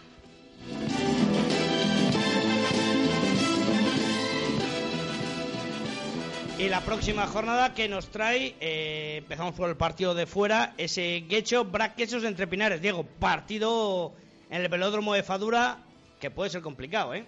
Y 6.60 6.68
la 6.68 6.82
próxima 6.82 7.26
jornada 7.26 7.72
que 7.72 7.88
nos 7.88 8.08
trae, 8.10 8.54
eh, 8.60 9.16
empezamos 9.16 9.54
por 9.54 9.70
el 9.70 9.78
partido 9.78 10.14
de 10.14 10.26
fuera, 10.26 10.74
ese 10.76 11.24
Guecho 11.26 11.64
Braquesos 11.64 12.22
entre 12.22 12.46
Pinares. 12.46 12.82
Diego, 12.82 13.02
partido 13.02 14.12
en 14.50 14.60
el 14.60 14.68
velódromo 14.68 15.14
de 15.14 15.22
Fadura 15.22 15.78
que 16.20 16.30
puede 16.30 16.50
ser 16.50 16.60
complicado, 16.60 17.14
¿eh? 17.14 17.24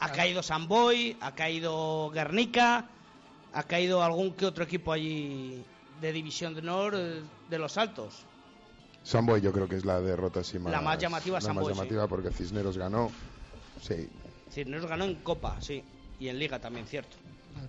Ha 0.00 0.12
caído 0.12 0.42
Samboy, 0.42 1.16
ha 1.18 1.34
caído 1.34 2.10
Guernica, 2.10 2.90
ha 3.54 3.62
caído 3.62 4.02
algún 4.02 4.34
que 4.34 4.44
otro 4.44 4.64
equipo 4.64 4.92
allí 4.92 5.64
de 6.02 6.12
División 6.12 6.52
de 6.52 6.60
Honor 6.60 6.94
eh, 6.98 7.22
de 7.48 7.58
los 7.58 7.78
Altos. 7.78 8.26
Samboy 9.02 9.40
yo 9.40 9.50
creo 9.50 9.66
que 9.66 9.76
es 9.76 9.86
la 9.86 9.98
derrota 9.98 10.40
así 10.40 10.58
más, 10.58 10.70
La 10.70 10.82
más 10.82 10.98
llamativa, 10.98 11.38
la 11.38 11.40
Samboy, 11.40 11.64
más 11.64 11.72
sí. 11.72 11.78
llamativa 11.78 12.06
porque 12.06 12.30
Cisneros 12.30 12.76
ganó. 12.76 13.10
Sí, 13.80 14.10
Cisneros 14.50 14.84
ganó 14.84 15.06
en 15.06 15.14
Copa, 15.14 15.56
sí, 15.62 15.82
y 16.18 16.28
en 16.28 16.38
Liga 16.38 16.58
también, 16.58 16.86
cierto. 16.86 17.16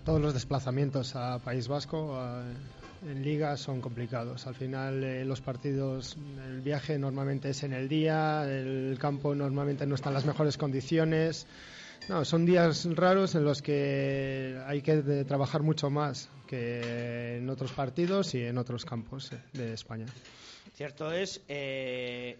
Todos 0.05 0.21
los 0.21 0.33
desplazamientos 0.33 1.15
a 1.15 1.39
País 1.39 1.67
Vasco 1.67 2.15
a- 2.15 2.43
en 3.05 3.23
liga 3.23 3.57
son 3.57 3.81
complicados. 3.81 4.45
Al 4.47 4.55
final 4.55 5.03
eh, 5.03 5.25
los 5.25 5.41
partidos, 5.41 6.17
el 6.45 6.61
viaje 6.61 6.97
normalmente 6.99 7.49
es 7.49 7.63
en 7.63 7.73
el 7.73 7.87
día, 7.89 8.43
el 8.47 8.97
campo 8.99 9.33
normalmente 9.33 9.85
no 9.87 9.95
está 9.95 10.09
en 10.09 10.13
las 10.15 10.25
mejores 10.25 10.57
condiciones. 10.57 11.47
No, 12.09 12.25
son 12.25 12.45
días 12.45 12.87
raros 12.95 13.35
en 13.35 13.43
los 13.43 13.61
que 13.61 14.59
hay 14.67 14.81
que 14.81 15.01
de- 15.01 15.25
trabajar 15.25 15.61
mucho 15.63 15.89
más 15.89 16.29
que 16.47 17.37
en 17.37 17.49
otros 17.49 17.71
partidos 17.71 18.33
y 18.35 18.43
en 18.43 18.57
otros 18.57 18.85
campos 18.85 19.31
eh, 19.31 19.39
de 19.53 19.73
España. 19.73 20.05
Cierto 20.75 21.11
es, 21.11 21.41
eh, 21.47 22.39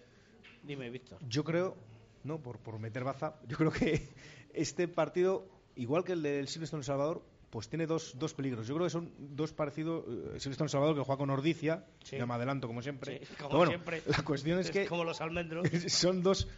dime, 0.64 0.90
Víctor. 0.90 1.18
Yo 1.28 1.42
creo, 1.44 1.76
no, 2.24 2.38
por, 2.38 2.58
por 2.58 2.78
meter 2.78 3.02
baza, 3.04 3.34
yo 3.48 3.56
creo 3.56 3.70
que 3.72 4.08
este 4.52 4.86
partido, 4.88 5.46
igual 5.76 6.04
que 6.04 6.12
el 6.12 6.22
del 6.22 6.48
Silvestre 6.48 6.76
en 6.76 6.80
El 6.80 6.84
Salvador, 6.84 7.22
pues 7.52 7.68
tiene 7.68 7.86
dos, 7.86 8.14
dos 8.18 8.32
peligros. 8.32 8.66
Yo 8.66 8.74
creo 8.74 8.86
que 8.86 8.90
son 8.90 9.12
dos 9.18 9.52
parecidos. 9.52 10.04
eh, 10.08 10.40
Silvestre 10.40 10.64
en 10.64 10.68
Salvador 10.70 10.96
que 10.96 11.02
juega 11.02 11.18
con 11.18 11.28
Ordicia, 11.28 11.84
Sí. 12.02 12.16
ya 12.16 12.24
me 12.24 12.32
adelanto 12.32 12.66
como 12.66 12.80
siempre. 12.80 13.18
Sí, 13.18 13.34
como 13.36 13.48
Pero 13.50 13.56
bueno, 13.58 13.70
siempre. 13.72 14.02
La 14.06 14.24
cuestión 14.24 14.58
es, 14.58 14.70
que 14.70 14.86
como 14.86 15.04
los 15.04 15.20
almendros. 15.20 15.68
son 15.88 16.22
dos. 16.22 16.48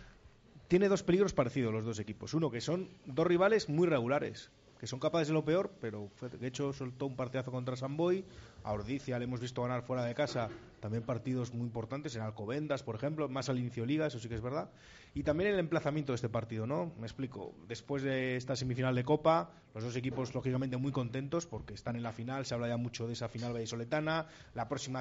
Tiene 0.69 0.89
dos 0.89 1.03
peligros 1.03 1.35
parecidos 1.35 1.73
los 1.73 1.85
dos 1.85 1.99
equipos. 1.99 2.33
Uno, 2.33 2.49
que 2.49 2.61
son 2.61 2.89
dos 3.07 3.27
rivales 3.27 3.69
muy 3.69 3.89
regulares, 3.89 4.53
que 4.85 4.89
son 4.89 5.01
capaces 5.01 5.29
de 5.29 5.33
lo 5.33 5.47
peor, 5.47 5.73
pero 5.81 6.11
de 6.21 6.47
hecho 6.47 6.71
soltó 6.75 7.07
un 7.07 7.17
partidazo 7.17 7.51
contra 7.51 7.75
Samboy. 7.75 8.23
A 8.65 8.73
Ordicia 8.73 9.19
le 9.19 9.25
hemos 9.25 9.41
visto 9.41 9.63
ganar 9.63 9.83
fuera 9.83 10.05
de 10.05 10.15
casa 10.15 10.51
también 10.81 11.03
partidos 11.03 11.55
muy 11.55 11.65
importantes, 11.65 12.15
en 12.17 12.21
Alcobendas, 12.21 12.83
por 12.83 12.95
ejemplo, 12.95 13.27
más 13.31 13.49
al 13.49 13.59
inicio 13.59 13.87
liga, 13.87 14.07
eso 14.07 14.19
sí 14.19 14.29
que 14.29 14.35
es 14.35 14.43
verdad. 14.43 14.69
Y 15.15 15.23
también 15.23 15.55
el 15.55 15.59
emplazamiento 15.59 16.13
de 16.13 16.17
este 16.17 16.29
partido, 16.29 16.67
¿no? 16.67 16.93
Me 16.99 17.07
explico. 17.07 17.55
Después 17.67 18.03
de 18.03 18.37
esta 18.37 18.57
semifinal 18.57 18.95
de 18.95 19.05
Copa, 19.05 19.53
los 19.75 19.85
dos 19.85 19.97
equipos 19.97 20.35
lógicamente 20.35 20.77
muy 20.77 20.93
contentos 20.93 21.47
porque 21.47 21.73
están 21.73 21.97
en 21.97 22.03
la 22.03 22.13
final, 22.13 22.45
se 22.45 22.53
habla 22.53 22.69
ya 22.69 22.77
mucho 22.77 23.07
de 23.07 23.15
esa 23.15 23.31
final 23.31 23.55
vallisoletana. 23.55 24.27
La 24.53 24.69
próxima, 24.69 25.01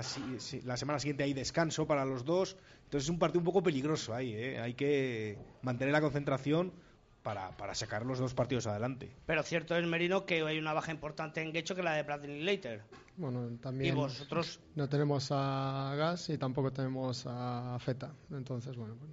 la 0.63 0.77
semana 0.77 0.99
siguiente 0.99 1.25
hay 1.25 1.34
descanso 1.34 1.86
para 1.86 2.05
los 2.05 2.23
dos. 2.23 2.55
Entonces 2.86 3.07
es 3.07 3.09
un 3.09 3.19
partido 3.19 3.41
un 3.41 3.45
poco 3.45 3.61
peligroso 3.61 4.13
ahí, 4.13 4.34
¿eh? 4.34 4.59
Hay 4.61 4.75
que 4.75 5.38
mantener 5.61 5.91
la 5.91 5.99
concentración 5.99 6.71
para, 7.24 7.49
para 7.57 7.74
sacar 7.74 8.05
los 8.05 8.19
dos 8.19 8.34
partidos 8.34 8.67
adelante. 8.67 9.09
Pero 9.26 9.41
cierto 9.43 9.76
es, 9.76 9.86
Merino, 9.88 10.26
que 10.26 10.41
hay 10.43 10.57
una 10.59 10.74
baja 10.74 10.91
importante 10.91 11.41
en 11.41 11.53
Guecho 11.53 11.74
que 11.76 11.82
la 11.82 11.93
de 11.93 12.03
Bradley 12.03 12.43
Later. 12.43 12.84
Bueno, 13.17 13.49
también 13.61 13.93
Y 13.93 13.97
vosotros, 13.97 14.59
no 14.76 14.89
tenemos 14.89 15.30
a 15.32 15.93
Gas 15.97 16.30
y 16.30 16.38
tampoco 16.38 16.71
tenemos 16.71 17.24
a 17.28 17.78
Feta. 17.80 18.11
Entonces, 18.32 18.76
bueno, 18.76 18.95
pues, 18.99 19.11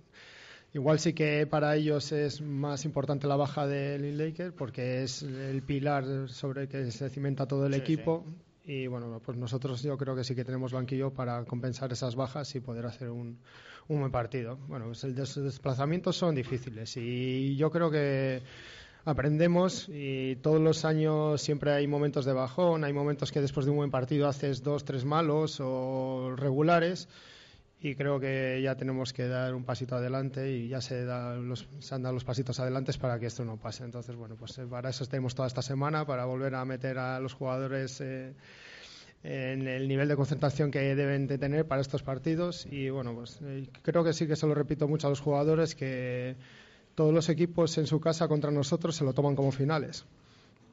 igual 0.74 0.98
sí 0.98 1.12
que 1.12 1.46
para 1.46 1.76
ellos 1.76 2.10
es 2.12 2.40
más 2.40 2.84
importante 2.84 3.26
la 3.26 3.36
baja 3.36 3.66
de 3.66 3.98
Lil 3.98 4.18
Laker 4.18 4.54
porque 4.54 5.02
es 5.02 5.22
el 5.22 5.62
pilar 5.62 6.28
sobre 6.28 6.62
el 6.62 6.68
que 6.68 6.90
se 6.90 7.08
cimenta 7.10 7.46
todo 7.46 7.66
el 7.66 7.74
Sí, 7.74 7.80
equipo. 7.80 8.24
Y 8.64 8.86
bueno, 8.86 9.20
pues 9.24 9.36
nosotros 9.38 9.82
yo 9.82 9.96
creo 9.96 10.14
que 10.14 10.22
sí 10.22 10.34
que 10.34 10.44
tenemos 10.44 10.72
banquillo 10.72 11.10
para 11.12 11.44
compensar 11.44 11.90
esas 11.92 12.14
bajas 12.14 12.54
y 12.54 12.60
poder 12.60 12.86
hacer 12.86 13.08
un, 13.10 13.38
un 13.88 14.00
buen 14.00 14.12
partido. 14.12 14.58
Bueno, 14.68 14.86
pues 14.86 15.02
des- 15.14 15.34
desplazamientos 15.42 16.16
son 16.16 16.34
difíciles 16.34 16.96
y 16.96 17.56
yo 17.56 17.70
creo 17.70 17.90
que 17.90 18.42
aprendemos 19.04 19.88
y 19.88 20.36
todos 20.36 20.60
los 20.60 20.84
años 20.84 21.40
siempre 21.40 21.72
hay 21.72 21.86
momentos 21.86 22.26
de 22.26 22.34
bajón, 22.34 22.84
hay 22.84 22.92
momentos 22.92 23.32
que 23.32 23.40
después 23.40 23.64
de 23.64 23.70
un 23.72 23.78
buen 23.78 23.90
partido 23.90 24.28
haces 24.28 24.62
dos, 24.62 24.84
tres 24.84 25.04
malos 25.06 25.58
o 25.60 26.34
regulares 26.36 27.08
y 27.82 27.94
creo 27.94 28.20
que 28.20 28.60
ya 28.62 28.74
tenemos 28.74 29.12
que 29.12 29.26
dar 29.26 29.54
un 29.54 29.64
pasito 29.64 29.96
adelante 29.96 30.52
y 30.52 30.68
ya 30.68 30.80
se, 30.80 31.04
da 31.04 31.34
los, 31.36 31.66
se 31.78 31.94
han 31.94 32.02
dado 32.02 32.14
los 32.14 32.24
pasitos 32.24 32.60
adelante 32.60 32.92
para 33.00 33.18
que 33.18 33.26
esto 33.26 33.44
no 33.44 33.56
pase. 33.56 33.84
Entonces, 33.84 34.14
bueno, 34.16 34.36
pues 34.36 34.58
eh, 34.58 34.66
para 34.66 34.90
eso 34.90 35.06
tenemos 35.06 35.34
toda 35.34 35.48
esta 35.48 35.62
semana, 35.62 36.04
para 36.04 36.26
volver 36.26 36.54
a 36.54 36.64
meter 36.64 36.98
a 36.98 37.18
los 37.20 37.32
jugadores 37.32 38.00
eh, 38.02 38.34
en 39.22 39.66
el 39.66 39.88
nivel 39.88 40.08
de 40.08 40.16
concentración 40.16 40.70
que 40.70 40.94
deben 40.94 41.26
de 41.26 41.38
tener 41.38 41.66
para 41.66 41.80
estos 41.80 42.02
partidos 42.02 42.66
y 42.70 42.90
bueno, 42.90 43.14
pues 43.14 43.38
eh, 43.42 43.68
creo 43.82 44.04
que 44.04 44.12
sí 44.12 44.26
que 44.26 44.36
se 44.36 44.46
lo 44.46 44.54
repito 44.54 44.86
mucho 44.86 45.06
a 45.06 45.10
los 45.10 45.20
jugadores 45.20 45.74
que 45.74 46.36
todos 46.94 47.14
los 47.14 47.28
equipos 47.30 47.76
en 47.78 47.86
su 47.86 48.00
casa 48.00 48.28
contra 48.28 48.50
nosotros 48.50 48.96
se 48.96 49.04
lo 49.04 49.14
toman 49.14 49.36
como 49.36 49.52
finales 49.52 50.04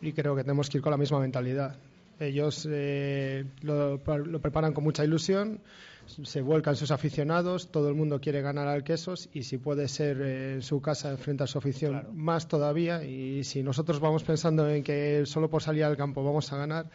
y 0.01 0.11
creo 0.11 0.35
que 0.35 0.43
tenemos 0.43 0.69
que 0.69 0.77
ir 0.77 0.81
con 0.83 0.91
la 0.91 0.97
misma 0.97 1.19
mentalidad. 1.19 1.75
Ellos 2.19 2.67
eh, 2.69 3.45
lo, 3.61 3.97
lo 3.97 4.41
preparan 4.41 4.73
con 4.73 4.83
mucha 4.83 5.03
ilusión, 5.03 5.61
se 6.07 6.41
vuelcan 6.41 6.75
sus 6.75 6.91
aficionados, 6.91 7.69
todo 7.69 7.89
el 7.89 7.95
mundo 7.95 8.21
quiere 8.21 8.41
ganar 8.41 8.67
al 8.67 8.83
Quesos 8.83 9.29
y 9.33 9.43
si 9.43 9.57
puede 9.57 9.87
ser 9.87 10.21
eh, 10.21 10.53
en 10.53 10.61
su 10.61 10.81
casa 10.81 11.15
frente 11.17 11.43
a 11.43 11.47
su 11.47 11.57
afición 11.57 12.07
más 12.13 12.47
todavía 12.47 13.03
y 13.03 13.43
si 13.43 13.61
nosotros 13.61 13.99
vamos 13.99 14.23
pensando 14.23 14.69
en 14.69 14.83
que 14.83 15.25
solo 15.25 15.49
por 15.49 15.61
salir 15.61 15.83
al 15.83 15.97
campo 15.97 16.23
vamos 16.23 16.51
a 16.53 16.57
ganar, 16.57 16.89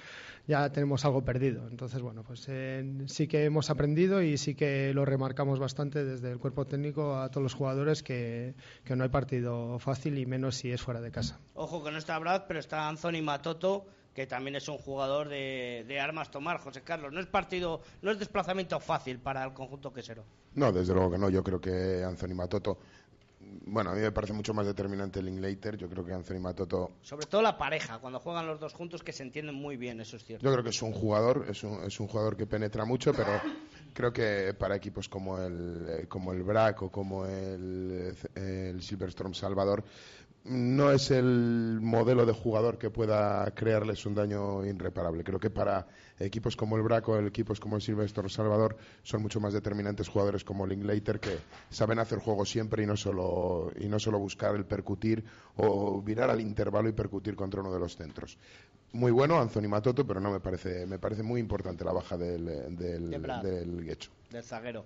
ya 0.49 0.71
tenemos 0.73 1.05
algo 1.05 1.25
perdido. 1.25 1.69
Entonces, 1.69 2.01
bueno, 2.01 2.25
pues 2.25 2.47
eh, 2.49 3.05
sí 3.07 3.29
que 3.29 3.45
hemos 3.45 3.71
aprendido 3.71 4.23
y 4.23 4.39
sí 4.39 4.55
que 4.55 4.93
lo 4.95 5.05
remarcamos 5.05 5.59
bastante 5.59 6.05
desde 6.05 6.31
el 6.31 6.39
cuerpo 6.39 6.67
técnico 6.67 7.17
a 7.17 7.31
todos 7.31 7.43
los 7.43 7.55
jugadores 7.55 8.03
que, 8.03 8.55
que 8.85 8.97
no 8.97 9.05
hay 9.05 9.11
partido 9.11 9.79
fácil 9.79 10.19
y 10.19 10.27
menos 10.27 10.57
si 10.57 10.73
es 10.73 10.81
fuera 10.81 11.01
de 11.01 11.11
casa. 11.11 11.39
ojo 11.55 11.85
que 11.85 11.91
no 11.93 11.99
está 11.99 12.19
Brad, 12.19 12.45
pero 12.49 12.59
está 12.59 12.89
Anthony 12.89 13.23
Matoto, 13.23 13.87
que 14.15 14.27
también 14.27 14.57
es 14.57 14.69
un 14.69 14.79
jugador 14.79 15.29
de, 15.29 15.85
de 15.87 16.01
armas 16.01 16.31
tomar, 16.31 16.59
José 16.59 16.83
Carlos. 16.83 17.13
No 17.13 17.21
es 17.21 17.27
partido, 17.27 17.81
no 18.03 18.11
es 18.11 18.19
desplazamiento 18.19 18.79
fácil 18.81 19.19
para 19.19 19.45
el 19.45 19.53
conjunto 19.53 19.93
quesero. 19.93 20.25
No, 20.55 20.73
desde 20.73 20.93
luego 20.93 21.13
que 21.13 21.19
no. 21.19 21.31
Yo 21.31 21.43
creo 21.43 21.61
que 21.61 22.05
Anthony 22.05 22.35
Matoto. 22.35 22.79
Bueno, 23.67 23.91
a 23.91 23.95
mí 23.95 24.01
me 24.01 24.13
parece 24.13 24.33
mucho 24.33 24.55
más 24.55 24.67
determinante 24.67 25.19
el 25.21 25.27
Linklater. 25.27 25.77
Yo 25.77 25.89
creo 25.89 26.05
que 26.05 26.13
Anthony 26.13 26.41
Matoto. 26.41 26.93
Sobre 27.03 27.27
todo 27.27 27.43
la 27.43 27.57
pareja, 27.57 27.99
cuando 27.99 28.21
juegan 28.21 28.47
los 28.47 28.61
dos 28.61 28.73
juntos, 28.73 29.03
que 29.03 29.13
se 29.13 29.23
entienden 29.23 29.55
muy 29.55 29.77
bien, 29.77 30.01
eso 30.01 30.17
es 30.17 30.25
cierto. 30.25 30.45
Yo 30.45 30.53
creo 30.53 30.65
que 30.65 30.71
es 30.71 30.83
un 30.83 30.93
jugador, 30.93 31.47
es 31.49 31.63
un, 31.63 31.83
es 31.85 31.99
un 31.99 32.07
jugador 32.07 32.37
que 32.37 32.47
penetra 32.47 32.85
mucho, 32.85 33.13
pero 33.13 33.31
creo 33.95 34.13
que 34.13 34.55
para 34.55 34.77
equipos 34.77 35.09
como 35.09 35.39
el, 35.39 35.87
eh, 35.89 36.07
como 36.09 36.33
el 36.33 36.43
BRAC 36.43 36.83
o 36.83 36.91
como 36.91 37.27
el, 37.27 38.15
el 38.35 38.83
Silverstorm 38.83 39.35
Salvador, 39.35 39.85
no 40.45 40.91
es 40.91 41.11
el 41.11 41.79
modelo 41.81 42.27
de 42.27 42.33
jugador 42.33 42.77
que 42.77 42.91
pueda 42.91 43.49
crearles 43.55 44.05
un 44.07 44.15
daño 44.15 44.65
irreparable. 44.65 45.23
Creo 45.23 45.39
que 45.39 45.51
para 45.51 45.87
equipos 46.19 46.57
como 46.57 46.77
el 46.77 46.83
Braco, 46.83 47.19
equipos 47.19 47.61
como 47.61 47.77
el 47.77 47.83
Silvestre 47.83 48.29
Salvador, 48.29 48.77
son 49.03 49.23
mucho 49.23 49.39
más 49.41 49.53
determinantes 49.53 50.09
jugadores 50.09 50.43
como 50.43 50.67
Linklater 50.67 51.21
que 51.21 51.39
saben 51.71 51.99
hacer 52.01 52.19
juego 52.19 52.45
siempre 52.45 52.83
y 52.83 52.87
no 52.87 52.97
solo 52.97 53.71
y 53.79 53.87
no 53.87 53.99
solo 54.01 54.19
buscar 54.19 54.57
el 54.57 54.65
percutir 54.65 55.25
o 55.57 56.03
virar 56.03 56.31
al 56.31 56.41
intervalo 56.41 56.89
y 56.89 56.93
percutir 56.93 57.37
contra 57.37 57.61
uno 57.61 57.73
de 57.73 57.79
los 57.79 57.97
centros. 57.97 58.37
Muy 58.93 59.13
bueno 59.13 59.41
Anthony 59.41 59.69
Matoto, 59.69 60.07
pero 60.07 60.21
no 60.21 60.33
me 60.33 60.41
parece 60.41 60.87
me 60.87 60.99
parece 60.99 61.23
muy 61.23 61.41
importante 61.41 61.85
la 61.85 61.93
baja 61.93 62.17
del 62.17 62.45
del, 62.77 63.11
del 63.11 63.85
Guecho. 63.85 64.11
Del 64.31 64.43
zaguero. 64.43 64.85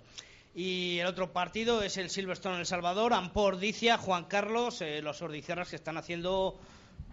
Y 0.56 1.00
el 1.00 1.06
otro 1.06 1.34
partido 1.34 1.82
es 1.82 1.98
el 1.98 2.08
Silverstone 2.08 2.58
El 2.58 2.64
Salvador, 2.64 3.12
Ampor 3.12 3.58
Dicia, 3.58 3.98
Juan 3.98 4.24
Carlos, 4.24 4.80
eh, 4.80 5.02
los 5.02 5.20
ordizierras 5.20 5.68
que 5.68 5.76
están 5.76 5.98
haciendo 5.98 6.58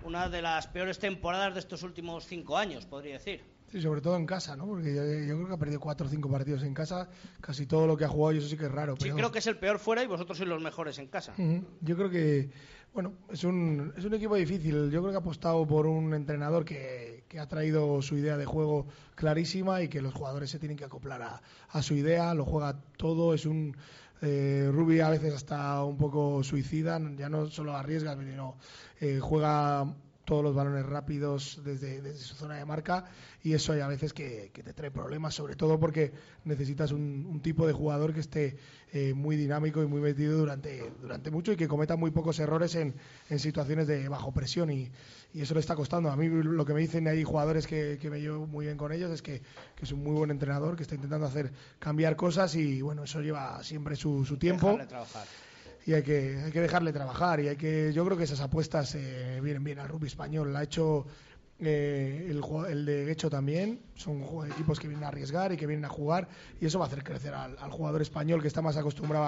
una 0.05 0.29
de 0.29 0.41
las 0.41 0.67
peores 0.67 0.97
temporadas 0.97 1.53
de 1.53 1.59
estos 1.59 1.83
últimos 1.83 2.25
cinco 2.25 2.57
años, 2.57 2.85
podría 2.85 3.15
decir. 3.15 3.43
Sí, 3.69 3.81
sobre 3.81 3.99
todo 3.99 4.15
en 4.15 4.25
casa, 4.25 4.55
¿no? 4.55 4.65
Porque 4.65 4.95
yo, 4.95 5.35
creo 5.35 5.47
que 5.47 5.53
ha 5.55 5.57
perdido 5.57 5.81
cuatro 5.81 6.07
o 6.07 6.09
cinco 6.09 6.31
partidos 6.31 6.63
en 6.63 6.73
casa, 6.73 7.09
casi 7.41 7.65
todo 7.65 7.85
lo 7.85 7.97
que 7.97 8.05
ha 8.05 8.07
jugado, 8.07 8.33
y 8.33 8.37
eso 8.37 8.47
sí 8.47 8.55
que 8.55 8.67
es 8.67 8.71
raro. 8.71 8.95
Sí, 8.97 9.09
creo 9.11 9.29
que 9.29 9.39
es 9.39 9.47
el 9.47 9.57
peor 9.57 9.77
fuera 9.77 10.01
y 10.01 10.07
vosotros 10.07 10.37
sois 10.37 10.49
los 10.49 10.61
mejores 10.61 10.97
en 10.99 11.07
casa. 11.07 11.33
Yo 11.81 11.97
creo 11.97 12.09
que, 12.09 12.49
bueno, 12.93 13.13
es 13.31 13.43
un, 13.43 13.93
es 13.97 14.05
un 14.05 14.13
equipo 14.13 14.35
difícil. 14.35 14.91
Yo 14.91 15.01
creo 15.01 15.11
que 15.11 15.17
ha 15.17 15.19
apostado 15.19 15.65
por 15.65 15.87
un 15.87 16.13
entrenador 16.13 16.63
que, 16.63 17.23
que 17.27 17.39
ha 17.39 17.47
traído 17.47 18.01
su 18.01 18.17
idea 18.17 18.37
de 18.37 18.45
juego 18.45 18.85
clarísima 19.15 19.81
y 19.81 19.87
que 19.87 20.01
los 20.01 20.13
jugadores 20.13 20.51
se 20.51 20.59
tienen 20.59 20.77
que 20.77 20.85
acoplar 20.85 21.21
a, 21.21 21.41
a 21.69 21.81
su 21.81 21.95
idea, 21.95 22.33
lo 22.33 22.45
juega 22.45 22.79
todo, 22.97 23.33
es 23.33 23.45
un... 23.45 23.75
Eh, 24.25 24.69
Ruby 24.71 25.01
a 25.01 25.09
veces 25.09 25.33
hasta 25.33 25.83
un 25.83 25.97
poco 25.97 26.43
suicida, 26.43 26.97
ya 27.17 27.27
no 27.27 27.49
solo 27.49 27.75
arriesga, 27.75 28.15
sino 28.15 28.55
eh, 29.01 29.19
juega 29.19 29.93
todos 30.25 30.43
los 30.43 30.55
balones 30.55 30.85
rápidos 30.85 31.61
desde, 31.63 32.15
su 32.15 32.35
zona 32.35 32.55
de 32.55 32.65
marca 32.65 33.05
y 33.43 33.53
eso 33.53 33.73
hay 33.73 33.81
a 33.81 33.87
veces 33.87 34.13
que, 34.13 34.51
te 34.53 34.73
trae 34.73 34.91
problemas, 34.91 35.35
sobre 35.35 35.55
todo 35.55 35.79
porque 35.79 36.13
necesitas 36.45 36.91
un, 36.91 37.41
tipo 37.43 37.67
de 37.67 37.73
jugador 37.73 38.13
que 38.13 38.21
esté 38.21 38.57
eh, 38.93 39.13
muy 39.13 39.35
dinámico 39.35 39.83
y 39.83 39.87
muy 39.87 39.99
metido 39.99 40.37
durante, 40.37 40.91
durante 41.01 41.29
mucho 41.29 41.51
y 41.51 41.57
que 41.57 41.67
cometa 41.67 41.97
muy 41.97 42.11
pocos 42.11 42.39
errores 42.39 42.75
en, 42.75 42.93
en 43.29 43.39
situaciones 43.39 43.87
de 43.87 44.07
bajo 44.07 44.31
presión 44.31 44.71
y, 44.71 44.91
eso 45.33 45.55
le 45.55 45.61
está 45.61 45.75
costando. 45.75 46.11
A 46.11 46.15
mí 46.15 46.29
lo 46.29 46.63
que 46.63 46.75
me 46.75 46.81
dicen 46.81 47.07
hay 47.07 47.23
jugadores 47.23 47.65
que, 47.65 47.97
me 48.03 48.21
llevo 48.21 48.45
muy 48.45 48.65
bien 48.65 48.77
con 48.77 48.91
ellos 48.91 49.09
es 49.09 49.23
que, 49.23 49.41
es 49.81 49.91
un 49.91 50.03
muy 50.03 50.13
buen 50.13 50.29
entrenador, 50.29 50.75
que 50.75 50.83
está 50.83 50.93
intentando 50.93 51.25
hacer 51.25 51.51
cambiar 51.79 52.15
cosas 52.15 52.53
y 52.55 52.83
bueno, 52.83 53.05
eso 53.05 53.19
lleva 53.19 53.63
siempre 53.63 53.95
su, 53.95 54.25
su 54.25 54.37
tiempo 54.37 54.77
y 55.85 55.93
hay 55.93 56.03
que, 56.03 56.41
hay 56.45 56.51
que 56.51 56.61
dejarle 56.61 56.93
trabajar 56.93 57.39
y 57.39 57.49
hay 57.49 57.55
que 57.57 57.91
yo 57.93 58.05
creo 58.05 58.17
que 58.17 58.23
esas 58.23 58.39
apuestas 58.39 58.95
eh, 58.95 59.39
vienen 59.41 59.63
bien. 59.63 59.79
Al 59.79 59.89
rugby 59.89 60.07
español 60.07 60.53
la 60.53 60.59
ha 60.59 60.63
hecho 60.63 61.05
eh, 61.59 62.27
el, 62.29 62.41
el, 62.69 62.85
de 62.85 63.11
Hecho 63.11 63.29
también. 63.29 63.79
Son 63.95 64.21
equipos 64.49 64.79
que 64.79 64.87
vienen 64.87 65.03
a 65.03 65.09
arriesgar 65.09 65.51
y 65.51 65.57
que 65.57 65.67
vienen 65.67 65.85
a 65.85 65.89
jugar 65.89 66.27
y 66.59 66.65
eso 66.65 66.79
va 66.79 66.85
a 66.85 66.87
hacer 66.87 67.03
crecer 67.03 67.33
al, 67.33 67.55
jugador 67.71 68.01
español 68.01 68.41
que 68.41 68.47
está 68.47 68.61
más 68.61 68.77
acostumbrado 68.77 69.25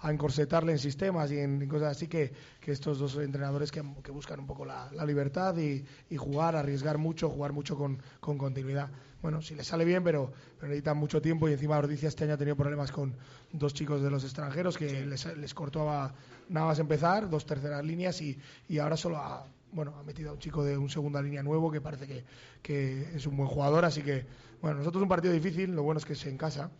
a, 0.00 0.10
encorsetarle 0.10 0.72
en 0.72 0.78
sistemas 0.78 1.32
y 1.32 1.38
en, 1.38 1.66
cosas 1.68 1.96
así 1.96 2.06
que, 2.06 2.32
que, 2.60 2.70
estos 2.70 2.98
dos 2.98 3.16
entrenadores 3.16 3.72
que, 3.72 3.82
que 4.02 4.10
buscan 4.12 4.40
un 4.40 4.46
poco 4.46 4.64
la, 4.64 4.90
libertad 5.04 5.56
y, 5.56 5.84
y, 6.08 6.16
jugar, 6.16 6.54
arriesgar 6.56 6.98
mucho, 6.98 7.28
jugar 7.28 7.52
mucho 7.52 7.76
con, 7.76 8.00
con 8.20 8.38
continuidad 8.38 8.90
bueno, 9.26 9.42
si 9.42 9.56
le 9.56 9.64
sale 9.64 9.84
bien, 9.84 10.04
pero, 10.04 10.32
pero 10.54 10.68
necesitan 10.68 10.96
mucho 10.96 11.20
tiempo 11.20 11.48
y 11.48 11.52
encima 11.52 11.76
Ordicia 11.76 12.08
este 12.08 12.22
año 12.22 12.34
ha 12.34 12.36
tenido 12.36 12.54
problemas 12.54 12.92
con 12.92 13.12
dos 13.50 13.74
chicos 13.74 14.00
de 14.00 14.08
los 14.08 14.22
extranjeros 14.22 14.78
que 14.78 15.04
les, 15.04 15.36
les 15.36 15.52
cortó 15.52 15.84
nada 15.84 16.66
más 16.66 16.78
empezar, 16.78 17.28
dos 17.28 17.44
terceras 17.44 17.84
líneas 17.84 18.22
y, 18.22 18.38
y 18.68 18.78
ahora 18.78 18.96
solo 18.96 19.16
ha, 19.16 19.44
bueno, 19.72 19.96
ha 19.98 20.04
metido 20.04 20.30
a 20.30 20.34
un 20.34 20.38
chico 20.38 20.62
de 20.62 20.78
un 20.78 20.88
segunda 20.88 21.20
línea 21.20 21.42
nuevo 21.42 21.72
que 21.72 21.80
parece 21.80 22.06
que, 22.06 22.24
que 22.62 23.16
es 23.16 23.26
un 23.26 23.36
buen 23.36 23.48
jugador, 23.48 23.84
así 23.84 24.00
que, 24.00 24.24
bueno, 24.62 24.78
nosotros 24.78 25.02
un 25.02 25.08
partido 25.08 25.34
difícil, 25.34 25.74
lo 25.74 25.82
bueno 25.82 25.98
es 25.98 26.04
que 26.04 26.12
es 26.12 26.24
en 26.26 26.38
casa 26.38 26.70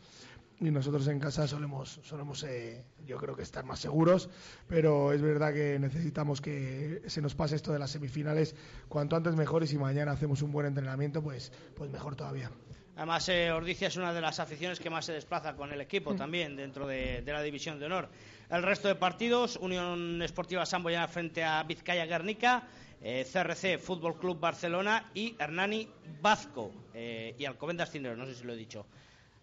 y 0.61 0.71
nosotros 0.71 1.07
en 1.09 1.21
casa 1.21 1.47
solemos, 1.47 2.01
solemos 2.03 2.43
eh, 2.45 2.85
yo 3.07 3.19
creo 3.19 3.37
que 3.37 3.43
estar 3.43 3.65
más 3.65 3.81
seguros, 3.81 4.31
pero 4.67 5.13
es 5.13 5.21
verdad 5.21 5.53
que 5.53 5.79
necesitamos 5.79 6.41
que 6.41 7.03
se 7.07 7.21
nos 7.21 7.35
pase 7.35 7.57
esto 7.57 7.73
de 7.73 7.79
las 7.79 7.91
semifinales 7.91 8.55
cuanto 8.89 9.17
antes 9.17 9.37
mejor 9.37 9.63
y 9.63 9.67
si 9.67 9.77
mañana 9.77 10.13
hacemos 10.13 10.43
un 10.43 10.53
buen 10.53 10.67
entrenamiento, 10.67 11.23
pues, 11.23 11.53
pues 11.75 11.91
mejor 11.91 12.17
todavía. 12.17 12.51
Además, 12.97 13.29
eh, 13.29 13.53
Ordicia 13.53 13.89
es 13.89 13.97
una 13.97 14.15
de 14.15 14.23
las 14.23 14.41
aficiones 14.41 14.81
que 14.81 14.89
más 14.89 15.05
se 15.05 15.13
desplaza 15.13 15.55
con 15.55 15.71
el 15.71 15.83
equipo 15.83 16.15
mm. 16.15 16.17
también 16.17 16.57
dentro 16.57 16.87
de, 16.87 17.23
la 17.27 17.43
división 17.43 17.79
de 17.79 17.87
honor. 17.87 18.09
El 18.49 18.63
resto 18.63 18.89
de 18.89 18.95
partidos, 18.95 19.57
Unión 19.57 20.23
Esportiva 20.23 20.65
Samboyana 20.65 21.07
frente 21.07 21.45
a 21.45 21.63
Vizcaya 21.63 22.07
Guernica, 22.07 22.67
eh, 23.03 23.27
CRC 23.31 23.79
Fútbol 23.79 24.19
Club 24.19 24.41
Barcelona 24.41 25.11
y 25.13 25.37
Hernani 25.39 25.91
Vazco 26.23 26.73
eh, 26.95 27.35
y 27.39 27.45
Alcobendas 27.45 27.91
Cineros, 27.91 28.17
no 28.17 28.25
sé 28.25 28.35
si 28.35 28.45
lo 28.45 28.55
he 28.55 28.57
dicho. 28.57 28.87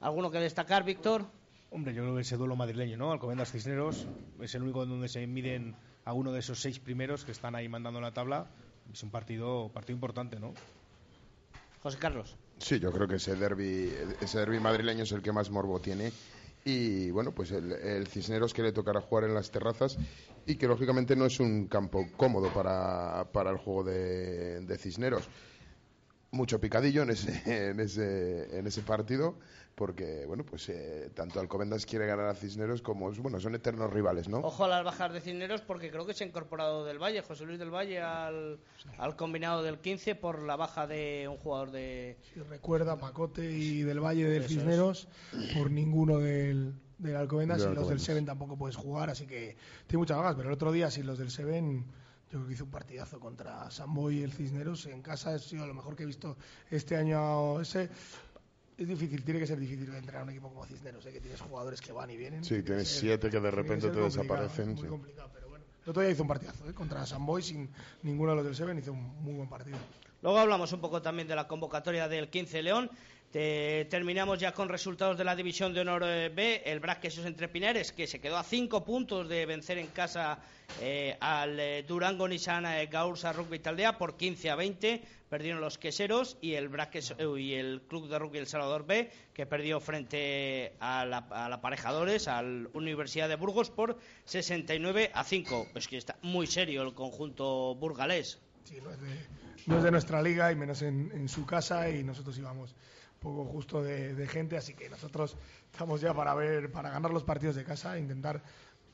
¿Alguno 0.04 0.32
que 0.32 0.40
destacar, 0.40 0.84
Víctor? 0.84 1.26
Hombre, 1.72 1.94
yo 1.94 2.02
creo 2.02 2.16
que 2.16 2.24
ese 2.24 2.36
duelo 2.36 2.58
madrileño, 2.58 2.98
¿no? 2.98 3.14
Alcobendas 3.14 3.54
Cisneros 3.54 4.06
es 4.42 4.54
el 4.54 4.64
único 4.64 4.84
en 4.84 4.90
donde 4.90 5.08
se 5.08 5.26
miden 5.28 5.78
a 6.04 6.12
uno 6.12 6.34
de 6.34 6.40
esos 6.40 6.60
seis 6.60 6.78
primeros 6.78 7.24
que 7.24 7.32
están 7.32 7.56
ahí 7.56 7.70
mandando 7.70 8.02
la 8.02 8.12
tabla. 8.12 8.48
Es 8.92 9.02
un 9.02 9.12
partido, 9.12 9.72
partido 9.74 9.96
importante, 9.96 10.42
¿no? 10.42 10.56
José 11.82 12.00
Carlos. 12.00 12.36
Sí, 12.58 12.82
yo 12.82 12.92
creo 12.92 13.08
que 13.08 13.16
ese 13.16 13.38
derby, 13.38 13.94
ese 14.20 14.40
derby 14.40 14.60
madrileño 14.60 15.04
es 15.04 15.12
el 15.14 15.22
que 15.22 15.32
más 15.32 15.50
morbo 15.50 15.80
tiene. 15.80 16.12
Y 16.66 17.10
bueno, 17.12 17.32
pues 17.32 17.52
el, 17.52 18.06
Cisneros 18.08 18.54
quiere 18.54 18.74
tocar 18.74 18.98
a 18.98 19.02
jugar 19.02 19.24
en 19.24 19.34
las 19.34 19.52
terrazas 19.52 19.98
y 20.46 20.58
que 20.58 20.68
lógicamente 20.68 21.16
no 21.16 21.26
es 21.26 21.40
un 21.40 21.70
campo 21.70 22.10
cómodo 22.18 22.54
para, 22.54 23.32
para 23.32 23.52
el 23.52 23.58
juego 23.58 23.86
de, 23.86 24.66
de 24.66 24.78
Cisneros 24.78 25.30
mucho 26.34 26.60
picadillo 26.60 27.04
en 27.04 27.12
ese, 27.12 27.70
en 27.70 27.80
ese, 27.80 28.58
en 28.58 28.68
ese 28.68 28.82
partido, 28.82 29.38
porque, 29.76 30.26
bueno, 30.28 30.46
pues 30.46 30.70
eh, 30.70 31.10
tanto 31.16 31.40
Alcobendas 31.40 31.86
quiere 31.86 32.06
ganar 32.06 32.28
a 32.28 32.36
Cisneros 32.36 32.82
como, 32.82 33.12
bueno, 33.12 33.40
son 33.40 33.56
eternos 33.56 33.92
rivales, 33.92 34.30
¿no? 34.30 34.40
Ojo 34.40 34.66
a 34.66 34.68
las 34.68 34.84
bajas 34.84 35.14
de 35.14 35.22
Cisneros, 35.22 35.62
porque 35.62 35.90
creo 35.90 36.06
que 36.06 36.14
se 36.14 36.24
ha 36.24 36.28
incorporado 36.28 36.86
del 36.86 37.00
Valle, 37.00 37.22
José 37.22 37.46
Luis 37.46 37.58
del 37.58 37.74
Valle, 37.74 38.00
al, 38.00 38.60
al 38.98 39.16
combinado 39.16 39.64
del 39.64 39.80
15 39.80 40.16
por 40.16 40.44
la 40.44 40.56
baja 40.56 40.86
de 40.86 41.28
un 41.28 41.38
jugador 41.38 41.72
de... 41.72 42.18
Si 42.34 42.40
recuerda, 42.42 42.98
Pacote 42.98 43.50
y 43.52 43.82
del 43.82 44.00
Valle 44.00 44.30
del 44.30 44.44
Cisneros, 44.44 45.08
por 45.58 45.72
ninguno 45.72 46.20
del, 46.20 46.76
del 47.00 47.16
Alcobendas, 47.16 47.64
y 47.64 47.74
los 47.74 47.90
del 47.90 48.00
Seven 48.00 48.26
tampoco 48.26 48.58
puedes 48.58 48.76
jugar, 48.76 49.10
así 49.10 49.26
que 49.26 49.58
tiene 49.88 50.00
muchas 50.00 50.18
bajas, 50.18 50.36
pero 50.36 50.50
el 50.50 50.54
otro 50.54 50.72
día, 50.72 50.92
si 50.92 51.02
los 51.02 51.18
del 51.18 51.32
Seven 51.32 51.86
yo 52.32 52.40
creo 52.40 52.48
que 52.48 52.54
hizo 52.54 52.64
un 52.64 52.72
partidazo 52.72 53.20
contra 53.20 53.70
Samboy 53.70 54.20
y 54.20 54.24
el 54.24 54.34
Cisneros. 54.34 54.88
En 54.88 55.04
casa 55.04 55.36
ha 55.36 55.40
sido 55.40 55.68
lo 55.68 55.76
mejor 55.76 55.96
que 55.96 56.02
he 56.02 56.06
visto 56.08 56.36
este 56.72 56.96
año. 56.96 57.62
Ese, 57.62 57.92
es 58.78 58.88
difícil, 58.88 59.24
tiene 59.24 59.40
que 59.40 59.48
ser 59.48 59.60
difícil 59.60 59.94
entrenar 59.94 60.22
a 60.22 60.24
un 60.24 60.30
equipo 60.32 60.50
como 60.50 60.66
Cisneros, 60.66 61.06
¿eh? 61.06 61.12
que 61.12 61.20
tienes 61.20 61.42
jugadores 61.42 61.82
que 61.82 61.92
van 61.92 62.10
y 62.10 62.18
vienen. 62.18 62.44
Sí, 62.44 62.64
tienes 62.64 62.88
siete 62.88 63.30
que 63.30 63.40
de 63.40 63.52
repente 63.52 63.90
te 63.90 64.00
desaparecen. 64.00 64.76
Muy 64.76 64.88
complicado, 64.88 65.30
pero 65.34 65.50
bueno. 65.50 65.66
El 65.84 65.90
otro 65.90 66.02
día 66.02 66.12
hizo 66.12 66.24
un 66.24 66.28
partidazo 66.28 66.70
¿eh? 66.70 66.74
contra 66.74 67.06
Samboy 67.06 67.42
sin 67.42 67.70
ninguno 68.02 68.32
de 68.32 68.38
los 68.38 68.46
del 68.46 68.56
Seven, 68.56 68.78
hizo 68.78 68.94
un 68.94 69.24
muy 69.24 69.34
buen 69.34 69.50
partido. 69.50 69.78
Luego 70.22 70.40
hablamos 70.40 70.72
un 70.72 70.80
poco 70.80 71.02
también 71.02 71.28
de 71.28 71.36
la 71.36 71.48
convocatoria 71.48 72.08
del 72.08 72.30
15 72.30 72.64
León 72.64 72.90
terminamos 73.34 74.38
ya 74.38 74.54
con 74.54 74.70
resultados 74.70 75.18
de 75.18 75.24
la 75.24 75.36
División 75.36 75.74
de 75.74 75.82
Honor 75.82 76.04
eh, 76.06 76.30
B. 76.30 76.62
El 76.66 76.80
Braquesos 76.80 77.26
entre 77.26 77.48
Pinares, 77.48 77.92
que 77.92 78.06
se 78.06 78.22
quedó 78.22 78.38
a 78.38 78.44
cinco 78.44 78.84
puntos 78.86 79.28
de 79.28 79.48
vencer 79.48 79.80
en 79.80 79.88
casa 79.88 80.38
eh, 80.80 81.18
al 81.20 81.60
eh, 81.60 81.84
Durango 81.88 82.28
Nissan 82.28 82.66
Gaursa 82.92 83.34
Rugby 83.34 83.58
Taldea 83.58 83.98
por 83.98 84.18
15 84.18 84.52
a 84.52 84.56
20. 84.56 85.04
Perdieron 85.30 85.62
los 85.62 85.80
queseros 85.80 86.38
y 86.42 86.54
el, 86.54 86.70
y 87.40 87.54
el 87.54 87.82
Club 87.88 88.08
de 88.08 88.20
Rugby 88.20 88.38
El 88.38 88.46
Salvador 88.46 88.86
B, 88.86 89.10
que 89.34 89.48
perdió 89.48 89.80
frente 89.80 90.74
a 90.80 91.04
la, 91.04 91.26
Aparejadores, 91.54 92.28
al 92.28 92.70
Universidad 92.74 93.30
de 93.30 93.36
Burgos, 93.36 93.72
por 93.72 93.98
69 94.26 95.10
a 95.12 95.24
5. 95.24 95.70
Pues 95.74 95.88
que 95.88 95.98
está 95.98 96.18
muy 96.22 96.46
serio 96.46 96.84
el 96.84 96.94
conjunto 96.94 97.74
burgalés. 97.74 98.38
Sí, 98.64 98.78
no 99.66 99.78
es 99.78 99.84
de, 99.84 99.92
nuestra 99.92 100.22
liga 100.22 100.52
y 100.52 100.56
menos 100.56 100.84
en, 100.84 101.12
en 101.16 101.28
su 101.28 101.48
casa 101.48 101.90
y 101.90 102.04
nosotros 102.04 102.38
íbamos 102.38 102.76
poco 103.24 103.46
justo 103.46 103.82
de, 103.82 104.28
gente, 104.28 104.58
así 104.58 104.74
que 104.74 104.90
nosotros 104.90 105.38
estamos 105.72 106.02
ya 106.02 106.14
para 106.14 106.36
ver, 106.36 106.72
para 106.72 106.92
ganar 106.92 107.12
los 107.12 107.24
partidos 107.24 107.56
de 107.56 107.64
casa, 107.64 107.98
intentar 107.98 108.44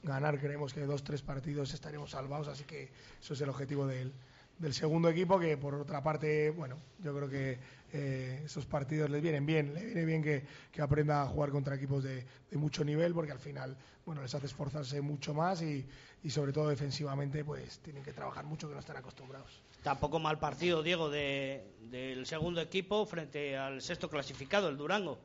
ganar, 0.03 0.39
creemos 0.39 0.73
que 0.73 0.82
dos, 0.82 1.03
tres 1.03 1.21
partidos 1.21 1.73
estaremos 1.73 2.11
salvados, 2.11 2.47
así 2.47 2.63
que 2.63 2.91
eso 3.19 3.34
es 3.34 3.41
el 3.41 3.49
objetivo 3.49 3.86
del, 3.88 4.13
del 4.59 4.73
segundo 4.73 5.09
equipo, 5.09 5.39
que 5.39 5.57
por 5.57 5.75
otra 5.75 6.01
parte, 6.01 6.51
bueno, 6.51 6.77
yo 6.99 7.13
creo 7.15 7.27
que 7.27 7.59
eh, 7.91 8.43
esos 8.45 8.65
partidos 8.65 9.09
les 9.09 9.21
vienen 9.21 9.45
bien, 9.45 9.73
le 9.73 9.84
viene 9.84 10.05
bien 10.05 10.21
que, 10.21 10.45
que 10.71 10.82
aprenda 10.82 11.23
a 11.23 11.27
jugar 11.27 11.49
contra 11.49 11.75
equipos 11.75 12.03
de, 12.03 12.25
de, 12.49 12.57
mucho 12.57 12.86
nivel, 12.86 13.13
porque 13.13 13.32
al 13.32 13.39
final, 13.39 13.75
bueno, 14.05 14.21
les 14.21 14.34
hace 14.36 14.45
esforzarse 14.45 15.01
mucho 15.01 15.34
más 15.34 15.61
y, 15.61 15.86
y 16.23 16.30
sobre 16.30 16.53
todo 16.53 16.69
defensivamente, 16.69 17.43
pues 17.43 17.80
tienen 17.80 18.03
que 18.03 18.13
trabajar 18.13 18.45
mucho 18.45 18.67
que 18.67 18.75
no 18.75 18.80
están 18.80 18.97
acostumbrados. 18.97 19.61
Tampoco 19.84 20.19
mal 20.19 20.39
partido, 20.39 20.84
Diego, 20.84 21.09
de, 21.09 21.63
del 21.89 22.25
segundo 22.25 22.61
equipo 22.61 23.05
frente 23.05 23.57
al 23.57 23.82
sexto 23.82 24.09
clasificado, 24.09 24.69
el 24.69 24.77
Durango. 24.77 25.19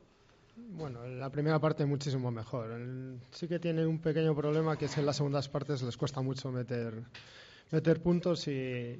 Bueno, 0.55 1.03
en 1.03 1.19
la 1.19 1.29
primera 1.29 1.59
parte 1.59 1.85
muchísimo 1.85 2.31
mejor. 2.31 2.71
Sí 3.31 3.47
que 3.47 3.59
tienen 3.59 3.87
un 3.87 3.99
pequeño 3.99 4.33
problema 4.33 4.77
que 4.77 4.85
es 4.85 4.97
en 4.97 5.05
las 5.05 5.17
segundas 5.17 5.49
partes 5.49 5.81
les 5.81 5.97
cuesta 5.97 6.21
mucho 6.21 6.49
meter, 6.51 7.03
meter 7.71 8.01
puntos 8.01 8.47
y, 8.47 8.97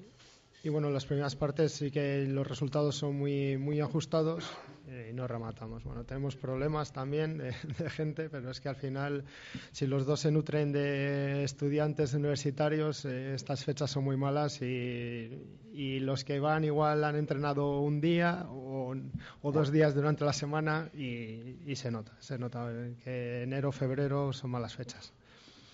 y 0.66 0.70
bueno, 0.70 0.88
en 0.88 0.96
las 0.96 1.06
primeras 1.06 1.36
partes 1.36 1.74
sí 1.74 1.92
que 1.92 2.26
los 2.28 2.48
resultados 2.48 2.96
son 2.96 3.16
muy, 3.16 3.56
muy 3.56 3.82
ajustados 3.82 4.50
eh, 4.88 5.10
y 5.12 5.14
no 5.14 5.28
rematamos. 5.28 5.84
Bueno, 5.84 6.06
tenemos 6.06 6.36
problemas 6.36 6.92
también 6.92 7.38
de, 7.38 7.54
gente, 7.92 8.32
pero 8.32 8.50
es 8.50 8.60
que 8.60 8.70
al 8.70 8.76
final 8.76 9.26
si 9.72 9.86
los 9.86 10.08
dos 10.08 10.22
se 10.22 10.32
nutren 10.32 10.72
de 10.72 11.44
estudiantes 11.44 12.16
universitarios, 12.16 13.06
eh, 13.06 13.36
estas 13.36 13.64
fechas 13.64 13.92
son 13.92 14.06
muy 14.06 14.18
malas 14.18 14.60
y, 14.64 15.30
y 15.72 16.00
los 16.00 16.24
que 16.24 16.40
van 16.40 16.64
igual 16.64 17.04
han 17.04 17.16
entrenado 17.16 17.80
un 17.82 18.02
día 18.02 18.48
o, 18.50 18.96
dos 19.44 19.72
días 19.72 19.94
durante 19.94 20.26
la 20.26 20.34
semana 20.34 20.90
y, 20.96 21.76
se 21.76 21.92
nota, 21.92 22.14
se 22.20 22.40
nota 22.40 22.72
que 23.04 23.44
enero, 23.44 23.72
febrero 23.72 24.34
son 24.34 24.50
malas 24.50 24.74
fechas. 24.74 25.14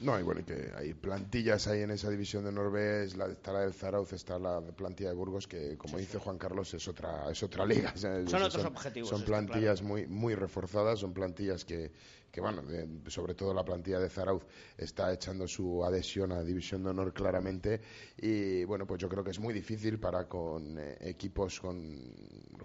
No, 0.02 0.20
y 0.20 0.24
bueno, 0.24 0.44
que 0.44 0.72
hay 0.76 0.94
plantillas 0.96 1.68
ahí 1.68 1.82
en 1.82 1.92
esa 1.92 2.10
división 2.10 2.44
de 2.44 2.52
Norbe, 2.52 3.04
es 3.04 3.16
la, 3.16 3.28
está 3.28 3.54
la 3.54 3.60
del 3.62 3.74
Zarauz, 3.74 4.14
está 4.14 4.40
la 4.40 4.60
plantilla 4.62 5.10
de 5.10 5.16
Burgos, 5.16 5.48
que 5.48 5.78
como 5.78 6.00
dice 6.00 6.18
Juan 6.18 6.40
Carlos 6.40 6.74
es 6.74 6.88
otra, 6.88 7.30
es 7.30 7.44
otra 7.44 7.66
liga. 7.66 7.94
o 7.96 7.98
sea, 7.98 8.28
Son 8.28 8.42
otros 8.42 8.66
objetivos, 8.66 9.10
Son 9.10 9.24
plantillas 9.24 9.84
muy, 9.84 10.08
muy 10.08 10.34
reforzadas, 10.34 11.00
son 11.00 11.14
plantillas 11.14 11.66
que, 11.66 11.92
que 12.32 12.42
bueno, 12.42 12.62
de- 12.64 12.88
sobre 13.10 13.34
todo 13.36 13.54
la 13.54 13.64
plantilla 13.66 14.00
de 14.00 14.10
Zarauz 14.10 14.44
está 14.78 15.12
echando 15.14 15.48
su 15.48 15.84
adhesión 15.84 16.32
a 16.32 16.44
División 16.44 16.84
de 16.84 16.90
Honor 16.90 17.14
claramente 17.14 17.82
y 18.18 18.64
bueno, 18.66 18.86
pues 18.88 19.00
yo 19.02 19.10
creo 19.10 19.24
que 19.24 19.32
es 19.32 19.40
muy 19.40 19.54
difícil 19.54 20.00
para 20.00 20.28
con 20.28 20.78
eh, 20.80 20.98
equipos 21.02 21.60
con 21.60 22.00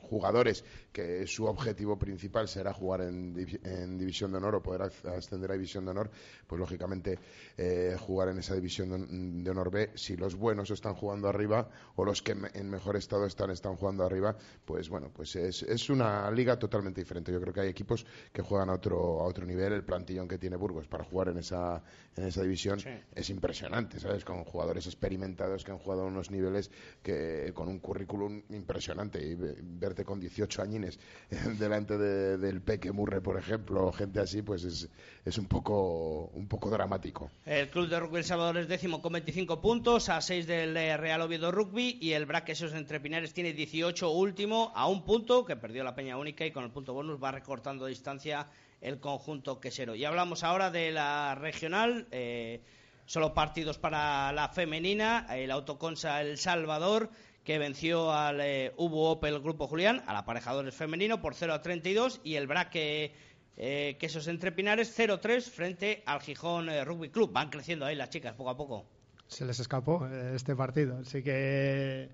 jugadores 0.00 0.64
que 0.92 1.26
su 1.26 1.46
objetivo 1.46 1.98
principal 1.98 2.48
será 2.48 2.72
jugar 2.72 3.02
en, 3.02 3.34
divi- 3.34 3.60
en 3.66 3.98
División 3.98 4.30
de 4.30 4.38
Honor 4.38 4.56
o 4.56 4.62
poder 4.62 4.82
ascender 4.82 5.50
a 5.50 5.54
División 5.54 5.84
de 5.84 5.90
Honor, 5.90 6.10
pues 6.46 6.58
lógicamente 6.60 7.18
eh, 7.56 7.96
jugar 7.98 8.28
en 8.28 8.38
esa 8.38 8.54
División 8.54 9.42
de, 9.42 9.50
Honor 9.50 9.70
B, 9.70 9.90
si 9.94 10.16
los 10.16 10.34
buenos 10.36 10.70
están 10.70 10.94
jugando 10.94 11.28
arriba 11.28 11.68
o 11.96 12.04
los 12.04 12.22
que 12.22 12.32
en 12.54 12.70
mejor 12.70 12.96
estado 12.96 13.26
están 13.26 13.50
están 13.50 13.76
jugando 13.76 14.04
arriba, 14.04 14.36
pues 14.64 14.88
bueno, 14.88 15.10
pues 15.12 15.34
es, 15.36 15.62
es 15.62 15.90
una 15.90 16.30
liga 16.30 16.58
totalmente 16.58 17.00
diferente. 17.00 17.32
Yo 17.32 17.40
creo 17.40 17.52
que 17.52 17.60
hay 17.60 17.68
equipos 17.68 18.06
que 18.32 18.42
juegan 18.42 18.70
a 18.70 18.74
otro, 18.74 19.20
a 19.20 19.24
otro 19.24 19.44
nivel. 19.44 19.55
El 19.64 19.84
plantillón 19.84 20.28
que 20.28 20.38
tiene 20.38 20.56
Burgos 20.56 20.86
para 20.86 21.04
jugar 21.04 21.28
en 21.28 21.38
esa, 21.38 21.82
en 22.16 22.24
esa 22.24 22.42
división 22.42 22.78
es 23.14 23.30
impresionante, 23.30 23.98
¿sabes? 24.00 24.24
Con 24.24 24.44
jugadores 24.44 24.86
experimentados 24.86 25.64
que 25.64 25.70
han 25.72 25.78
jugado 25.78 26.02
a 26.02 26.06
unos 26.06 26.30
niveles 26.30 26.70
que 27.02 27.50
con 27.54 27.68
un 27.68 27.78
currículum 27.78 28.42
impresionante. 28.50 29.24
Y 29.26 29.34
ve- 29.34 29.56
verte 29.62 30.04
con 30.04 30.20
18 30.20 30.62
añines 30.62 30.98
delante 31.58 31.96
de- 31.98 32.38
del 32.38 32.60
Peque 32.60 32.92
Murre, 32.92 33.20
por 33.20 33.38
ejemplo, 33.38 33.86
o 33.86 33.92
gente 33.92 34.20
así, 34.20 34.42
pues 34.42 34.64
es, 34.64 34.88
es 35.24 35.38
un 35.38 35.46
poco 35.46 36.26
un 36.34 36.46
poco 36.48 36.70
dramático. 36.70 37.30
El 37.44 37.68
Club 37.70 37.88
de 37.88 37.98
Rugby 38.00 38.18
El 38.18 38.24
Salvador 38.24 38.58
es 38.58 38.68
décimo 38.68 39.00
con 39.02 39.12
25 39.12 39.60
puntos, 39.60 40.08
a 40.08 40.20
6 40.20 40.46
del 40.46 40.76
eh, 40.76 40.96
Real 40.96 41.20
Oviedo 41.22 41.50
Rugby 41.52 41.98
y 42.00 42.12
el 42.12 42.26
Braque 42.26 42.52
Esos 42.52 42.74
entre 42.74 43.00
Pinares 43.00 43.32
tiene 43.32 43.52
18 43.52 44.10
último 44.10 44.72
a 44.74 44.88
un 44.88 45.04
punto, 45.04 45.44
que 45.44 45.56
perdió 45.56 45.84
la 45.84 45.94
Peña 45.94 46.16
Única 46.16 46.44
y 46.46 46.50
con 46.52 46.64
el 46.64 46.70
punto 46.70 46.92
bonus 46.94 47.22
va 47.22 47.32
recortando 47.32 47.86
distancia 47.86 48.46
el 48.80 49.00
conjunto 49.00 49.60
quesero. 49.60 49.94
Y 49.94 50.04
hablamos 50.04 50.44
ahora 50.44 50.70
de 50.70 50.92
la 50.92 51.34
regional, 51.34 52.06
eh, 52.10 52.62
solo 53.04 53.34
partidos 53.34 53.78
para 53.78 54.32
la 54.32 54.48
femenina, 54.48 55.26
el 55.30 55.50
Autoconsa 55.50 56.20
El 56.20 56.38
Salvador 56.38 57.10
que 57.46 57.58
venció 57.58 58.12
al 58.12 58.40
eh, 58.40 58.74
Ubu 58.76 58.98
Opel 59.02 59.40
Grupo 59.40 59.68
Julián, 59.68 60.02
al 60.06 60.16
aparejadores 60.16 60.74
femenino 60.74 61.22
por 61.22 61.34
0 61.34 61.54
a 61.54 61.62
32 61.62 62.20
y 62.24 62.34
el 62.34 62.48
Braque 62.48 63.14
eh, 63.56 63.96
Quesos 64.00 64.26
entre 64.26 64.50
Pinares 64.50 64.98
0-3 64.98 65.42
frente 65.42 66.02
al 66.06 66.20
Gijón 66.20 66.68
eh, 66.68 66.84
Rugby 66.84 67.08
Club. 67.08 67.32
Van 67.32 67.48
creciendo 67.48 67.86
ahí 67.86 67.94
las 67.94 68.10
chicas 68.10 68.34
poco 68.34 68.50
a 68.50 68.56
poco. 68.56 68.84
se 69.28 69.44
les 69.44 69.60
escapó 69.60 70.06
este 70.34 70.56
partido. 70.56 71.04
Sí 71.04 71.22
que 71.22 72.10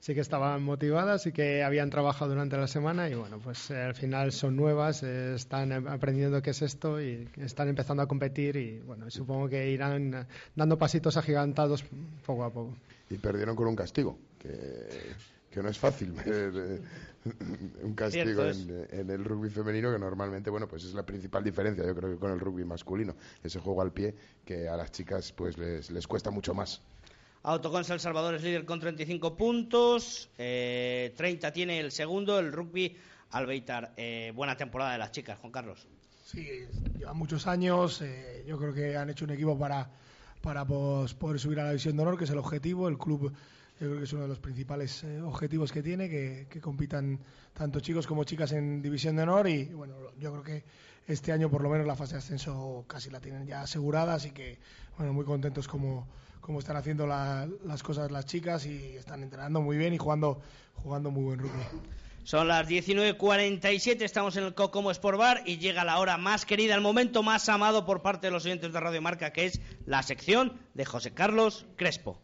sí 0.00 0.14
que 0.14 0.20
estaban 0.20 0.62
motivadas, 0.62 1.22
sí 1.22 1.32
que 1.32 1.62
habían 1.62 1.90
trabajado 1.90 2.30
durante 2.30 2.56
la 2.56 2.66
semana 2.66 3.08
y 3.08 3.14
bueno, 3.14 3.38
pues 3.38 3.70
eh, 3.70 3.82
al 3.82 3.94
final 3.94 4.32
son 4.32 4.56
nuevas, 4.56 5.02
eh, 5.02 5.34
están 5.34 5.72
eh, 5.72 5.82
aprendiendo 5.88 6.42
qué 6.42 6.50
es 6.50 6.62
esto 6.62 7.00
y 7.00 7.28
están 7.36 7.68
empezando 7.68 8.02
a 8.02 8.06
competir 8.06 8.56
y 8.56 8.80
bueno, 8.80 9.10
supongo 9.10 9.48
que 9.48 9.70
irán 9.70 10.14
eh, 10.14 10.26
dando 10.54 10.78
pasitos 10.78 11.16
agigantados 11.16 11.84
poco 12.24 12.44
a 12.44 12.52
poco. 12.52 12.74
Y 13.10 13.16
perdieron 13.16 13.56
con 13.56 13.68
un 13.68 13.76
castigo, 13.76 14.18
que, 14.38 14.52
que 15.50 15.62
no 15.62 15.68
es 15.68 15.78
fácil 15.78 16.12
ver 16.12 16.52
eh, 16.54 16.80
un 17.82 17.94
castigo 17.94 18.44
en 18.44 19.10
el 19.10 19.24
rugby 19.24 19.50
femenino, 19.50 19.92
que 19.92 19.98
normalmente, 19.98 20.50
bueno, 20.50 20.68
pues 20.68 20.84
es 20.84 20.94
la 20.94 21.04
principal 21.04 21.42
diferencia, 21.42 21.84
yo 21.84 21.94
creo 21.94 22.10
que 22.10 22.18
con 22.18 22.30
el 22.30 22.38
rugby 22.38 22.64
masculino, 22.64 23.16
ese 23.42 23.58
juego 23.58 23.82
al 23.82 23.92
pie 23.92 24.14
que 24.44 24.68
a 24.68 24.76
las 24.76 24.92
chicas 24.92 25.32
pues 25.32 25.58
les, 25.58 25.90
les 25.90 26.06
cuesta 26.06 26.30
mucho 26.30 26.54
más. 26.54 26.82
Autoconsa 27.46 27.94
El 27.94 28.00
Salvador 28.00 28.34
es 28.34 28.42
líder 28.42 28.64
con 28.64 28.80
35 28.80 29.36
puntos, 29.36 30.28
eh, 30.36 31.14
30 31.16 31.52
tiene 31.52 31.78
el 31.78 31.92
segundo, 31.92 32.40
el 32.40 32.50
Rugby 32.50 32.96
Albeitar. 33.30 33.92
Eh, 33.96 34.32
buena 34.34 34.56
temporada 34.56 34.90
de 34.90 34.98
las 34.98 35.12
chicas, 35.12 35.38
Juan 35.38 35.52
Carlos. 35.52 35.86
Sí, 36.24 36.44
llevan 36.98 37.16
muchos 37.16 37.46
años. 37.46 38.02
eh, 38.02 38.44
yo 38.48 38.58
creo 38.58 38.74
que 38.74 38.96
han 38.96 39.10
hecho 39.10 39.26
un 39.26 39.30
equipo 39.30 39.56
para, 39.56 39.88
para 40.42 40.64
pues, 40.64 41.14
poder 41.14 41.38
subir 41.38 41.60
a 41.60 41.62
la 41.62 41.68
división 41.70 41.96
de 41.96 42.02
honor, 42.02 42.18
que 42.18 42.24
es 42.24 42.30
el 42.30 42.38
objetivo. 42.38 42.88
El 42.88 42.98
club, 42.98 43.32
yo 43.78 43.86
creo 43.86 43.98
que 43.98 44.04
es 44.04 44.12
uno 44.12 44.22
de 44.22 44.28
los 44.28 44.40
principales 44.40 45.04
eh, 45.04 45.20
objetivos 45.20 45.70
que 45.70 45.84
tiene, 45.84 46.08
que, 46.08 46.48
que 46.50 46.60
compitan 46.60 47.20
tanto 47.54 47.78
chicos 47.78 48.08
como 48.08 48.24
chicas 48.24 48.50
en 48.50 48.82
división 48.82 49.14
de 49.14 49.22
honor. 49.22 49.48
Y 49.48 49.66
bueno, 49.66 49.94
yo 50.18 50.32
creo 50.32 50.42
que 50.42 50.64
este 51.06 51.30
año, 51.30 51.48
por 51.48 51.62
lo 51.62 51.68
menos, 51.70 51.86
la 51.86 51.94
fase 51.94 52.14
de 52.14 52.18
ascenso 52.18 52.84
casi 52.88 53.08
la 53.08 53.20
tienen 53.20 53.46
ya 53.46 53.60
asegurada. 53.60 54.14
Así 54.14 54.32
que, 54.32 54.58
bueno, 54.98 55.12
muy 55.12 55.24
contentos 55.24 55.68
como, 55.68 56.08
como 56.46 56.60
están 56.60 56.76
haciendo 56.76 57.08
la- 57.08 57.48
las 57.64 57.82
cosas 57.82 58.12
las 58.12 58.24
chicas 58.24 58.66
y 58.66 58.94
están 58.96 59.24
entrenando 59.24 59.60
muy 59.60 59.76
bien 59.76 59.92
y 59.92 59.98
jugando, 59.98 60.40
jugando 60.76 61.10
muy 61.10 61.24
buen 61.24 61.40
rugby. 61.40 61.60
Son 62.22 62.46
las 62.46 62.68
19.47, 62.68 64.04
estamos 64.04 64.36
en 64.36 64.44
el 64.44 64.54
Cocomo 64.54 64.92
Sport 64.92 65.18
Bar 65.18 65.42
y 65.44 65.58
llega 65.58 65.82
la 65.84 65.98
hora 65.98 66.16
más 66.18 66.46
querida, 66.46 66.76
el 66.76 66.80
momento 66.82 67.24
más 67.24 67.48
amado 67.48 67.84
por 67.84 68.00
parte 68.00 68.28
de 68.28 68.30
los 68.30 68.44
oyentes 68.44 68.72
de 68.72 68.78
Radio 68.78 69.02
Marca, 69.02 69.32
que 69.32 69.46
es 69.46 69.60
la 69.86 70.04
sección 70.04 70.52
de 70.74 70.84
José 70.84 71.12
Carlos 71.12 71.66
Crespo. 71.76 72.20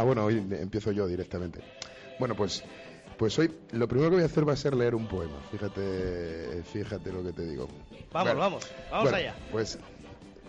Ah, 0.00 0.02
bueno, 0.02 0.24
hoy 0.24 0.38
empiezo 0.52 0.92
yo 0.92 1.06
directamente. 1.06 1.60
Bueno, 2.18 2.34
pues, 2.34 2.64
pues 3.18 3.38
hoy 3.38 3.50
lo 3.72 3.86
primero 3.86 4.08
que 4.08 4.14
voy 4.16 4.22
a 4.22 4.26
hacer 4.26 4.48
va 4.48 4.54
a 4.54 4.56
ser 4.56 4.74
leer 4.74 4.94
un 4.94 5.06
poema. 5.06 5.36
Fíjate, 5.50 6.62
fíjate 6.72 7.12
lo 7.12 7.22
que 7.22 7.32
te 7.34 7.44
digo. 7.44 7.68
Vamos, 8.10 8.28
Bueno, 8.28 8.40
vamos, 8.40 8.66
vamos 8.90 9.02
bueno, 9.10 9.16
allá. 9.18 9.34
Pues, 9.52 9.78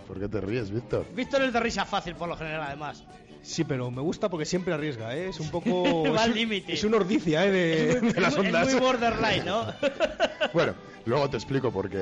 ¿por 0.08 0.22
qué 0.22 0.30
te 0.30 0.40
ríes, 0.40 0.72
Víctor? 0.72 1.06
Víctor 1.14 1.42
es 1.42 1.52
de 1.52 1.60
risa 1.60 1.84
fácil 1.84 2.16
por 2.16 2.30
lo 2.30 2.38
general, 2.38 2.62
además. 2.66 3.04
Sí, 3.42 3.66
pero 3.66 3.92
me 3.92 4.02
gusta 4.02 4.30
porque 4.30 4.46
siempre 4.46 4.74
arriesga, 4.74 5.14
¿eh? 5.18 5.28
Es 5.28 5.40
un 5.42 5.52
poco... 5.52 6.04
Va 6.06 6.10
es 6.16 6.22
al 6.22 6.30
un- 6.30 6.36
límite. 6.38 6.72
Es 6.72 6.86
una 6.86 6.96
ordicia, 6.96 7.46
¿eh? 7.46 7.52
De, 7.52 7.92
Es 7.92 8.02
muy- 8.04 8.14
de 8.14 8.22
las 8.22 8.38
ondas. 8.38 8.68
Es 8.70 8.74
muy 8.74 8.82
borderline, 8.82 9.44
¿no? 9.46 9.66
Bueno, 10.54 10.76
luego 11.06 11.30
te 11.30 11.36
explico 11.38 11.72
por 11.72 11.90
qué, 11.90 11.98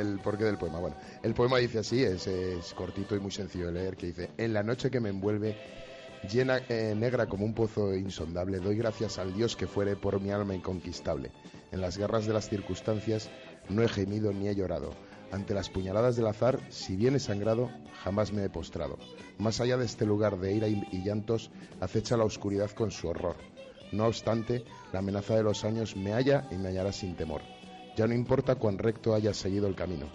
el 0.00 0.20
porqué 0.20 0.44
del 0.44 0.58
poema. 0.58 0.78
Bueno, 0.78 0.96
el 1.24 1.34
poema 1.34 1.58
dice 1.58 1.78
así, 1.80 2.04
es, 2.04 2.26
es 2.28 2.72
cortito 2.74 3.16
y 3.16 3.20
muy 3.20 3.30
sencillo 3.32 3.66
de 3.66 3.72
leer, 3.72 3.96
que 3.96 4.06
dice, 4.06 4.30
en 4.38 4.52
la 4.52 4.62
noche 4.62 4.90
que 4.92 5.00
me 5.00 5.08
envuelve, 5.10 5.56
llena, 6.28 6.58
eh, 6.68 6.94
negra 6.96 7.26
como 7.26 7.44
un 7.44 7.54
pozo 7.54 7.94
insondable, 7.94 8.58
doy 8.58 8.76
gracias 8.76 9.18
al 9.18 9.34
Dios 9.34 9.56
que 9.56 9.66
fuere 9.66 9.96
por 9.96 10.20
mi 10.20 10.30
alma 10.30 10.54
inconquistable. 10.54 11.30
En 11.72 11.80
las 11.80 11.98
garras 11.98 12.26
de 12.26 12.32
las 12.32 12.48
circunstancias 12.48 13.30
no 13.68 13.82
he 13.82 13.88
gemido 13.88 14.32
ni 14.32 14.48
he 14.48 14.54
llorado. 14.54 14.92
Ante 15.32 15.54
las 15.54 15.68
puñaladas 15.68 16.16
del 16.16 16.26
azar, 16.26 16.60
si 16.70 16.96
bien 16.96 17.16
he 17.16 17.18
sangrado, 17.18 17.70
jamás 18.02 18.32
me 18.32 18.44
he 18.44 18.48
postrado. 18.48 18.98
Más 19.38 19.60
allá 19.60 19.76
de 19.76 19.84
este 19.84 20.06
lugar 20.06 20.38
de 20.38 20.52
ira 20.52 20.68
y 20.68 21.02
llantos, 21.04 21.50
acecha 21.80 22.16
la 22.16 22.24
oscuridad 22.24 22.70
con 22.70 22.90
su 22.90 23.08
horror. 23.08 23.36
No 23.90 24.06
obstante, 24.06 24.64
la 24.92 25.00
amenaza 25.00 25.36
de 25.36 25.42
los 25.42 25.64
años 25.64 25.96
me 25.96 26.12
halla 26.12 26.46
y 26.50 26.56
me 26.56 26.68
hallará 26.68 26.92
sin 26.92 27.16
temor. 27.16 27.42
Ya 27.96 28.06
no 28.06 28.14
importa 28.14 28.56
cuán 28.56 28.78
recto 28.78 29.14
hayas 29.14 29.36
seguido 29.36 29.66
el 29.66 29.74
camino, 29.74 30.06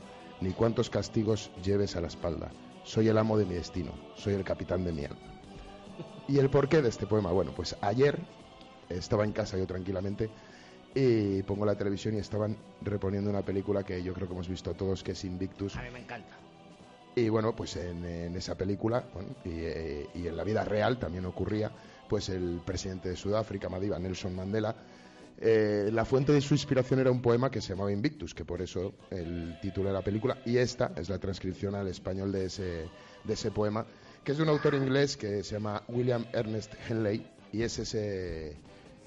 ni 0.41 0.51
cuántos 0.51 0.89
castigos 0.89 1.51
lleves 1.63 1.95
a 1.95 2.01
la 2.01 2.07
espalda. 2.07 2.51
Soy 2.83 3.07
el 3.07 3.17
amo 3.17 3.37
de 3.37 3.45
mi 3.45 3.53
destino, 3.53 3.93
soy 4.15 4.33
el 4.33 4.43
capitán 4.43 4.83
de 4.83 4.91
mi 4.91 5.05
alma. 5.05 5.28
¿Y 6.29 6.37
el 6.37 6.49
porqué 6.51 6.83
de 6.83 6.89
este 6.89 7.07
poema? 7.07 7.31
Bueno, 7.31 7.53
pues 7.55 7.75
ayer 7.81 8.19
estaba 8.87 9.23
en 9.25 9.31
casa 9.31 9.57
yo 9.57 9.65
tranquilamente 9.65 10.29
y 10.93 11.41
pongo 11.41 11.65
la 11.65 11.75
televisión 11.75 12.15
y 12.15 12.19
estaban 12.19 12.55
reponiendo 12.81 13.31
una 13.31 13.41
película 13.41 13.83
que 13.83 14.03
yo 14.03 14.13
creo 14.13 14.27
que 14.27 14.33
hemos 14.35 14.47
visto 14.47 14.75
todos, 14.75 15.03
que 15.03 15.13
es 15.13 15.23
Invictus. 15.25 15.75
A 15.75 15.81
mí 15.81 15.89
me 15.91 15.99
encanta. 15.99 16.37
Y 17.15 17.29
bueno, 17.29 17.55
pues 17.55 17.75
en, 17.77 18.05
en 18.05 18.35
esa 18.35 18.55
película 18.55 19.03
bueno, 19.11 19.29
y, 19.43 19.49
eh, 19.53 20.07
y 20.13 20.27
en 20.27 20.37
la 20.37 20.43
vida 20.43 20.63
real 20.63 20.99
también 20.99 21.25
ocurría, 21.25 21.71
pues 22.07 22.29
el 22.29 22.61
presidente 22.63 23.09
de 23.09 23.15
Sudáfrica, 23.15 23.67
Madiba 23.67 23.97
Nelson 23.97 24.35
Mandela, 24.35 24.75
eh, 25.39 25.89
la 25.91 26.05
fuente 26.05 26.31
de 26.31 26.41
su 26.41 26.53
inspiración 26.53 26.99
era 26.99 27.09
un 27.09 27.23
poema 27.23 27.49
que 27.49 27.59
se 27.59 27.69
llamaba 27.69 27.91
Invictus, 27.91 28.35
que 28.35 28.45
por 28.45 28.61
eso 28.61 28.93
el 29.09 29.57
título 29.61 29.87
de 29.89 29.93
la 29.93 30.03
película, 30.03 30.37
y 30.45 30.57
esta 30.57 30.91
es 30.95 31.09
la 31.09 31.17
transcripción 31.17 31.73
al 31.73 31.87
español 31.87 32.31
de 32.31 32.45
ese, 32.45 32.87
de 33.23 33.33
ese 33.33 33.49
poema, 33.49 33.85
que 34.23 34.31
es 34.31 34.37
de 34.37 34.43
un 34.43 34.49
autor 34.49 34.75
inglés 34.75 35.17
que 35.17 35.43
se 35.43 35.53
llama 35.55 35.83
William 35.87 36.25
Ernest 36.33 36.73
Henley, 36.87 37.25
y 37.51 37.63
es 37.63 37.79
ese, 37.79 38.55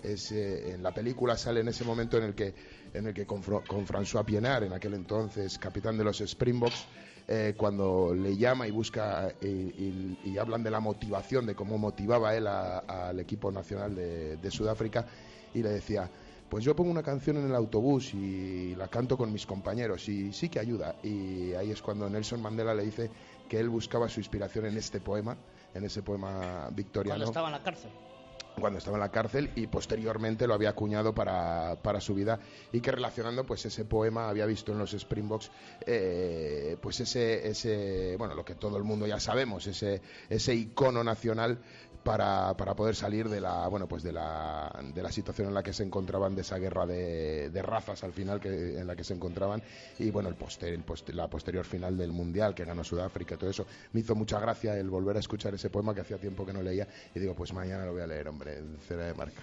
ese- 0.03 0.73
en 0.73 0.83
la 0.83 0.93
película 0.93 1.37
sale 1.37 1.61
en 1.61 1.69
ese 1.69 1.85
momento 1.85 2.17
en 2.19 2.25
el 2.25 2.35
que, 2.35 2.55
en 2.95 3.07
el 3.07 3.15
que 3.15 3.27
con, 3.27 3.43
con 3.43 3.87
François 3.87 4.25
Pienaar, 4.25 4.65
en 4.65 4.73
aquel 4.73 4.95
entonces 4.95 5.59
capitán 5.59 5.97
de 5.97 6.05
los 6.05 6.21
Springboks, 6.21 6.87
eh, 7.29 7.55
cuando 7.57 8.13
le 8.15 8.37
llama 8.37 8.67
y 8.67 8.73
busca 8.73 9.33
eh, 9.41 10.17
y, 10.25 10.37
hablan 10.39 10.63
de 10.65 10.71
la 10.71 10.81
motivación, 10.81 11.47
de 11.47 11.55
cómo 11.55 11.79
motivaba 11.79 12.35
él 12.35 12.47
al 12.49 13.21
equipo 13.21 13.53
nacional 13.53 13.95
de 13.95 14.51
Sudáfrica, 14.51 15.07
y 15.55 15.63
le 15.63 15.69
decía, 15.69 16.11
pues 16.53 16.65
yo 16.65 16.77
pongo 16.77 16.91
una 16.91 17.03
canción 17.03 17.39
en 17.39 17.47
el 17.47 17.55
autobús 17.55 18.13
y 18.13 18.75
la 18.75 18.89
canto 18.89 19.17
con 19.17 19.33
mis 19.33 19.47
compañeros 19.47 20.07
y 20.11 20.33
sí 20.35 20.51
que 20.51 20.59
ayuda. 20.59 20.97
Y 21.03 21.55
ahí 21.55 21.71
es 21.71 21.81
cuando 21.81 22.11
Nelson 22.11 22.43
Mandela 22.43 22.75
le 22.75 22.85
dice 22.85 23.11
que 23.53 23.61
él 23.61 23.69
buscaba 23.69 24.09
su 24.09 24.19
inspiración 24.19 24.65
en 24.65 24.79
este 24.79 24.99
poema, 24.99 25.37
en 25.75 25.85
ese 25.85 26.03
poema 26.03 26.71
victoriano 26.73 27.19
Cuando 27.19 27.27
estaba 27.27 27.49
en 27.49 27.53
la 27.53 27.63
cárcel. 27.63 27.91
cuando 28.59 28.79
estaba 28.79 28.97
en 28.97 29.01
la 29.03 29.11
cárcel 29.11 29.51
y 29.57 29.67
posteriormente 29.67 30.47
lo 30.47 30.55
había 30.55 30.71
acuñado 30.71 31.15
para, 31.15 31.77
para 31.83 32.01
su 32.01 32.15
vida 32.15 32.41
y 32.73 32.81
que 32.81 32.91
relacionando 32.91 33.45
pues 33.45 33.67
ese 33.67 33.85
poema 33.85 34.31
había 34.31 34.47
visto 34.47 34.73
en 34.73 34.79
los 34.79 34.95
Springboks 34.95 35.51
eh, 35.85 36.79
pues 36.81 37.01
ese, 37.01 37.47
ese 37.47 38.17
bueno 38.17 38.35
lo 38.35 38.43
que 38.43 38.55
todo 38.55 38.79
el 38.79 38.85
mundo 38.85 39.07
ya 39.07 39.21
sabemos 39.21 39.67
ese, 39.67 40.01
ese 40.31 40.55
icono 40.55 41.05
nacional 41.05 41.59
para, 42.03 42.55
para 42.57 42.75
poder 42.75 42.95
salir 42.95 43.29
de 43.29 43.41
la 43.41 43.67
bueno 43.69 43.87
pues 43.87 44.03
de 44.03 44.13
la, 44.13 44.73
de 44.95 45.03
la 45.03 45.13
situación 45.13 45.49
en 45.49 45.55
la 45.55 45.63
que 45.63 45.73
se 45.73 45.83
encontraban 45.83 46.35
de 46.35 46.43
esa 46.43 46.59
guerra 46.59 46.87
de, 46.87 47.51
de 47.51 47.63
razas 47.63 48.05
al 48.05 48.13
final 48.13 48.41
que, 48.41 48.79
en 48.79 48.87
la 48.87 48.97
que 48.97 49.05
se 49.05 49.15
encontraban. 49.15 49.63
Y 49.99 50.11
bueno 50.11 50.29
el 50.29 50.35
poster, 50.35 50.73
el 50.73 50.85
la 51.17 51.29
posterior 51.29 51.65
final 51.65 51.97
del 51.97 52.13
mundial 52.13 52.55
que 52.55 52.65
ganó 52.65 52.85
Sudáfrica 52.85 53.37
todo 53.37 53.51
eso. 53.51 53.67
Me 53.93 54.01
hizo 54.01 54.15
mucha 54.15 54.41
gracia 54.41 54.77
el 54.77 54.91
volver 54.91 55.17
a 55.17 55.21
escuchar 55.21 55.55
ese 55.55 55.71
poema 55.71 55.95
que 55.95 56.01
hacía 56.01 56.19
tiempo 56.19 56.45
que 56.45 56.53
no 56.53 56.63
leía. 56.63 56.87
Y 57.15 57.21
digo 57.21 57.35
pues 57.35 57.53
mañana 57.53 57.85
lo 57.85 57.93
voy 57.93 58.03
a 58.03 58.07
leer 58.07 58.29
hombre 58.29 58.63
cera 58.87 59.07
de 59.07 59.15
marca 59.15 59.43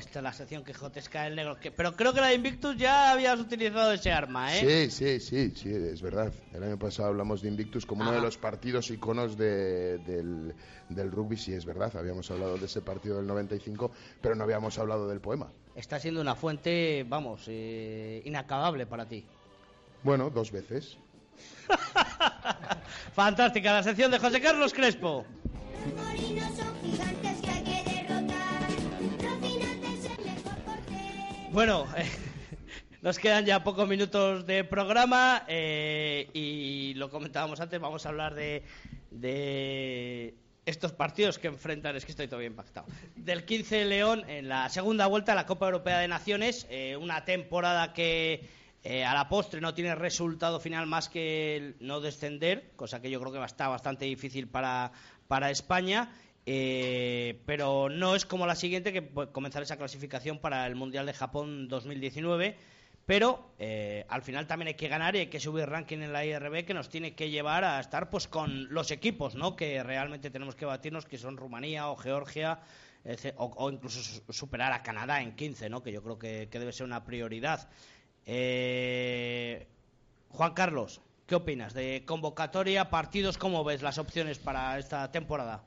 Esta 0.00 0.20
es 0.20 0.22
la 0.22 0.32
sección 0.32 0.64
quijotesca 0.64 1.24
del 1.24 1.36
negro. 1.36 1.60
Que, 1.60 1.70
pero 1.70 1.94
creo 1.94 2.14
que 2.14 2.20
la 2.22 2.28
de 2.28 2.34
Invictus 2.34 2.74
ya 2.76 3.12
habías 3.12 3.38
utilizado 3.38 3.92
ese 3.92 4.10
arma, 4.10 4.56
¿eh? 4.56 4.88
Sí, 4.90 4.90
sí, 4.90 5.20
sí, 5.20 5.52
sí, 5.54 5.68
es 5.68 6.00
verdad. 6.00 6.32
El 6.54 6.62
año 6.62 6.78
pasado 6.78 7.08
hablamos 7.10 7.42
de 7.42 7.48
Invictus 7.48 7.84
como 7.84 8.02
uno 8.02 8.12
de 8.12 8.20
los 8.20 8.38
partidos 8.38 8.90
iconos 8.90 9.36
de- 9.36 9.98
del, 9.98 10.54
del 10.88 11.10
rugby, 11.12 11.36
sí, 11.36 11.52
es 11.52 11.66
verdad. 11.66 11.94
Habíamos 11.96 12.30
hablado 12.30 12.56
de 12.56 12.64
ese 12.64 12.80
partido 12.80 13.18
del 13.18 13.26
95, 13.26 13.90
pero 14.22 14.34
no 14.34 14.44
habíamos 14.44 14.78
hablado 14.78 15.06
del 15.06 15.20
poema. 15.20 15.52
Está 15.76 16.00
siendo 16.00 16.20
una 16.22 16.34
fuente, 16.34 17.04
vamos, 17.06 17.42
eh, 17.48 18.22
inacabable 18.24 18.86
para 18.86 19.06
ti. 19.06 19.24
Bueno, 20.02 20.30
dos 20.30 20.50
veces. 20.50 20.96
Fantástica, 23.14 23.72
la 23.74 23.82
sección 23.82 24.10
de 24.10 24.18
José 24.18 24.40
Carlos 24.40 24.72
Crespo. 24.72 25.26
Bueno, 31.52 31.84
nos 33.02 33.18
quedan 33.18 33.44
ya 33.44 33.64
pocos 33.64 33.88
minutos 33.88 34.46
de 34.46 34.62
programa 34.62 35.44
eh, 35.48 36.30
y 36.32 36.94
lo 36.94 37.10
comentábamos 37.10 37.58
antes, 37.58 37.80
vamos 37.80 38.06
a 38.06 38.10
hablar 38.10 38.36
de, 38.36 38.62
de 39.10 40.36
estos 40.64 40.92
partidos 40.92 41.40
que 41.40 41.48
enfrentan, 41.48 41.96
es 41.96 42.04
que 42.04 42.12
estoy 42.12 42.28
todavía 42.28 42.46
impactado, 42.46 42.86
del 43.16 43.44
15 43.44 43.78
de 43.78 43.84
León 43.84 44.24
en 44.28 44.48
la 44.48 44.68
segunda 44.68 45.08
vuelta 45.08 45.32
de 45.32 45.36
la 45.36 45.46
Copa 45.46 45.66
Europea 45.66 45.98
de 45.98 46.06
Naciones, 46.06 46.68
eh, 46.70 46.96
una 46.96 47.24
temporada 47.24 47.92
que 47.94 48.48
eh, 48.84 49.04
a 49.04 49.12
la 49.12 49.28
postre 49.28 49.60
no 49.60 49.74
tiene 49.74 49.96
resultado 49.96 50.60
final 50.60 50.86
más 50.86 51.08
que 51.08 51.56
el 51.56 51.76
no 51.80 52.00
descender, 52.00 52.70
cosa 52.76 53.02
que 53.02 53.10
yo 53.10 53.18
creo 53.18 53.32
que 53.32 53.38
va 53.38 53.44
a 53.44 53.48
estar 53.48 53.68
bastante 53.68 54.04
difícil 54.04 54.46
para, 54.46 54.92
para 55.26 55.50
España. 55.50 56.12
Eh, 56.46 57.40
pero 57.46 57.88
no 57.88 58.14
es 58.14 58.24
como 58.26 58.46
la 58.46 58.54
siguiente 58.54 58.92
que 58.92 59.08
comenzar 59.32 59.62
esa 59.62 59.76
clasificación 59.76 60.38
para 60.38 60.66
el 60.66 60.74
Mundial 60.74 61.06
de 61.06 61.12
Japón 61.12 61.68
2019. 61.68 62.56
Pero 63.06 63.50
eh, 63.58 64.04
al 64.08 64.22
final 64.22 64.46
también 64.46 64.68
hay 64.68 64.74
que 64.74 64.86
ganar 64.86 65.16
y 65.16 65.20
hay 65.20 65.26
que 65.26 65.40
subir 65.40 65.66
ranking 65.68 65.98
en 65.98 66.12
la 66.12 66.24
IRB 66.24 66.64
que 66.64 66.74
nos 66.74 66.88
tiene 66.88 67.14
que 67.16 67.28
llevar 67.28 67.64
a 67.64 67.80
estar 67.80 68.08
pues 68.08 68.28
con 68.28 68.72
los 68.72 68.92
equipos, 68.92 69.34
¿no? 69.34 69.56
Que 69.56 69.82
realmente 69.82 70.30
tenemos 70.30 70.54
que 70.54 70.64
batirnos, 70.64 71.06
que 71.06 71.18
son 71.18 71.36
Rumanía 71.36 71.88
o 71.88 71.96
Georgia, 71.96 72.60
etc., 73.04 73.34
o, 73.38 73.46
o 73.56 73.70
incluso 73.70 74.00
su- 74.00 74.32
superar 74.32 74.72
a 74.72 74.82
Canadá 74.84 75.22
en 75.22 75.34
15, 75.34 75.68
¿no? 75.70 75.82
Que 75.82 75.90
yo 75.90 76.04
creo 76.04 76.18
que, 76.20 76.48
que 76.52 76.58
debe 76.60 76.72
ser 76.72 76.86
una 76.86 77.02
prioridad. 77.04 77.68
Eh, 78.26 79.66
Juan 80.28 80.54
Carlos, 80.54 81.00
¿qué 81.26 81.34
opinas 81.34 81.74
de 81.74 82.04
convocatoria, 82.06 82.90
partidos? 82.90 83.38
¿Cómo 83.38 83.64
ves 83.64 83.82
las 83.82 83.98
opciones 83.98 84.38
para 84.38 84.78
esta 84.78 85.10
temporada? 85.10 85.64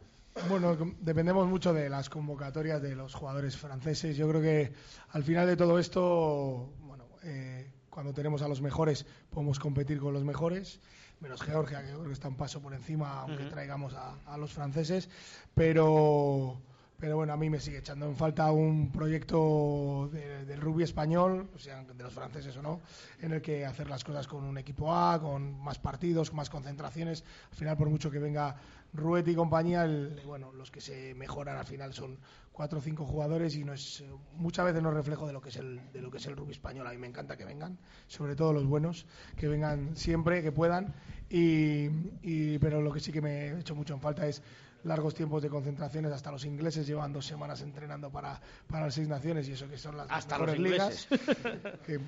Bueno, 0.49 0.75
dependemos 0.99 1.47
mucho 1.47 1.73
de 1.73 1.89
las 1.89 2.09
convocatorias 2.09 2.81
de 2.81 2.95
los 2.95 3.13
jugadores 3.13 3.55
franceses. 3.55 4.17
Yo 4.17 4.27
creo 4.27 4.41
que 4.41 4.73
al 5.11 5.23
final 5.23 5.45
de 5.47 5.55
todo 5.55 5.77
esto, 5.77 6.73
bueno, 6.81 7.05
eh, 7.23 7.71
cuando 7.89 8.13
tenemos 8.13 8.41
a 8.41 8.47
los 8.47 8.61
mejores 8.61 9.05
podemos 9.29 9.59
competir 9.59 9.99
con 9.99 10.11
los 10.13 10.23
mejores, 10.23 10.79
menos 11.19 11.41
Georgia, 11.41 11.81
que 11.83 11.89
creo 11.89 12.03
que 12.05 12.13
está 12.13 12.27
un 12.29 12.35
paso 12.35 12.61
por 12.61 12.73
encima, 12.73 13.21
aunque 13.21 13.43
traigamos 13.51 13.93
a, 13.93 14.15
a 14.25 14.37
los 14.37 14.51
franceses. 14.51 15.07
Pero, 15.53 16.59
pero 16.99 17.15
bueno, 17.17 17.33
a 17.33 17.37
mí 17.37 17.49
me 17.51 17.59
sigue 17.59 17.77
echando 17.77 18.07
en 18.07 18.15
falta 18.15 18.51
un 18.51 18.91
proyecto 18.91 20.09
de- 20.11 20.45
del 20.45 20.59
rugby 20.59 20.83
español, 20.83 21.47
o 21.55 21.59
sea, 21.59 21.83
de 21.83 22.03
los 22.03 22.11
franceses 22.11 22.57
o 22.57 22.61
no, 22.63 22.81
en 23.21 23.33
el 23.33 23.41
que 23.41 23.65
hacer 23.67 23.87
las 23.87 24.03
cosas 24.03 24.27
con 24.27 24.43
un 24.43 24.57
equipo 24.57 24.93
A, 24.95 25.21
con 25.21 25.59
más 25.59 25.77
partidos, 25.77 26.31
con 26.31 26.37
más 26.37 26.49
concentraciones. 26.49 27.23
Al 27.51 27.57
final, 27.57 27.77
por 27.77 27.89
mucho 27.89 28.09
que 28.09 28.19
venga 28.19 28.55
Ruet 28.93 29.27
y 29.27 29.35
compañía, 29.35 29.83
el- 29.85 30.21
bueno, 30.25 30.51
los 30.53 30.69
que 30.71 30.79
se 30.81 31.13
mejoran 31.15 31.57
al 31.57 31.65
final 31.65 31.93
son 31.93 32.19
cuatro 32.51 32.77
o 32.77 32.81
cinco 32.81 33.05
jugadores 33.05 33.55
y 33.55 33.63
no 33.63 33.73
es 33.73 34.03
muchas 34.35 34.65
veces 34.65 34.83
no 34.83 34.89
es 34.89 34.95
reflejo 34.95 35.25
de 35.25 35.33
lo 35.33 35.41
que 35.41 35.49
es 35.49 35.55
el 35.57 35.91
de 35.91 36.01
lo 36.01 36.11
que 36.11 36.17
es 36.17 36.25
el 36.27 36.35
rugby 36.35 36.51
español. 36.51 36.85
A 36.85 36.91
mí 36.91 36.97
me 36.97 37.07
encanta 37.07 37.35
que 37.35 37.45
vengan, 37.45 37.79
sobre 38.07 38.35
todo 38.35 38.53
los 38.53 38.65
buenos, 38.65 39.07
que 39.35 39.47
vengan 39.47 39.95
siempre 39.95 40.43
que 40.43 40.51
puedan. 40.51 40.93
Y, 41.29 41.87
y- 42.21 42.59
pero 42.59 42.81
lo 42.81 42.91
que 42.93 42.99
sí 42.99 43.11
que 43.11 43.21
me 43.21 43.47
he 43.47 43.59
hecho 43.59 43.73
mucho 43.73 43.95
en 43.95 44.01
falta 44.01 44.27
es 44.27 44.43
largos 44.83 45.15
tiempos 45.15 45.41
de 45.41 45.49
concentraciones. 45.49 46.11
Hasta 46.11 46.29
los 46.31 46.45
ingleses 46.45 46.85
llevan 46.85 47.11
dos 47.13 47.25
semanas 47.25 47.61
entrenando 47.61 48.11
para, 48.11 48.39
para 48.67 48.85
las 48.85 48.93
seis 48.93 49.07
naciones 49.07 49.47
y 49.49 49.53
eso 49.53 49.67
que 49.67 49.77
son 49.79 49.97
las 49.97 50.07
Hasta 50.11 50.37
los 50.37 50.47
mejores 50.55 50.71
ligas. 50.71 51.07
que 51.87 51.99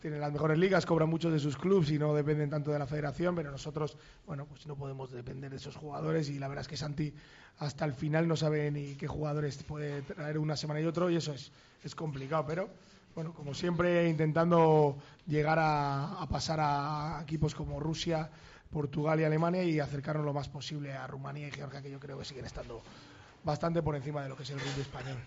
tienen 0.00 0.20
las 0.20 0.32
mejores 0.32 0.58
ligas, 0.58 0.86
cobran 0.86 1.08
muchos 1.08 1.32
de 1.32 1.38
sus 1.38 1.56
clubes 1.56 1.90
y 1.90 1.98
no 1.98 2.14
dependen 2.14 2.50
tanto 2.50 2.70
de 2.70 2.78
la 2.78 2.86
federación, 2.86 3.34
pero 3.34 3.50
nosotros, 3.50 3.96
bueno, 4.26 4.46
pues 4.46 4.66
no 4.66 4.76
podemos 4.76 5.10
depender 5.10 5.50
de 5.50 5.56
esos 5.56 5.76
jugadores 5.76 6.28
y 6.28 6.38
la 6.38 6.48
verdad 6.48 6.62
es 6.62 6.68
que 6.68 6.76
Santi 6.76 7.14
hasta 7.58 7.84
el 7.84 7.94
final 7.94 8.28
no 8.28 8.36
sabe 8.36 8.70
ni 8.70 8.94
qué 8.94 9.06
jugadores 9.06 9.62
puede 9.62 10.02
traer 10.02 10.38
una 10.38 10.56
semana 10.56 10.80
y 10.80 10.84
otro 10.84 11.10
y 11.10 11.16
eso 11.16 11.32
es, 11.32 11.94
complicado, 11.94 12.44
pero 12.46 12.68
bueno, 13.14 13.34
como 13.34 13.54
siempre 13.54 14.08
intentando 14.08 14.96
llegar 15.26 15.58
a, 15.58 16.22
a 16.22 16.28
pasar 16.28 16.58
a 16.60 17.20
equipos 17.22 17.54
como 17.54 17.80
Rusia, 17.80 18.30
Portugal 18.70 19.20
y 19.20 19.24
Alemania 19.24 19.62
y 19.64 19.80
acercarnos 19.80 20.24
lo 20.24 20.32
más 20.32 20.48
posible 20.48 20.92
a 20.92 21.06
Rumanía 21.06 21.48
y 21.48 21.50
Georgia, 21.50 21.82
que 21.82 21.90
yo 21.90 22.00
creo 22.00 22.18
que 22.18 22.24
siguen 22.24 22.46
estando 22.46 22.82
bastante 23.44 23.82
por 23.82 23.96
encima 23.96 24.22
de 24.22 24.28
lo 24.28 24.36
que 24.36 24.44
es 24.44 24.50
el 24.50 24.60
rugby 24.60 24.80
español. 24.80 25.18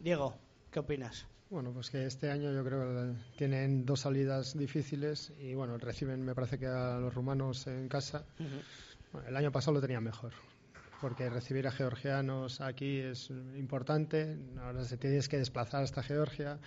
Diego, 0.00 0.34
¿qué 0.70 0.80
opinas? 0.80 1.26
Bueno, 1.48 1.70
pues 1.72 1.90
que 1.90 2.06
este 2.06 2.30
año 2.30 2.52
yo 2.52 2.64
creo 2.64 2.80
que 2.80 3.12
tienen 3.36 3.86
dos 3.86 4.00
salidas 4.00 4.56
difíciles 4.58 5.32
y 5.40 5.54
bueno, 5.54 5.78
reciben 5.78 6.24
me 6.24 6.34
parece 6.34 6.58
que 6.58 6.66
a 6.66 6.98
los 6.98 7.14
rumanos 7.14 7.66
en 7.68 7.88
casa. 7.88 8.24
Bueno, 9.12 9.28
el 9.28 9.36
año 9.36 9.52
pasado 9.52 9.74
lo 9.74 9.80
tenían 9.80 10.02
mejor, 10.02 10.32
porque 11.00 11.30
recibir 11.30 11.68
a 11.68 11.70
georgianos 11.70 12.60
aquí 12.60 12.98
es 12.98 13.30
importante, 13.56 14.36
ahora 14.60 14.84
se 14.84 14.96
tienes 14.96 15.28
que 15.28 15.38
desplazar 15.38 15.84
hasta 15.84 16.02
Georgia. 16.02 16.58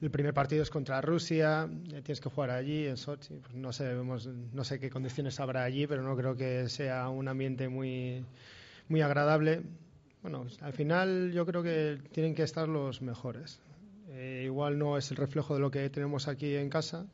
El 0.00 0.10
primer 0.10 0.34
partido 0.34 0.62
es 0.62 0.70
contra 0.70 1.00
Rusia, 1.00 1.68
tienes 1.88 2.20
que 2.20 2.30
jugar 2.30 2.50
allí 2.50 2.86
en 2.86 2.96
Sochi. 2.96 3.34
Pues 3.34 3.54
no 3.54 3.72
sé, 3.72 3.84
vemos- 3.94 4.26
no 4.26 4.64
sé 4.64 4.80
qué 4.80 4.90
condiciones 4.90 5.38
habrá 5.38 5.62
allí, 5.62 5.86
pero 5.86 6.02
no 6.02 6.16
creo 6.16 6.36
que 6.36 6.68
sea 6.68 7.08
un 7.10 7.28
ambiente 7.28 7.68
muy, 7.68 8.24
muy 8.88 9.02
agradable. 9.02 9.62
Bueno, 10.22 10.46
al 10.62 10.72
final 10.72 11.30
yo 11.32 11.46
creo 11.46 11.62
que 11.62 11.98
tienen 12.12 12.34
que 12.34 12.42
estar 12.42 12.66
los 12.66 13.02
mejores. 13.02 13.60
Eh, 14.10 14.42
igual 14.44 14.78
no 14.78 14.98
es 14.98 15.10
el 15.10 15.16
reflejo 15.16 15.54
de 15.54 15.60
lo 15.60 15.70
que 15.70 15.88
tenemos 15.90 16.28
aquí 16.28 16.56
en 16.56 16.68
casa, 16.68 17.06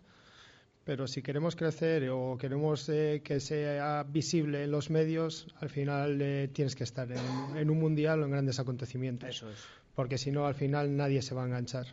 pero 0.84 1.06
si 1.06 1.20
queremos 1.20 1.56
crecer 1.56 2.08
o 2.10 2.38
queremos 2.38 2.88
eh, 2.88 3.20
que 3.22 3.40
sea 3.40 4.02
visible 4.04 4.64
en 4.64 4.70
los 4.70 4.88
medios, 4.88 5.48
al 5.60 5.68
final 5.68 6.20
eh, 6.22 6.48
tienes 6.52 6.74
que 6.74 6.84
estar 6.84 7.10
en, 7.10 7.56
en 7.56 7.70
un 7.70 7.78
mundial 7.78 8.22
o 8.22 8.24
en 8.24 8.30
grandes 8.30 8.58
acontecimientos. 8.60 9.28
Eso 9.28 9.50
es. 9.50 9.58
Porque 9.94 10.16
si 10.16 10.30
no, 10.30 10.46
al 10.46 10.54
final 10.54 10.96
nadie 10.96 11.22
se 11.22 11.34
va 11.34 11.42
a 11.42 11.46
enganchar. 11.46 11.86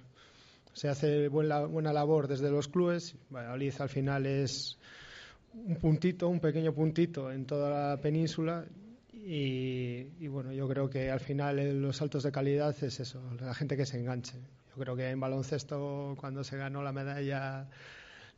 Se 0.74 0.90
hace 0.90 1.28
buena, 1.28 1.66
buena 1.66 1.94
labor 1.94 2.28
desde 2.28 2.50
los 2.50 2.68
clubes. 2.68 3.16
Valladolid 3.30 3.74
al 3.80 3.90
final 3.90 4.26
es 4.26 4.78
un 5.54 5.76
puntito, 5.76 6.28
un 6.28 6.40
pequeño 6.40 6.74
puntito 6.74 7.32
en 7.32 7.46
toda 7.46 7.70
la 7.92 8.02
península 8.02 8.66
y, 9.14 10.08
y, 10.20 10.28
bueno, 10.28 10.52
yo 10.52 10.68
creo 10.68 10.90
que 10.90 11.10
al 11.10 11.20
final 11.20 11.60
eh, 11.60 11.74
los 11.74 11.98
saltos 11.98 12.24
de 12.24 12.32
calidad 12.32 12.76
es 12.84 13.00
eso, 13.00 13.22
la 13.40 13.54
gente 13.54 13.78
que 13.78 13.86
se 13.86 14.00
enganche. 14.00 14.38
Yo 14.76 14.84
creo 14.84 14.96
que 14.96 15.10
en 15.10 15.20
baloncesto 15.20 16.16
cuando 16.20 16.44
se 16.44 16.58
ganó 16.58 16.82
la 16.82 16.92
medalla 16.92 17.68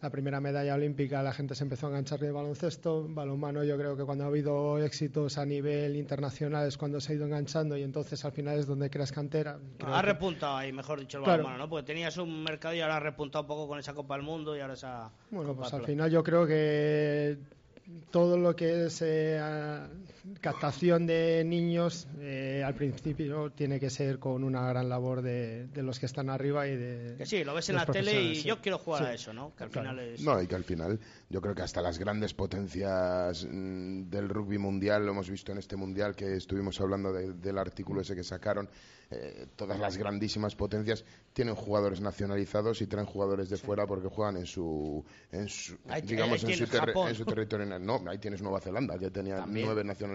la 0.02 0.10
primera 0.10 0.40
medalla 0.40 0.76
olímpica 0.76 1.24
la 1.24 1.34
gente 1.34 1.56
se 1.56 1.64
empezó 1.64 1.88
a 1.88 1.90
enganchar 1.90 2.20
de 2.20 2.32
baloncesto, 2.32 3.08
balonmano 3.08 3.64
yo 3.64 3.78
creo 3.78 3.96
que 3.96 4.04
cuando 4.04 4.26
ha 4.26 4.28
habido 4.28 4.78
éxitos 4.80 5.38
a 5.38 5.46
nivel 5.46 5.96
internacional 5.96 6.68
es 6.68 6.78
cuando 6.78 7.00
se 7.00 7.14
ha 7.14 7.16
ido 7.16 7.26
enganchando 7.26 7.78
y 7.78 7.84
entonces 7.84 8.24
al 8.26 8.32
final 8.32 8.60
es 8.60 8.68
donde 8.68 8.90
creas 8.90 9.12
cantera. 9.12 9.58
ha 9.86 10.02
repuntado 10.02 10.58
ahí, 10.58 10.72
mejor 10.72 11.00
dicho, 11.00 11.18
el 11.18 11.24
balonmano, 11.24 11.58
¿no? 11.58 11.70
Porque 11.70 11.88
tenías 11.88 12.18
un 12.18 12.44
mercado 12.44 12.76
y 12.76 12.82
ahora 12.82 12.98
ha 12.98 13.00
repuntado 13.00 13.44
un 13.44 13.48
poco 13.48 13.68
con 13.68 13.80
esa 13.80 13.94
Copa 13.94 14.16
del 14.16 14.24
Mundo 14.24 14.56
y 14.56 14.60
ahora 14.60 14.74
esa... 14.74 15.10
Bueno, 15.32 15.56
pues 15.56 15.74
al 15.74 15.84
final 15.84 16.12
yo 16.12 16.24
creo 16.24 16.46
que 16.46 17.38
todo 18.12 18.38
lo 18.38 18.56
que 18.56 18.86
es 18.86 19.02
eh, 19.02 19.40
captación 20.42 21.06
de 21.06 21.44
niños 21.46 22.08
eh, 22.20 22.64
al 22.66 22.74
principio 22.74 23.52
tiene 23.52 23.80
que 23.80 23.90
ser 23.90 24.18
con 24.18 24.44
una 24.44 24.68
gran 24.68 24.90
labor 24.90 25.22
de, 25.22 25.70
los 25.76 26.00
que 26.00 26.08
están 26.08 26.30
arriba 26.30 26.68
y 26.68 26.76
de 26.76 27.16
que 27.18 27.26
sí 27.26 27.44
lo 27.44 27.54
ves 27.54 27.70
en 27.70 27.76
la 27.76 27.86
tele 27.86 28.22
y 28.22 28.42
yo 28.42 28.60
quiero 28.60 28.80
jugar 28.80 29.04
a 29.04 29.14
eso 29.14 29.34
no 29.34 29.54
que 29.56 29.64
al 29.66 29.70
final 29.70 30.00
es... 30.00 30.22
no 30.22 30.42
y 30.42 30.48
que 30.48 30.56
al 30.56 30.64
final 30.64 31.00
yo 31.30 31.42
creo 31.42 31.54
que 31.54 31.62
hasta 31.62 31.82
las 31.82 32.00
grandes 32.00 32.34
potencias 32.34 33.46
mm, 33.50 34.10
del 34.10 34.30
rugby 34.30 34.58
mundial 34.58 35.06
lo 35.06 35.12
hemos 35.12 35.30
visto 35.30 35.52
en 35.52 35.60
este 35.60 35.76
mundial 35.76 36.16
que 36.16 36.36
estuvimos 36.36 36.80
hablando 36.82 37.14
del 37.14 37.58
artículo 37.58 38.02
ese 38.02 38.16
que 38.16 38.24
sacaron 38.24 38.68
eh, 39.12 39.46
todas 39.56 39.80
las 39.80 39.98
grandísimas 39.98 40.56
potencias 40.56 41.06
tienen 41.34 41.54
jugadores 41.54 42.02
nacionalizados 42.02 42.82
y 42.82 42.88
traen 42.88 43.06
jugadores 43.06 43.50
de 43.50 43.58
fuera 43.58 43.86
porque 43.86 44.08
juegan 44.08 44.38
en 44.38 44.48
su, 44.48 45.06
en 45.32 45.48
su 45.48 45.78
digamos 46.04 46.44
en 46.44 46.56
su, 46.56 46.64
en 46.64 47.16
su, 47.16 47.26
territorio. 47.26 47.80
No 47.80 48.02
ahí 48.08 48.18
tienes 48.18 48.42
Nueva 48.42 48.60
Zelanda 48.60 48.98
que 48.98 49.12
tenía 49.12 49.46
nueve 49.48 49.84
nacionalizados 49.84 50.15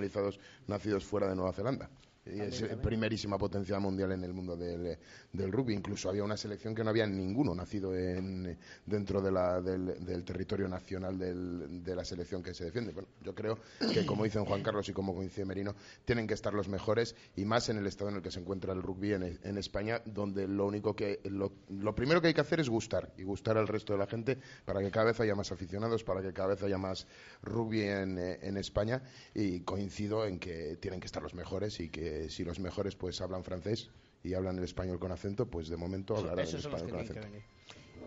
nacidos 0.66 1.04
fuera 1.04 1.28
de 1.28 1.36
Nueva 1.36 1.52
Zelanda 1.52 1.88
es 2.30 2.62
primerísima 2.82 3.38
potencia 3.38 3.78
mundial 3.78 4.12
en 4.12 4.24
el 4.24 4.32
mundo 4.32 4.56
del, 4.56 4.98
del, 5.32 5.52
rugby. 5.52 5.74
Incluso 5.74 6.08
había 6.08 6.24
una 6.24 6.36
selección 6.36 6.74
que 6.74 6.84
no 6.84 6.90
había 6.90 7.06
ninguno 7.06 7.54
nacido 7.54 7.94
en, 7.96 8.56
dentro 8.86 9.20
de 9.20 9.32
la, 9.32 9.60
del, 9.60 10.24
territorio 10.24 10.68
nacional 10.68 11.18
de 11.18 11.96
la 11.96 12.04
selección 12.04 12.42
que 12.42 12.54
se 12.54 12.64
defiende. 12.64 12.92
Bueno, 12.92 13.08
yo 13.22 13.34
creo 13.34 13.58
que, 13.92 14.06
como 14.06 14.24
dicen 14.24 14.44
Juan 14.44 14.62
Carlos 14.62 14.88
y 14.88 14.92
como 14.92 15.20
dice 15.22 15.44
Merino, 15.44 15.74
tienen 16.04 16.26
que 16.26 16.34
estar 16.34 16.54
los 16.54 16.68
mejores 16.68 17.14
y 17.36 17.44
más 17.44 17.68
en 17.68 17.78
el 17.78 17.86
estado 17.86 18.10
en 18.10 18.16
el 18.16 18.22
que 18.22 18.30
se 18.30 18.40
encuentra 18.40 18.72
el 18.72 18.82
rugby 18.82 19.12
en, 19.12 19.58
España, 19.58 20.00
donde 20.06 20.48
lo 20.48 20.66
único 20.66 20.94
que 20.94 21.20
lo, 21.24 21.52
lo, 21.68 21.94
primero 21.94 22.20
que 22.22 22.28
hay 22.28 22.34
que 22.34 22.40
hacer 22.40 22.60
es 22.60 22.68
gustar 22.68 23.12
y 23.18 23.24
gustar 23.24 23.58
al 23.58 23.68
resto 23.68 23.92
de 23.92 23.98
la 23.98 24.06
gente 24.06 24.38
para 24.64 24.80
que 24.80 24.90
cada 24.90 25.06
vez 25.06 25.20
haya 25.20 25.34
más 25.34 25.52
aficionados, 25.52 26.02
para 26.02 26.22
que 26.22 26.32
cada 26.32 26.50
vez 26.50 26.62
haya 26.62 26.78
más 26.78 27.06
rugby 27.42 27.82
en, 27.82 28.18
en 28.18 28.56
España. 28.56 29.02
Y 29.34 29.60
coincido 29.60 30.26
en 30.26 30.38
que 30.38 30.76
tienen 30.76 31.00
que 31.00 31.06
estar 31.06 31.22
los 31.22 31.34
mejores 31.34 31.80
y 31.80 31.88
que 31.88 32.19
si 32.28 32.44
los 32.44 32.58
mejores 32.58 32.96
pues 32.96 33.20
hablan 33.20 33.44
francés 33.44 33.90
y 34.22 34.34
hablan 34.34 34.58
el 34.58 34.64
español 34.64 34.98
con 34.98 35.12
acento, 35.12 35.46
pues 35.46 35.68
de 35.68 35.76
momento 35.76 36.16
hablarán 36.16 36.46
el 36.46 36.54
español 36.54 36.90
con 36.90 37.00
acento. 37.00 37.28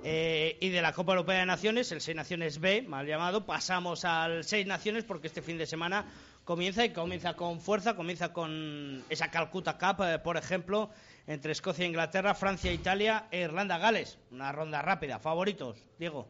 Eh, 0.06 0.58
y 0.60 0.70
de 0.70 0.82
la 0.82 0.92
Copa 0.92 1.14
Europea 1.14 1.40
de 1.40 1.46
Naciones, 1.46 1.92
el 1.94 2.02
Seis 2.02 2.16
Naciones 2.16 2.60
B, 2.60 2.82
mal 2.82 3.08
llamado, 3.08 3.46
pasamos 3.46 4.04
al 4.04 4.44
Seis 4.44 4.68
Naciones 4.68 5.06
porque 5.06 5.28
este 5.28 5.42
fin 5.42 5.58
de 5.58 5.66
semana 5.66 6.06
comienza 6.44 6.84
y 6.84 6.90
comienza 6.90 7.36
con 7.36 7.62
fuerza, 7.62 7.96
comienza 7.96 8.34
con 8.34 9.04
esa 9.10 9.32
Calcuta 9.32 9.78
Cup, 9.78 10.04
eh, 10.04 10.20
por 10.20 10.36
ejemplo, 10.36 10.90
entre 11.26 11.54
Escocia 11.54 11.86
e 11.86 11.88
Inglaterra, 11.88 12.34
Francia, 12.34 12.74
Italia 12.74 13.28
e 13.32 13.42
Irlanda-Gales. 13.42 14.18
Una 14.32 14.52
ronda 14.52 14.82
rápida. 14.82 15.20
¿Favoritos, 15.20 15.78
Diego? 15.98 16.28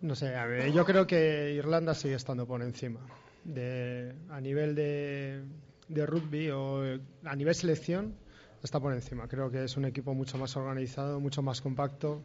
No 0.00 0.14
sé, 0.16 0.32
yo 0.74 0.84
creo 0.84 1.06
que 1.06 1.52
Irlanda 1.52 1.94
sigue 1.94 2.14
estando 2.14 2.46
por 2.46 2.62
encima. 2.62 3.00
De, 3.44 4.14
a 4.30 4.40
nivel 4.40 4.74
de, 4.74 5.42
de 5.88 6.06
rugby 6.06 6.50
o 6.50 6.82
a 7.24 7.36
nivel 7.36 7.54
selección 7.54 8.14
está 8.62 8.80
por 8.80 8.92
encima. 8.92 9.28
Creo 9.28 9.50
que 9.50 9.64
es 9.64 9.76
un 9.76 9.84
equipo 9.84 10.14
mucho 10.14 10.38
más 10.38 10.56
organizado, 10.56 11.20
mucho 11.20 11.42
más 11.42 11.60
compacto 11.60 12.22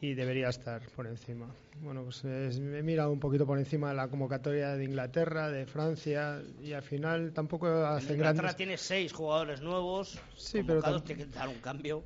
y 0.00 0.14
debería 0.14 0.48
estar 0.48 0.82
por 0.96 1.06
encima. 1.06 1.46
Bueno, 1.80 2.02
pues 2.02 2.24
he 2.24 2.82
mirado 2.82 3.12
un 3.12 3.20
poquito 3.20 3.46
por 3.46 3.58
encima 3.58 3.90
de 3.90 3.94
la 3.94 4.08
convocatoria 4.08 4.76
de 4.76 4.84
Inglaterra, 4.84 5.48
de 5.48 5.64
Francia 5.64 6.42
y 6.60 6.72
al 6.72 6.82
final 6.82 7.32
tampoco 7.32 7.68
hacen 7.68 8.18
grandes. 8.18 8.40
Inglaterra 8.40 8.56
tiene 8.56 8.76
seis 8.76 9.12
jugadores 9.12 9.60
nuevos. 9.62 10.18
Sí, 10.36 10.62
pero 10.64 10.82
tiene 11.02 11.24
que 11.24 11.30
dar 11.30 11.48
un 11.48 11.60
cambio. 11.60 12.02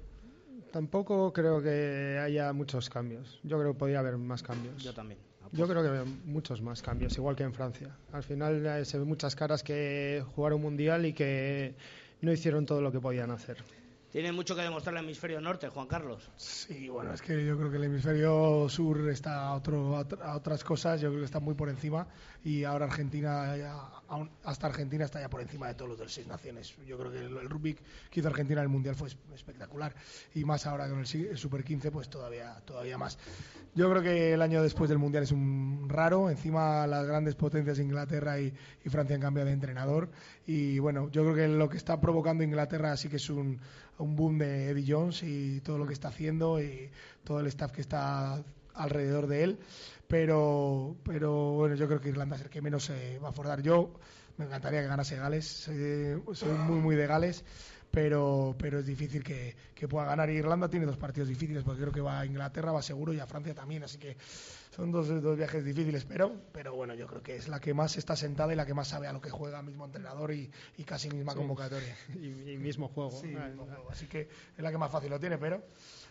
Tampoco 0.73 1.33
creo 1.33 1.63
que 1.63 2.19
haya 2.23 2.53
muchos 2.53 2.91
cambios. 2.91 3.41
Yo 3.43 3.59
creo 3.59 3.73
que 3.73 3.79
podría 3.79 4.01
haber 4.01 4.19
más 4.19 4.43
cambios. 4.43 4.83
Yo 4.83 4.93
también. 4.93 5.19
Yo 5.53 5.67
creo 5.69 5.83
que 5.83 6.11
muchos 6.25 6.61
más 6.61 6.83
cambios, 6.83 7.17
igual 7.17 7.37
que 7.37 7.45
en 7.45 7.53
Francia. 7.53 7.97
Al 8.13 8.23
final 8.23 8.65
eh, 8.67 8.85
se 8.85 8.99
ven 8.99 9.09
muchas 9.09 9.37
caras 9.37 9.63
que 9.63 10.25
jugaron 10.35 10.61
mundial 10.61 11.07
y 11.07 11.13
que 11.13 11.75
no 12.21 12.33
hicieron 12.33 12.67
todo 12.67 12.81
lo 12.81 12.93
que 12.93 13.01
podían 13.01 13.31
hacer. 13.31 13.59
Tiene 14.13 14.33
mucho 14.33 14.55
que 14.55 14.63
demostrar 14.63 14.97
el 14.97 15.05
hemisferio 15.05 15.41
norte, 15.41 15.69
Juan 15.69 15.87
Carlos. 15.87 16.31
Sí, 16.37 16.89
bueno, 16.89 17.13
es 17.13 17.21
que 17.21 17.45
yo 17.45 17.57
creo 17.59 17.71
que 17.71 17.77
el 17.77 17.85
hemisferio 17.85 18.69
sur 18.69 19.09
está 19.11 19.49
a, 19.49 19.57
otras 19.57 20.65
cosas, 20.65 21.01
yo 21.01 21.09
creo 21.09 21.21
que 21.21 21.27
está 21.27 21.41
muy 21.41 21.55
por 21.55 21.69
encima 21.69 22.07
y 22.45 22.65
ahora 22.65 22.87
Argentina, 22.87 23.55
hasta 24.45 24.67
Argentina 24.69 25.05
está 25.05 25.21
ya 25.21 25.29
por 25.29 25.41
encima 25.41 25.67
de 25.67 25.75
todos 25.75 25.99
los 25.99 26.13
seis 26.13 26.27
naciones. 26.27 26.75
Yo 26.87 26.97
creo 26.97 27.11
que 27.11 27.19
el, 27.19 27.51
rugby 27.51 27.75
que 28.11 28.21
hizo 28.21 28.29
Argentina 28.29 28.61
en 28.61 28.67
el 28.67 28.69
Mundial 28.71 28.95
fue 28.95 29.09
espectacular 29.35 29.95
y 30.35 30.45
más 30.45 30.67
ahora 30.67 30.89
con 30.89 31.01
el, 31.01 31.37
Super 31.37 31.65
15, 31.65 31.91
pues 31.91 32.09
todavía, 32.09 32.55
todavía 32.65 32.97
más. 32.97 33.19
Yo 33.75 33.91
creo 33.91 34.03
que 34.03 34.33
el 34.33 34.41
año 34.41 34.63
después 34.63 34.89
del 34.89 34.99
Mundial 34.99 35.25
es 35.25 35.33
un 35.33 35.89
raro, 35.89 36.31
encima 36.31 36.87
las 36.87 37.07
grandes 37.07 37.35
potencias 37.35 37.81
Inglaterra 37.81 38.41
y, 38.41 38.55
y 38.85 38.89
Francia 38.89 39.17
han 39.17 39.23
cambiado 39.23 39.49
de 39.49 39.53
entrenador 39.53 40.09
y 40.47 40.79
bueno, 40.79 41.11
yo 41.11 41.23
creo 41.25 41.35
que 41.35 41.49
lo 41.49 41.69
que 41.69 41.77
está 41.77 42.01
provocando 42.01 42.45
Inglaterra 42.45 42.97
sí 42.97 43.09
que 43.09 43.17
es 43.17 43.29
un 43.29 43.61
un 43.99 44.17
boom 44.17 44.39
de 44.39 44.71
Eddie 44.71 44.85
Jones 44.87 45.23
y 45.23 45.61
todo 45.61 45.79
lo 45.79 45.87
que 45.87 45.93
está 45.93 46.09
haciendo 46.09 46.61
y 46.61 46.91
todo 47.25 47.41
el 47.41 47.47
staff 47.47 47.73
que 47.73 47.81
está 47.81 48.43
alrededor 48.75 49.27
de 49.27 49.45
él. 49.45 49.59
Pero, 50.07 50.97
pero 51.03 51.53
bueno, 51.53 51.75
yo 51.75 51.87
creo 51.87 52.01
que 52.01 52.11
Irlanda 52.11 52.37
es 52.37 52.43
el 52.43 52.51
que 52.51 52.63
menos 52.63 52.85
se 52.85 53.19
va 53.19 53.31
a 53.31 53.33
forzar. 53.33 53.63
Yo 53.63 53.93
me 54.37 54.45
encantaría 54.45 54.83
que 54.83 54.89
ganase 54.89 55.17
Gales, 55.17 55.47
soy, 55.47 56.49
muy, 56.67 56.79
muy 56.81 56.95
de 56.95 57.07
Gales, 57.07 57.45
pero, 57.91 58.55
pero 58.59 58.81
es 58.81 58.87
difícil 58.87 59.25
que, 59.25 59.57
que, 59.75 59.89
pueda 59.89 60.07
ganar. 60.07 60.31
Irlanda 60.31 60.69
tiene 60.69 60.87
dos 60.87 60.99
partidos 60.99 61.29
difíciles, 61.29 61.65
porque 61.65 61.81
creo 61.81 61.93
que 61.93 62.01
va 62.01 62.21
a 62.21 62.27
Inglaterra, 62.27 62.71
va 62.71 62.83
seguro, 62.83 63.13
y 63.13 63.19
a 63.19 63.27
Francia 63.27 63.55
también, 63.55 63.83
así 63.83 63.99
que 63.99 64.17
son 64.77 64.93
dos, 64.93 65.09
dos 65.23 65.39
viajes 65.39 65.65
difíciles, 65.65 66.05
pero, 66.05 66.33
pero 66.53 66.75
bueno, 66.75 66.93
yo 66.95 67.07
creo 67.07 67.23
que 67.23 67.37
es 67.37 67.49
la 67.49 67.61
que 67.61 67.73
más 67.73 67.97
está 67.97 68.15
sentada 68.15 68.53
y 68.53 68.57
la 68.57 68.67
que 68.67 68.75
más 68.75 68.89
sabe 68.89 69.07
a 69.07 69.13
lo 69.13 69.23
que 69.23 69.31
juega 69.31 69.63
mismo 69.63 69.87
entrenador 69.87 70.35
y, 70.35 70.51
y 70.77 70.85
casi 70.85 71.09
misma 71.09 71.35
convocatoria. 71.35 71.97
Y, 72.17 72.57
mismo 72.59 72.89
juego. 72.89 73.23
Así 73.91 74.07
que 74.07 74.29
es 74.57 74.63
la 74.63 74.71
que 74.71 74.79
más 74.79 74.91
fácil 74.91 75.11
lo 75.11 75.21
tiene, 75.21 75.39
pero 75.39 75.63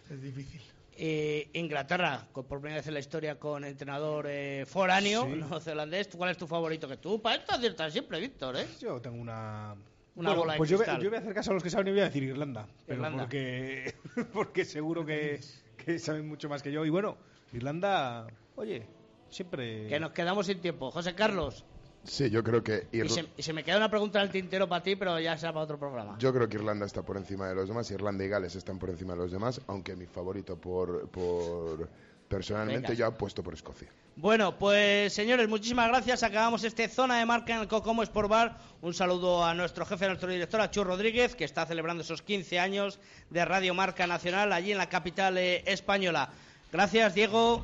es 0.09 0.21
difícil. 0.21 0.61
Eh, 0.97 1.49
Inglaterra, 1.53 2.25
por 2.31 2.45
primera 2.45 2.77
vez 2.77 2.87
en 2.87 2.93
la 2.93 2.99
historia 3.01 3.37
con 3.37 3.65
entrenador 3.65 4.25
eh, 4.29 4.65
foráneo, 4.65 5.27
neozelandés. 5.27 6.07
¿Cuál 6.15 6.31
es 6.31 6.37
tu 6.37 6.47
favorito? 6.47 6.87
Que 6.87 6.97
tú, 6.97 7.21
para 7.21 7.35
esto 7.35 7.53
aciertas 7.53 7.91
siempre, 7.91 8.19
Víctor, 8.19 8.55
¿eh? 8.57 8.65
Yo 8.81 8.99
tengo 8.99 9.17
una... 9.17 9.75
Una 10.15 10.33
bola 10.33 10.53
de 10.53 10.57
pues 10.59 10.69
yo, 10.69 10.77
yo, 10.77 11.09
voy 11.09 11.17
a 11.17 11.19
hacer 11.19 11.33
caso 11.33 11.51
a 11.51 11.55
los 11.55 11.61
que 11.61 11.69
saben 11.69 11.89
y 11.89 11.91
voy 11.91 11.99
a 11.99 12.05
decir 12.05 12.23
Irlanda. 12.23 12.65
Pero 12.87 13.11
Porque, 13.11 13.93
porque 14.33 14.63
seguro 14.63 15.05
que, 15.05 15.41
que 15.77 15.99
saben 15.99 16.25
mucho 16.25 16.47
más 16.47 16.63
que 16.63 16.71
yo. 16.71 16.85
Y 16.85 16.89
bueno, 16.89 17.17
Irlanda 17.51 18.25
Oye, 18.55 18.85
siempre. 19.29 19.87
Que 19.87 19.99
nos 19.99 20.11
quedamos 20.11 20.45
sin 20.45 20.59
tiempo. 20.59 20.91
José 20.91 21.13
Carlos. 21.15 21.65
Sí, 22.03 22.29
yo 22.29 22.43
creo 22.43 22.63
que. 22.63 22.87
Y, 22.91 23.07
se, 23.41 23.53
me 23.53 23.63
queda 23.63 23.77
una 23.77 23.89
pregunta 23.89 24.19
en 24.19 24.25
el 24.25 24.31
tintero 24.31 24.69
para 24.69 24.83
ti, 24.83 24.95
pero 24.95 25.19
ya 25.19 25.37
será 25.37 25.53
para 25.53 25.63
otro 25.63 25.79
programa. 25.79 26.17
Yo 26.19 26.31
creo 26.33 26.47
que 26.47 26.57
Irlanda 26.57 26.85
está 26.85 27.01
por 27.01 27.17
encima 27.17 27.47
de 27.47 27.55
los 27.55 27.67
demás. 27.67 27.89
Irlanda 27.91 28.23
y 28.23 28.27
Gales 28.27 28.55
están 28.55 28.77
por 28.77 28.89
encima 28.89 29.13
de 29.13 29.19
los 29.19 29.31
demás, 29.31 29.61
aunque 29.67 29.95
mi 29.95 30.05
favorito 30.05 30.57
por. 30.57 31.09
por 31.09 31.89
personalmente 32.27 32.95
yo 32.95 33.05
apuesto 33.05 33.43
por 33.43 33.53
Escocia. 33.53 33.87
Bueno, 34.15 34.57
pues 34.57 35.13
señores, 35.13 35.47
muchísimas 35.47 35.89
gracias. 35.89 36.23
Acabamos 36.23 36.63
este 36.63 36.87
zona 36.87 37.19
de 37.19 37.25
marca 37.25 37.53
en 37.55 37.61
el 37.61 37.67
Cocomo 37.67 38.01
Sport 38.03 38.29
Bar. 38.29 38.57
Un 38.81 38.93
saludo 38.93 39.43
a 39.43 39.53
nuestro 39.53 39.85
jefe, 39.85 40.05
a 40.05 40.07
nuestro 40.09 40.31
director, 40.31 40.61
a 40.61 40.71
Chu 40.71 40.83
Rodríguez, 40.83 41.35
que 41.35 41.43
está 41.43 41.65
celebrando 41.65 42.03
esos 42.03 42.21
15 42.21 42.59
años 42.59 42.99
de 43.29 43.43
Radio 43.45 43.73
Marca 43.73 44.07
Nacional 44.07 44.53
allí 44.53 44.71
en 44.71 44.77
la 44.77 44.89
capital 44.89 45.37
eh, 45.37 45.63
española. 45.65 46.29
Gracias, 46.71 47.13
Diego. 47.13 47.63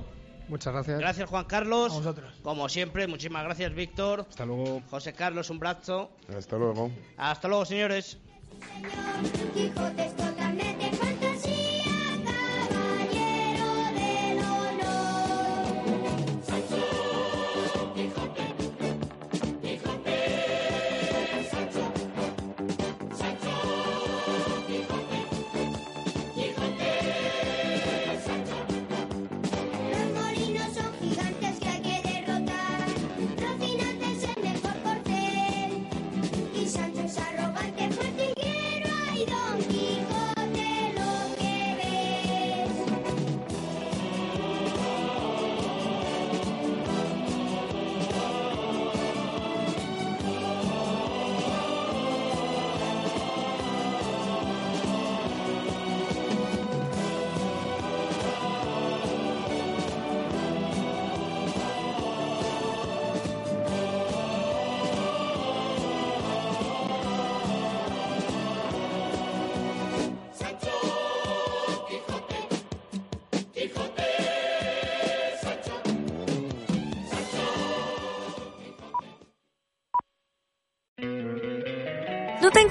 Muchas 0.51 0.73
gracias. 0.73 0.99
Gracias, 0.99 1.29
Juan 1.29 1.45
Carlos. 1.45 1.93
A 1.93 1.95
vosotros. 1.95 2.33
Como 2.43 2.67
siempre, 2.67 3.07
muchísimas 3.07 3.45
gracias, 3.45 3.73
Víctor. 3.73 4.25
Hasta 4.29 4.45
luego. 4.45 4.81
José 4.89 5.13
Carlos, 5.13 5.49
un 5.49 5.59
brazo. 5.59 6.11
Hasta 6.37 6.57
luego. 6.57 6.91
Hasta 7.15 7.47
luego, 7.47 7.63
señores. 7.63 8.17
¿No 9.75 9.91
te 9.93 10.30